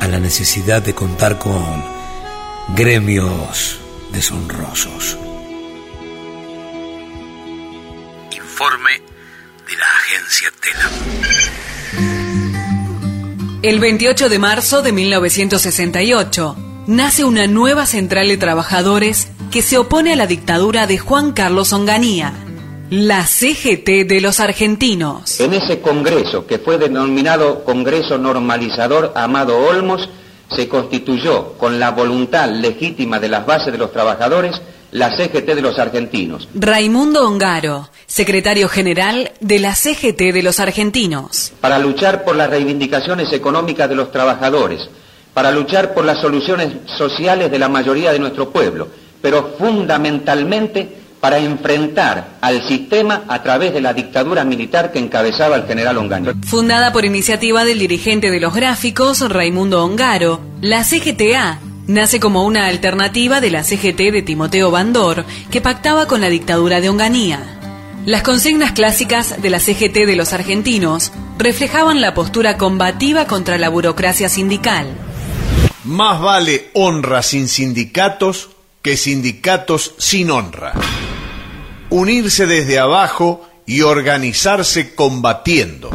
a 0.00 0.08
la 0.08 0.18
necesidad 0.18 0.82
de 0.82 0.94
contar 0.94 1.38
con 1.38 1.84
gremios 2.74 3.78
deshonrosos. 4.12 5.18
Informe 8.36 9.02
de 9.66 9.76
la 9.76 9.86
agencia 9.86 10.52
Tela. 10.60 10.90
El 13.62 13.80
28 13.80 14.28
de 14.28 14.38
marzo 14.38 14.82
de 14.82 14.92
1968 14.92 16.69
nace 16.90 17.24
una 17.24 17.46
nueva 17.46 17.86
central 17.86 18.26
de 18.26 18.36
trabajadores 18.36 19.28
que 19.52 19.62
se 19.62 19.78
opone 19.78 20.12
a 20.12 20.16
la 20.16 20.26
dictadura 20.26 20.88
de 20.88 20.98
Juan 20.98 21.30
Carlos 21.30 21.72
Onganía, 21.72 22.32
la 22.90 23.24
CGT 23.26 24.08
de 24.08 24.20
los 24.20 24.40
argentinos. 24.40 25.38
En 25.38 25.54
ese 25.54 25.80
congreso, 25.80 26.48
que 26.48 26.58
fue 26.58 26.78
denominado 26.78 27.62
Congreso 27.62 28.18
Normalizador 28.18 29.12
Amado 29.14 29.56
Olmos, 29.56 30.08
se 30.50 30.68
constituyó 30.68 31.52
con 31.58 31.78
la 31.78 31.92
voluntad 31.92 32.50
legítima 32.50 33.20
de 33.20 33.28
las 33.28 33.46
bases 33.46 33.70
de 33.70 33.78
los 33.78 33.92
trabajadores 33.92 34.60
la 34.90 35.16
CGT 35.16 35.46
de 35.54 35.62
los 35.62 35.78
argentinos. 35.78 36.48
Raimundo 36.56 37.24
Ongaro, 37.24 37.88
secretario 38.06 38.68
general 38.68 39.30
de 39.38 39.60
la 39.60 39.76
CGT 39.76 40.32
de 40.32 40.42
los 40.42 40.58
argentinos. 40.58 41.52
Para 41.60 41.78
luchar 41.78 42.24
por 42.24 42.34
las 42.34 42.50
reivindicaciones 42.50 43.32
económicas 43.32 43.88
de 43.88 43.94
los 43.94 44.10
trabajadores, 44.10 44.88
para 45.34 45.50
luchar 45.50 45.94
por 45.94 46.04
las 46.04 46.20
soluciones 46.20 46.68
sociales 46.98 47.50
de 47.50 47.58
la 47.58 47.68
mayoría 47.68 48.12
de 48.12 48.18
nuestro 48.18 48.50
pueblo, 48.50 48.88
pero 49.20 49.54
fundamentalmente 49.58 51.00
para 51.20 51.38
enfrentar 51.38 52.38
al 52.40 52.66
sistema 52.66 53.24
a 53.28 53.42
través 53.42 53.74
de 53.74 53.80
la 53.80 53.92
dictadura 53.92 54.42
militar 54.44 54.90
que 54.90 54.98
encabezaba 54.98 55.56
el 55.56 55.66
general 55.66 55.98
Onganía. 55.98 56.34
Fundada 56.46 56.92
por 56.92 57.04
iniciativa 57.04 57.64
del 57.64 57.78
dirigente 57.78 58.30
de 58.30 58.40
los 58.40 58.54
gráficos, 58.54 59.28
Raimundo 59.28 59.84
Ongaro, 59.84 60.40
la 60.62 60.82
CGTA 60.82 61.60
nace 61.86 62.20
como 62.20 62.44
una 62.44 62.66
alternativa 62.66 63.40
de 63.40 63.50
la 63.50 63.64
CGT 63.64 64.12
de 64.12 64.22
Timoteo 64.22 64.70
Bandor, 64.70 65.24
que 65.50 65.60
pactaba 65.60 66.06
con 66.06 66.20
la 66.20 66.30
dictadura 66.30 66.80
de 66.80 66.88
Onganía. 66.88 67.40
Las 68.06 68.22
consignas 68.22 68.72
clásicas 68.72 69.42
de 69.42 69.50
la 69.50 69.60
CGT 69.60 70.06
de 70.06 70.16
los 70.16 70.32
argentinos 70.32 71.12
reflejaban 71.38 72.00
la 72.00 72.14
postura 72.14 72.56
combativa 72.56 73.26
contra 73.26 73.58
la 73.58 73.68
burocracia 73.68 74.30
sindical. 74.30 74.86
Más 75.84 76.20
vale 76.20 76.68
honra 76.74 77.22
sin 77.22 77.48
sindicatos 77.48 78.50
que 78.82 78.98
sindicatos 78.98 79.94
sin 79.96 80.30
honra. 80.30 80.74
Unirse 81.88 82.46
desde 82.46 82.78
abajo 82.78 83.48
y 83.64 83.80
organizarse 83.80 84.94
combatiendo. 84.94 85.90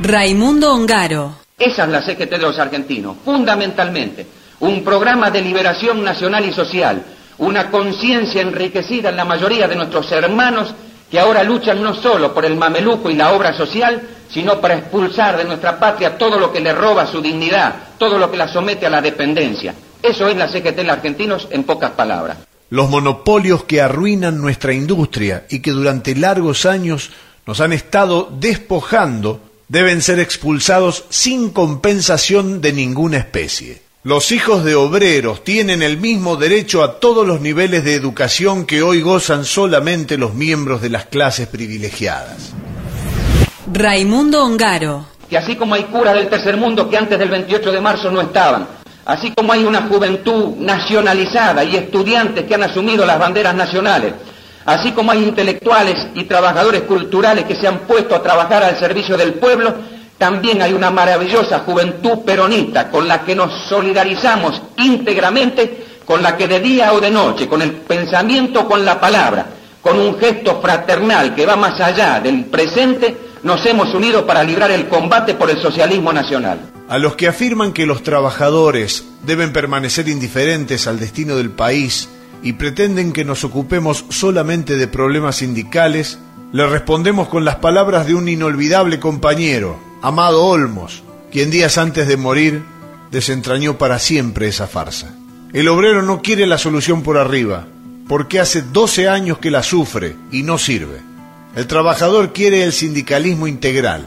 Raimundo 0.00 0.72
Ongaro. 0.72 1.36
Esa 1.58 1.84
es 1.84 1.88
la 1.90 2.02
CGT 2.02 2.30
de 2.30 2.38
los 2.38 2.58
argentinos, 2.58 3.18
fundamentalmente. 3.22 4.26
Un 4.60 4.82
programa 4.82 5.30
de 5.30 5.42
liberación 5.42 6.02
nacional 6.02 6.48
y 6.48 6.52
social, 6.54 7.04
una 7.38 7.70
conciencia 7.70 8.40
enriquecida 8.40 9.10
en 9.10 9.16
la 9.16 9.26
mayoría 9.26 9.68
de 9.68 9.76
nuestros 9.76 10.10
hermanos 10.12 10.74
que 11.14 11.20
ahora 11.20 11.44
luchan 11.44 11.80
no 11.80 11.94
solo 11.94 12.34
por 12.34 12.44
el 12.44 12.56
mameluco 12.56 13.08
y 13.08 13.14
la 13.14 13.30
obra 13.30 13.56
social, 13.56 14.02
sino 14.28 14.60
para 14.60 14.78
expulsar 14.78 15.36
de 15.36 15.44
nuestra 15.44 15.78
patria 15.78 16.18
todo 16.18 16.40
lo 16.40 16.52
que 16.52 16.58
le 16.58 16.72
roba 16.72 17.06
su 17.06 17.22
dignidad, 17.22 17.90
todo 17.98 18.18
lo 18.18 18.32
que 18.32 18.36
la 18.36 18.48
somete 18.48 18.86
a 18.86 18.90
la 18.90 19.00
dependencia. 19.00 19.76
Eso 20.02 20.26
es 20.26 20.36
la 20.36 20.48
CGT 20.48 20.76
en 20.80 20.90
argentinos 20.90 21.46
en 21.52 21.62
pocas 21.62 21.92
palabras. 21.92 22.38
Los 22.68 22.90
monopolios 22.90 23.62
que 23.62 23.80
arruinan 23.80 24.40
nuestra 24.40 24.72
industria 24.72 25.44
y 25.48 25.60
que 25.60 25.70
durante 25.70 26.16
largos 26.16 26.66
años 26.66 27.12
nos 27.46 27.60
han 27.60 27.72
estado 27.72 28.28
despojando 28.32 29.40
deben 29.68 30.02
ser 30.02 30.18
expulsados 30.18 31.04
sin 31.10 31.50
compensación 31.50 32.60
de 32.60 32.72
ninguna 32.72 33.18
especie. 33.18 33.83
Los 34.06 34.32
hijos 34.32 34.64
de 34.64 34.74
obreros 34.74 35.44
tienen 35.44 35.82
el 35.82 35.96
mismo 35.96 36.36
derecho 36.36 36.84
a 36.84 37.00
todos 37.00 37.26
los 37.26 37.40
niveles 37.40 37.84
de 37.84 37.94
educación 37.94 38.66
que 38.66 38.82
hoy 38.82 39.00
gozan 39.00 39.46
solamente 39.46 40.18
los 40.18 40.34
miembros 40.34 40.82
de 40.82 40.90
las 40.90 41.06
clases 41.06 41.48
privilegiadas. 41.48 42.52
Raimundo 43.72 44.44
Ongaro. 44.44 45.06
Que 45.30 45.38
así 45.38 45.56
como 45.56 45.74
hay 45.74 45.84
curas 45.84 46.16
del 46.16 46.28
tercer 46.28 46.58
mundo 46.58 46.90
que 46.90 46.98
antes 46.98 47.18
del 47.18 47.30
28 47.30 47.72
de 47.72 47.80
marzo 47.80 48.10
no 48.10 48.20
estaban, 48.20 48.68
así 49.06 49.32
como 49.34 49.54
hay 49.54 49.64
una 49.64 49.88
juventud 49.88 50.54
nacionalizada 50.58 51.64
y 51.64 51.74
estudiantes 51.74 52.44
que 52.44 52.54
han 52.56 52.64
asumido 52.64 53.06
las 53.06 53.18
banderas 53.18 53.54
nacionales, 53.54 54.12
así 54.66 54.92
como 54.92 55.12
hay 55.12 55.22
intelectuales 55.24 56.08
y 56.14 56.24
trabajadores 56.24 56.82
culturales 56.82 57.46
que 57.46 57.56
se 57.56 57.66
han 57.66 57.78
puesto 57.86 58.14
a 58.14 58.22
trabajar 58.22 58.64
al 58.64 58.78
servicio 58.78 59.16
del 59.16 59.32
pueblo, 59.32 59.74
también 60.18 60.62
hay 60.62 60.72
una 60.72 60.90
maravillosa 60.90 61.60
juventud 61.60 62.20
peronista 62.24 62.90
con 62.90 63.08
la 63.08 63.24
que 63.24 63.34
nos 63.34 63.66
solidarizamos 63.68 64.62
íntegramente, 64.78 65.84
con 66.04 66.22
la 66.22 66.36
que 66.36 66.46
de 66.46 66.60
día 66.60 66.92
o 66.92 67.00
de 67.00 67.10
noche, 67.10 67.48
con 67.48 67.62
el 67.62 67.72
pensamiento, 67.72 68.66
con 68.66 68.84
la 68.84 69.00
palabra, 69.00 69.46
con 69.80 69.98
un 69.98 70.18
gesto 70.18 70.60
fraternal 70.60 71.34
que 71.34 71.46
va 71.46 71.56
más 71.56 71.80
allá 71.80 72.20
del 72.20 72.44
presente, 72.46 73.16
nos 73.42 73.64
hemos 73.66 73.92
unido 73.94 74.26
para 74.26 74.42
librar 74.42 74.70
el 74.70 74.88
combate 74.88 75.34
por 75.34 75.50
el 75.50 75.60
socialismo 75.60 76.12
nacional. 76.12 76.58
A 76.88 76.98
los 76.98 77.16
que 77.16 77.28
afirman 77.28 77.72
que 77.72 77.86
los 77.86 78.02
trabajadores 78.02 79.04
deben 79.22 79.52
permanecer 79.52 80.08
indiferentes 80.08 80.86
al 80.86 80.98
destino 80.98 81.36
del 81.36 81.50
país 81.50 82.08
y 82.42 82.54
pretenden 82.54 83.12
que 83.12 83.24
nos 83.24 83.44
ocupemos 83.44 84.04
solamente 84.10 84.76
de 84.76 84.86
problemas 84.86 85.36
sindicales, 85.36 86.18
le 86.52 86.66
respondemos 86.66 87.28
con 87.28 87.44
las 87.44 87.56
palabras 87.56 88.06
de 88.06 88.14
un 88.14 88.28
inolvidable 88.28 89.00
compañero, 89.00 89.78
Amado 90.04 90.44
Olmos, 90.44 91.02
quien 91.32 91.50
días 91.50 91.78
antes 91.78 92.06
de 92.06 92.18
morir 92.18 92.62
desentrañó 93.10 93.78
para 93.78 93.98
siempre 93.98 94.48
esa 94.48 94.66
farsa. 94.66 95.16
El 95.54 95.66
obrero 95.66 96.02
no 96.02 96.20
quiere 96.20 96.46
la 96.46 96.58
solución 96.58 97.02
por 97.02 97.16
arriba, 97.16 97.66
porque 98.06 98.38
hace 98.38 98.60
12 98.60 99.08
años 99.08 99.38
que 99.38 99.50
la 99.50 99.62
sufre 99.62 100.14
y 100.30 100.42
no 100.42 100.58
sirve. 100.58 101.00
El 101.56 101.66
trabajador 101.66 102.34
quiere 102.34 102.64
el 102.64 102.74
sindicalismo 102.74 103.46
integral, 103.46 104.06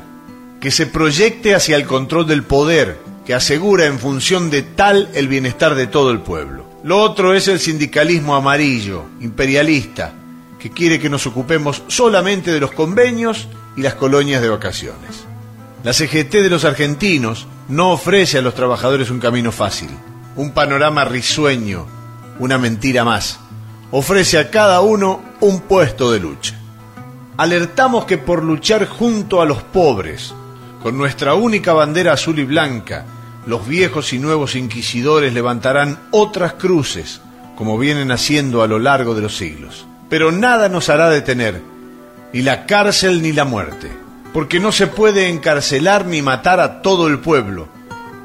que 0.62 0.70
se 0.70 0.86
proyecte 0.86 1.56
hacia 1.56 1.76
el 1.76 1.88
control 1.88 2.28
del 2.28 2.44
poder, 2.44 3.00
que 3.26 3.34
asegura 3.34 3.88
en 3.88 3.98
función 3.98 4.52
de 4.52 4.62
tal 4.62 5.10
el 5.16 5.28
bienestar 5.28 5.74
de 5.74 5.88
todo 5.88 6.12
el 6.12 6.20
pueblo. 6.20 6.64
Lo 6.84 7.02
otro 7.02 7.34
es 7.34 7.48
el 7.48 7.60
sindicalismo 7.60 8.36
amarillo, 8.36 9.06
imperialista, 9.20 10.14
que 10.60 10.70
quiere 10.70 11.00
que 11.00 11.10
nos 11.10 11.26
ocupemos 11.26 11.82
solamente 11.88 12.52
de 12.52 12.60
los 12.60 12.72
convenios 12.72 13.48
y 13.76 13.82
las 13.82 13.96
colonias 13.96 14.44
de 14.44 14.50
vacaciones. 14.50 15.27
La 15.88 15.94
CGT 15.94 16.42
de 16.42 16.50
los 16.50 16.66
argentinos 16.66 17.48
no 17.70 17.92
ofrece 17.92 18.38
a 18.38 18.42
los 18.42 18.54
trabajadores 18.54 19.10
un 19.10 19.22
camino 19.22 19.54
fácil, 19.54 19.90
un 20.36 20.52
panorama 20.52 21.06
risueño, 21.06 21.86
una 22.40 22.58
mentira 22.58 23.06
más. 23.06 23.40
Ofrece 23.92 24.38
a 24.38 24.52
cada 24.52 24.82
uno 24.82 25.22
un 25.40 25.62
puesto 25.62 26.12
de 26.12 26.20
lucha. 26.20 26.60
Alertamos 27.38 28.04
que 28.04 28.18
por 28.18 28.44
luchar 28.44 28.86
junto 28.86 29.42
a 29.42 29.46
los 29.46 29.64
pobres, 29.64 30.34
con 30.84 30.98
nuestra 30.98 31.36
única 31.36 31.72
bandera 31.72 32.12
azul 32.12 32.38
y 32.40 32.44
blanca, 32.44 33.06
los 33.46 33.66
viejos 33.66 34.12
y 34.12 34.20
nuevos 34.20 34.58
inquisidores 34.58 35.34
levantarán 35.34 36.00
otras 36.12 36.56
cruces, 36.56 37.22
como 37.56 37.78
vienen 37.78 38.12
haciendo 38.12 38.62
a 38.62 38.68
lo 38.68 38.78
largo 38.78 39.16
de 39.16 39.22
los 39.22 39.38
siglos. 39.38 39.88
Pero 40.10 40.34
nada 40.34 40.68
nos 40.68 40.90
hará 40.90 41.10
detener, 41.10 41.62
ni 42.34 42.42
la 42.42 42.66
cárcel 42.66 43.22
ni 43.22 43.32
la 43.32 43.46
muerte 43.46 44.07
porque 44.38 44.60
no 44.60 44.72
se 44.72 44.86
puede 44.86 45.30
encarcelar 45.30 46.06
ni 46.06 46.22
matar 46.22 46.60
a 46.60 46.84
todo 46.84 47.08
el 47.08 47.18
pueblo, 47.18 47.68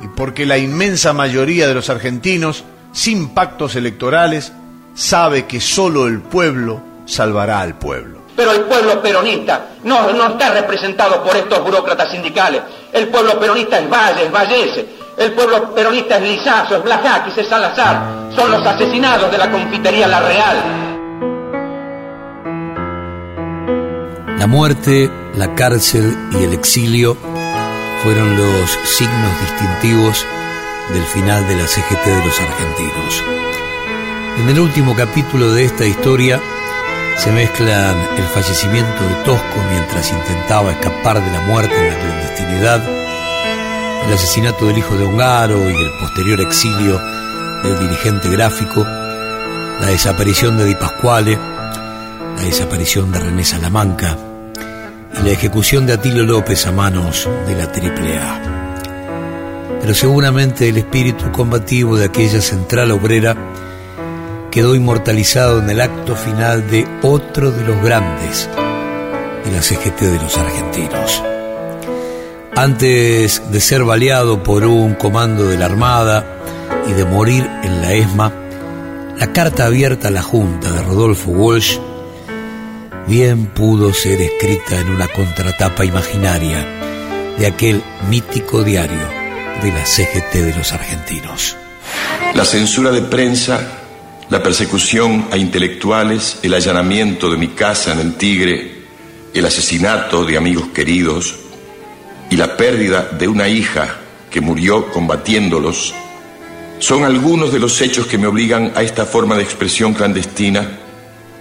y 0.03 0.09
porque 0.09 0.45
la 0.45 0.59
inmensa 0.59 1.15
mayoría 1.15 1.67
de 1.67 1.73
los 1.73 1.89
argentinos, 1.89 2.65
sin 2.93 3.31
pactos 3.31 3.77
electorales, 3.77 4.53
sabe 4.95 5.47
que 5.47 5.59
solo 5.59 6.07
el 6.07 6.21
pueblo 6.21 6.83
salvará 7.07 7.63
al 7.63 7.79
pueblo. 7.79 8.19
Pero 8.37 8.53
el 8.53 8.61
pueblo 8.65 9.01
peronista 9.01 9.69
no, 9.85 10.13
no 10.13 10.27
está 10.27 10.53
representado 10.53 11.25
por 11.25 11.35
estos 11.35 11.65
burócratas 11.65 12.11
sindicales. 12.11 12.61
El 12.93 13.09
pueblo 13.09 13.41
peronista 13.41 13.79
es 13.79 13.89
Valle, 13.89 14.25
es 14.27 14.31
Vallese. 14.31 14.87
El 15.17 15.33
pueblo 15.33 15.75
peronista 15.75 16.19
es 16.19 16.23
Lizazo, 16.25 16.77
es 16.77 16.83
Blajáquis, 16.85 17.39
es 17.39 17.49
Salazar. 17.49 18.29
Son 18.37 18.51
los 18.51 18.67
asesinados 18.67 19.33
de 19.33 19.39
la 19.39 19.51
confitería 19.51 20.07
La 20.07 20.21
Real. 20.21 20.83
La 24.39 24.47
muerte, 24.47 25.22
la 25.37 25.55
cárcel 25.55 26.17
y 26.33 26.45
el 26.45 26.53
exilio 26.53 27.17
fueron 28.03 28.37
los 28.37 28.71
signos 28.85 29.41
distintivos 29.41 30.27
del 30.93 31.05
final 31.05 31.47
de 31.49 31.57
la 31.57 31.67
CGT 31.67 32.05
de 32.05 32.27
los 32.27 32.41
argentinos. 32.41 33.25
En 34.39 34.49
el 34.49 34.61
último 34.61 34.95
capítulo 34.95 35.53
de 35.53 35.65
esta 35.65 35.87
historia 35.87 36.41
se 37.19 37.31
mezclan 37.31 37.97
el 38.17 38.25
fallecimiento 38.25 39.05
de 39.05 39.15
Tosco 39.25 39.59
mientras 39.71 40.11
intentaba 40.11 40.73
escapar 40.73 41.23
de 41.25 41.31
la 41.31 41.41
muerte 41.43 41.77
en 41.77 41.89
la 41.89 41.99
clandestinidad, 41.99 42.83
el 44.07 44.13
asesinato 44.13 44.67
del 44.67 44.79
hijo 44.79 44.97
de 44.97 45.05
Ongaro 45.05 45.71
y 45.71 45.75
el 45.75 45.91
posterior 46.01 46.41
exilio 46.41 47.01
del 47.63 47.79
dirigente 47.79 48.29
gráfico, 48.31 48.83
la 48.83 49.87
desaparición 49.87 50.59
de 50.59 50.65
Di 50.65 50.75
Pasquale, 50.75 51.37
la 52.37 52.43
desaparición 52.43 53.13
de 53.13 53.21
René 53.21 53.45
Salamanca, 53.45 54.17
y 55.19 55.23
la 55.23 55.31
ejecución 55.31 55.87
de 55.87 55.95
Atilio 55.95 56.25
López 56.25 56.67
a 56.67 56.73
manos 56.73 57.29
de 57.47 57.55
la 57.55 57.65
AAA. 57.65 58.53
Pero 59.81 59.95
seguramente 59.95 60.69
el 60.69 60.79
espíritu 60.79 61.31
combativo 61.33 61.97
de 61.97 62.07
aquella 62.07 62.41
central 62.41 62.91
obrera 62.93 63.37
quedó 64.51 64.75
inmortalizado 64.75 65.61
en 65.61 65.71
el 65.71 65.81
acto 65.81 66.15
final 66.15 66.71
de 66.71 66.87
otro 67.03 67.51
de 67.51 67.65
los 67.65 67.83
grandes 67.83 68.49
de 69.45 69.51
la 69.51 69.63
CGT 69.63 70.01
de 70.01 70.23
los 70.23 70.37
argentinos. 70.37 71.23
Antes 72.55 73.43
de 73.51 73.61
ser 73.61 73.83
baleado 73.83 74.43
por 74.43 74.65
un 74.65 74.95
comando 74.95 75.45
de 75.49 75.57
la 75.57 75.65
Armada 75.65 76.25
y 76.87 76.93
de 76.93 77.05
morir 77.05 77.49
en 77.65 77.81
la 77.81 77.93
ESMA, 77.95 78.33
la 79.19 79.33
carta 79.33 79.67
abierta 79.67 80.09
a 80.09 80.11
la 80.11 80.23
Junta 80.23 80.71
de 80.71 80.83
Rodolfo 80.83 81.31
Walsh 81.31 81.79
bien 83.07 83.47
pudo 83.47 83.93
ser 83.93 84.21
escrita 84.21 84.81
en 84.81 84.91
una 84.91 85.09
contratapa 85.09 85.85
imaginaria 85.85 86.67
de 87.39 87.47
aquel 87.47 87.83
mítico 88.09 88.63
diario 88.63 89.09
de 89.63 89.73
la 89.73 89.85
CGT 89.85 90.33
de 90.35 90.55
los 90.57 90.73
argentinos. 90.73 91.57
La 92.35 92.45
censura 92.45 92.91
de 92.91 93.03
prensa, 93.03 93.81
la 94.29 94.43
persecución 94.43 95.27
a 95.31 95.37
intelectuales, 95.37 96.39
el 96.43 96.55
allanamiento 96.55 97.31
de 97.31 97.37
mi 97.37 97.49
casa 97.49 97.93
en 97.93 98.01
el 98.01 98.15
Tigre, 98.15 98.83
el 99.35 99.45
asesinato 99.45 100.25
de 100.25 100.37
amigos 100.37 100.69
queridos 100.75 101.37
y 102.31 102.37
la 102.37 102.57
pérdida 102.57 103.09
de 103.19 103.29
una 103.29 103.49
hija 103.49 103.97
que 104.31 104.41
murió 104.41 104.91
combatiéndolos 104.91 105.95
son 106.79 107.05
algunos 107.05 107.53
de 107.53 107.59
los 107.59 107.81
hechos 107.81 108.07
que 108.07 108.19
me 108.19 108.27
obligan 108.27 108.73
a 108.75 108.83
esta 108.83 109.07
forma 109.07 109.37
de 109.37 109.43
expresión 109.43 109.93
clandestina 109.93 110.79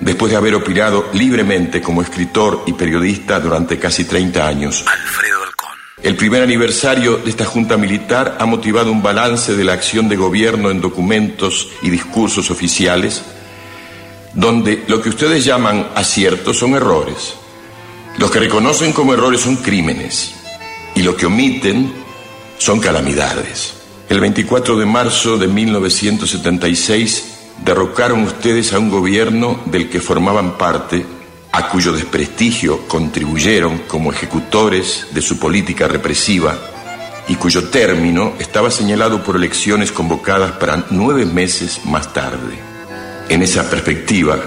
después 0.01 0.31
de 0.31 0.37
haber 0.37 0.55
opinado 0.55 1.09
libremente 1.13 1.81
como 1.81 2.01
escritor 2.01 2.63
y 2.65 2.73
periodista 2.73 3.39
durante 3.39 3.77
casi 3.79 4.05
30 4.05 4.45
años. 4.47 4.83
Alfredo 4.87 5.39
El 6.01 6.15
primer 6.15 6.41
aniversario 6.41 7.17
de 7.17 7.29
esta 7.29 7.45
Junta 7.45 7.77
Militar 7.77 8.37
ha 8.39 8.45
motivado 8.45 8.91
un 8.91 9.03
balance 9.03 9.55
de 9.55 9.63
la 9.63 9.73
acción 9.73 10.09
de 10.09 10.15
gobierno 10.15 10.71
en 10.71 10.81
documentos 10.81 11.69
y 11.83 11.91
discursos 11.91 12.49
oficiales, 12.49 13.21
donde 14.33 14.83
lo 14.87 15.01
que 15.01 15.09
ustedes 15.09 15.45
llaman 15.45 15.89
aciertos 15.95 16.57
son 16.57 16.73
errores. 16.73 17.35
Los 18.17 18.31
que 18.31 18.39
reconocen 18.39 18.91
como 18.93 19.13
errores 19.13 19.41
son 19.41 19.57
crímenes 19.57 20.33
y 20.95 21.03
lo 21.03 21.15
que 21.15 21.27
omiten 21.27 21.93
son 22.57 22.79
calamidades. 22.79 23.75
El 24.09 24.19
24 24.19 24.75
de 24.77 24.85
marzo 24.85 25.37
de 25.37 25.47
1976 25.47 27.40
derrocaron 27.63 28.23
ustedes 28.23 28.73
a 28.73 28.79
un 28.79 28.89
gobierno 28.89 29.59
del 29.65 29.89
que 29.89 29.99
formaban 29.99 30.57
parte, 30.57 31.05
a 31.51 31.69
cuyo 31.69 31.91
desprestigio 31.91 32.87
contribuyeron 32.87 33.79
como 33.87 34.11
ejecutores 34.11 35.07
de 35.11 35.21
su 35.21 35.37
política 35.37 35.87
represiva 35.87 36.57
y 37.27 37.35
cuyo 37.35 37.65
término 37.69 38.33
estaba 38.39 38.71
señalado 38.71 39.23
por 39.23 39.35
elecciones 39.35 39.91
convocadas 39.91 40.53
para 40.53 40.85
nueve 40.89 41.25
meses 41.25 41.81
más 41.85 42.13
tarde. 42.13 42.59
En 43.29 43.41
esa 43.41 43.69
perspectiva, 43.69 44.37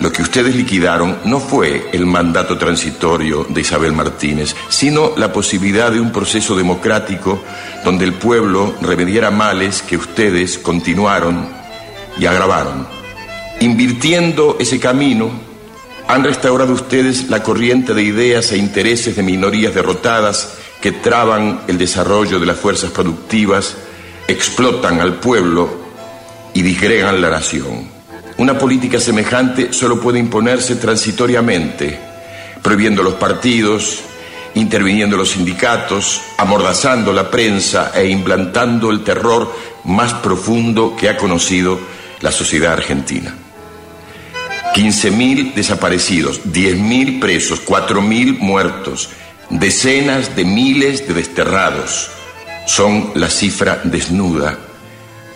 lo 0.00 0.12
que 0.12 0.22
ustedes 0.22 0.54
liquidaron 0.54 1.18
no 1.24 1.40
fue 1.40 1.90
el 1.92 2.06
mandato 2.06 2.56
transitorio 2.56 3.44
de 3.48 3.60
Isabel 3.60 3.92
Martínez, 3.92 4.54
sino 4.68 5.12
la 5.16 5.32
posibilidad 5.32 5.90
de 5.90 6.00
un 6.00 6.12
proceso 6.12 6.56
democrático 6.56 7.42
donde 7.84 8.04
el 8.04 8.14
pueblo 8.14 8.74
remediara 8.80 9.30
males 9.30 9.82
que 9.82 9.96
ustedes 9.96 10.58
continuaron 10.58 11.57
y 12.18 12.26
agravaron. 12.26 12.86
Invirtiendo 13.60 14.56
ese 14.58 14.78
camino, 14.78 15.30
han 16.06 16.24
restaurado 16.24 16.72
ustedes 16.72 17.28
la 17.28 17.42
corriente 17.42 17.92
de 17.92 18.02
ideas 18.02 18.52
e 18.52 18.56
intereses 18.56 19.16
de 19.16 19.22
minorías 19.22 19.74
derrotadas 19.74 20.54
que 20.80 20.92
traban 20.92 21.62
el 21.68 21.76
desarrollo 21.76 22.38
de 22.38 22.46
las 22.46 22.56
fuerzas 22.56 22.90
productivas, 22.90 23.76
explotan 24.26 25.00
al 25.00 25.14
pueblo 25.14 25.68
y 26.54 26.62
disgregan 26.62 27.20
la 27.20 27.30
nación. 27.30 27.88
Una 28.38 28.56
política 28.56 29.00
semejante 29.00 29.72
solo 29.72 30.00
puede 30.00 30.18
imponerse 30.18 30.76
transitoriamente, 30.76 31.98
prohibiendo 32.62 33.02
los 33.02 33.14
partidos, 33.14 33.98
interviniendo 34.54 35.16
los 35.16 35.30
sindicatos, 35.30 36.22
amordazando 36.38 37.12
la 37.12 37.30
prensa 37.30 37.92
e 37.94 38.08
implantando 38.08 38.90
el 38.90 39.02
terror 39.02 39.52
más 39.84 40.14
profundo 40.14 40.96
que 40.96 41.08
ha 41.08 41.16
conocido 41.16 41.78
la 42.20 42.32
sociedad 42.32 42.72
argentina. 42.72 43.34
15.000 44.74 45.54
desaparecidos, 45.54 46.44
10.000 46.44 47.20
presos, 47.20 47.64
4.000 47.64 48.38
muertos, 48.38 49.10
decenas 49.50 50.36
de 50.36 50.44
miles 50.44 51.08
de 51.08 51.14
desterrados 51.14 52.10
son 52.66 53.12
la 53.14 53.30
cifra 53.30 53.80
desnuda 53.84 54.58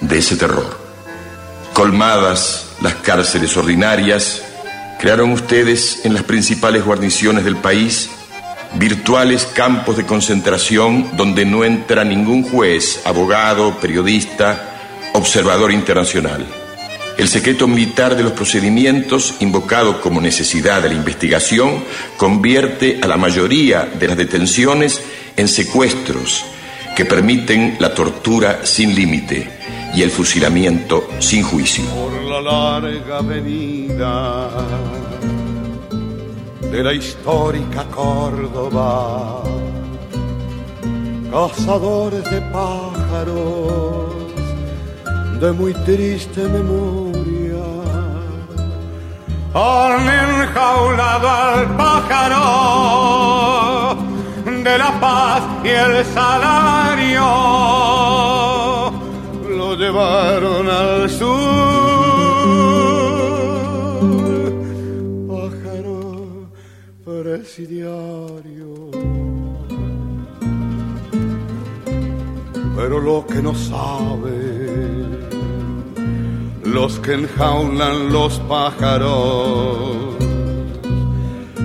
de 0.00 0.18
ese 0.18 0.36
terror. 0.36 0.78
Colmadas 1.72 2.68
las 2.82 2.94
cárceles 2.96 3.56
ordinarias, 3.56 4.42
crearon 5.00 5.32
ustedes 5.32 6.04
en 6.04 6.14
las 6.14 6.24
principales 6.24 6.84
guarniciones 6.84 7.44
del 7.44 7.56
país 7.56 8.10
virtuales 8.74 9.46
campos 9.46 9.96
de 9.96 10.06
concentración 10.06 11.16
donde 11.16 11.44
no 11.44 11.64
entra 11.64 12.04
ningún 12.04 12.42
juez, 12.42 13.00
abogado, 13.04 13.78
periodista, 13.80 15.10
observador 15.14 15.72
internacional. 15.72 16.61
El 17.18 17.28
secreto 17.28 17.68
militar 17.68 18.16
de 18.16 18.22
los 18.22 18.32
procedimientos, 18.32 19.34
invocado 19.40 20.00
como 20.00 20.20
necesidad 20.20 20.82
de 20.82 20.88
la 20.88 20.94
investigación, 20.94 21.84
convierte 22.16 22.98
a 23.02 23.06
la 23.06 23.16
mayoría 23.16 23.84
de 23.84 24.08
las 24.08 24.16
detenciones 24.16 25.00
en 25.36 25.48
secuestros 25.48 26.44
que 26.96 27.04
permiten 27.04 27.76
la 27.78 27.94
tortura 27.94 28.60
sin 28.64 28.94
límite 28.94 29.48
y 29.94 30.02
el 30.02 30.10
fusilamiento 30.10 31.08
sin 31.18 31.42
juicio. 31.42 31.84
Por 31.84 32.22
la 32.22 32.40
larga 32.40 33.18
avenida 33.18 34.50
de 36.70 36.82
la 36.82 36.94
histórica 36.94 37.84
Córdoba, 37.84 39.42
cazadores 41.30 42.24
de 42.24 42.40
pájaros 42.52 44.11
de 45.42 45.50
muy 45.50 45.74
triste 45.74 46.40
memoria, 46.46 47.64
han 49.52 50.08
enjaulado 50.24 51.28
al 51.28 51.76
pájaro 51.76 52.46
de 54.44 54.78
la 54.78 55.00
paz 55.00 55.42
y 55.64 55.68
el 55.68 56.04
salario, 56.04 57.26
lo 59.58 59.74
llevaron 59.74 60.70
al 60.70 61.10
sur. 61.10 61.32
Pájaro 65.26 66.52
presidiario. 67.04 68.70
Pero 72.76 73.00
lo 73.00 73.26
que 73.26 73.42
no 73.42 73.54
sabe 73.56 75.11
los 76.64 76.98
que 77.00 77.14
enjaulan 77.14 78.12
los 78.12 78.38
pájaros, 78.40 80.16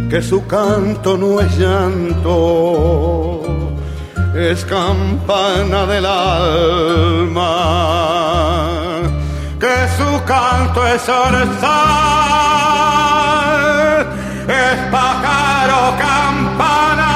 que 0.09 0.21
su 0.21 0.45
canto 0.47 1.17
no 1.17 1.39
es 1.39 1.57
llanto, 1.57 3.43
es 4.35 4.65
campana 4.65 5.85
del 5.85 6.05
alma, 6.05 7.43
que 9.59 9.87
su 9.97 10.23
canto 10.25 10.87
es 10.87 11.07
orzal, 11.07 11.67
es 14.47 14.79
pájaro 14.91 15.95
campana, 15.99 17.13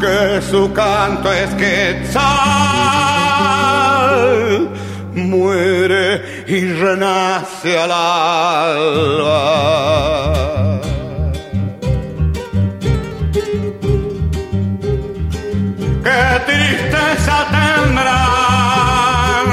que 0.00 0.42
su 0.42 0.72
canto 0.72 1.32
es 1.32 1.54
quetzal 1.54 3.19
muere 5.14 6.44
y 6.46 6.72
renace 6.72 7.78
al 7.78 7.92
alba. 7.92 9.50
Qué 16.04 16.40
tristeza 16.46 17.36
tendrán 17.56 19.46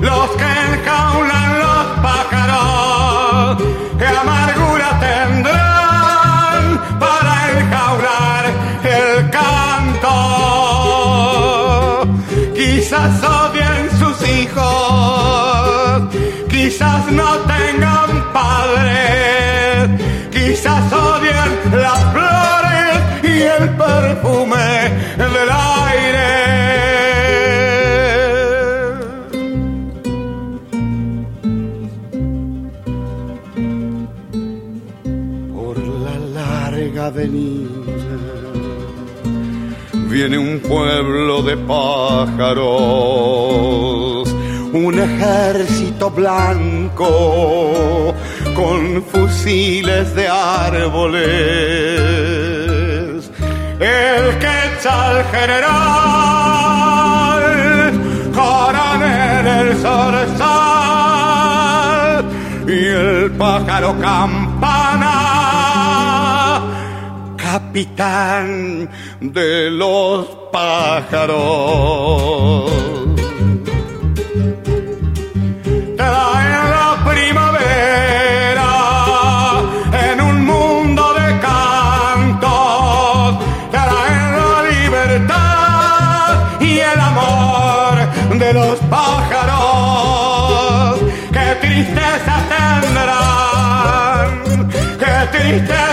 los 0.00 0.30
que 0.40 0.50
enjaulan 0.72 1.50
los 1.64 1.86
pájaros, 2.06 3.62
qué 3.98 4.06
amargura 4.06 4.88
tendrán 5.00 6.62
para 6.98 7.32
enjaular 7.58 8.44
el 8.84 9.30
canto. 9.30 10.16
Quizás 12.54 13.14
odien 13.24 13.69
quizás 16.70 17.10
no 17.10 17.30
tengan 17.54 18.32
padres, 18.32 19.90
quizás 20.30 20.92
odien 20.92 21.50
las 21.82 22.00
flores 22.12 22.94
y 23.24 23.42
el 23.42 23.70
perfume 23.70 24.68
del 25.18 25.50
aire. 25.50 26.30
Por 35.52 35.76
la 36.06 36.16
larga 36.38 37.06
avenida 37.06 37.80
viene 40.08 40.38
un 40.38 40.60
pueblo 40.60 41.42
de 41.42 41.56
pájaros, 41.56 42.60
un 44.72 44.98
ejército 44.98 46.10
blanco 46.10 48.14
con 48.54 49.02
fusiles 49.02 50.14
de 50.14 50.28
árboles. 50.28 51.20
El 53.80 54.38
quetzal 54.38 55.24
general, 55.32 55.72
coronel 58.34 59.46
el 59.46 59.76
zorzal 59.78 60.60
y 62.68 62.86
el 62.86 63.30
pájaro 63.32 63.98
campana 64.00 65.30
capitán 67.36 68.88
de 69.20 69.70
los 69.70 70.26
pájaros. 70.52 71.40
Qué 95.50 95.89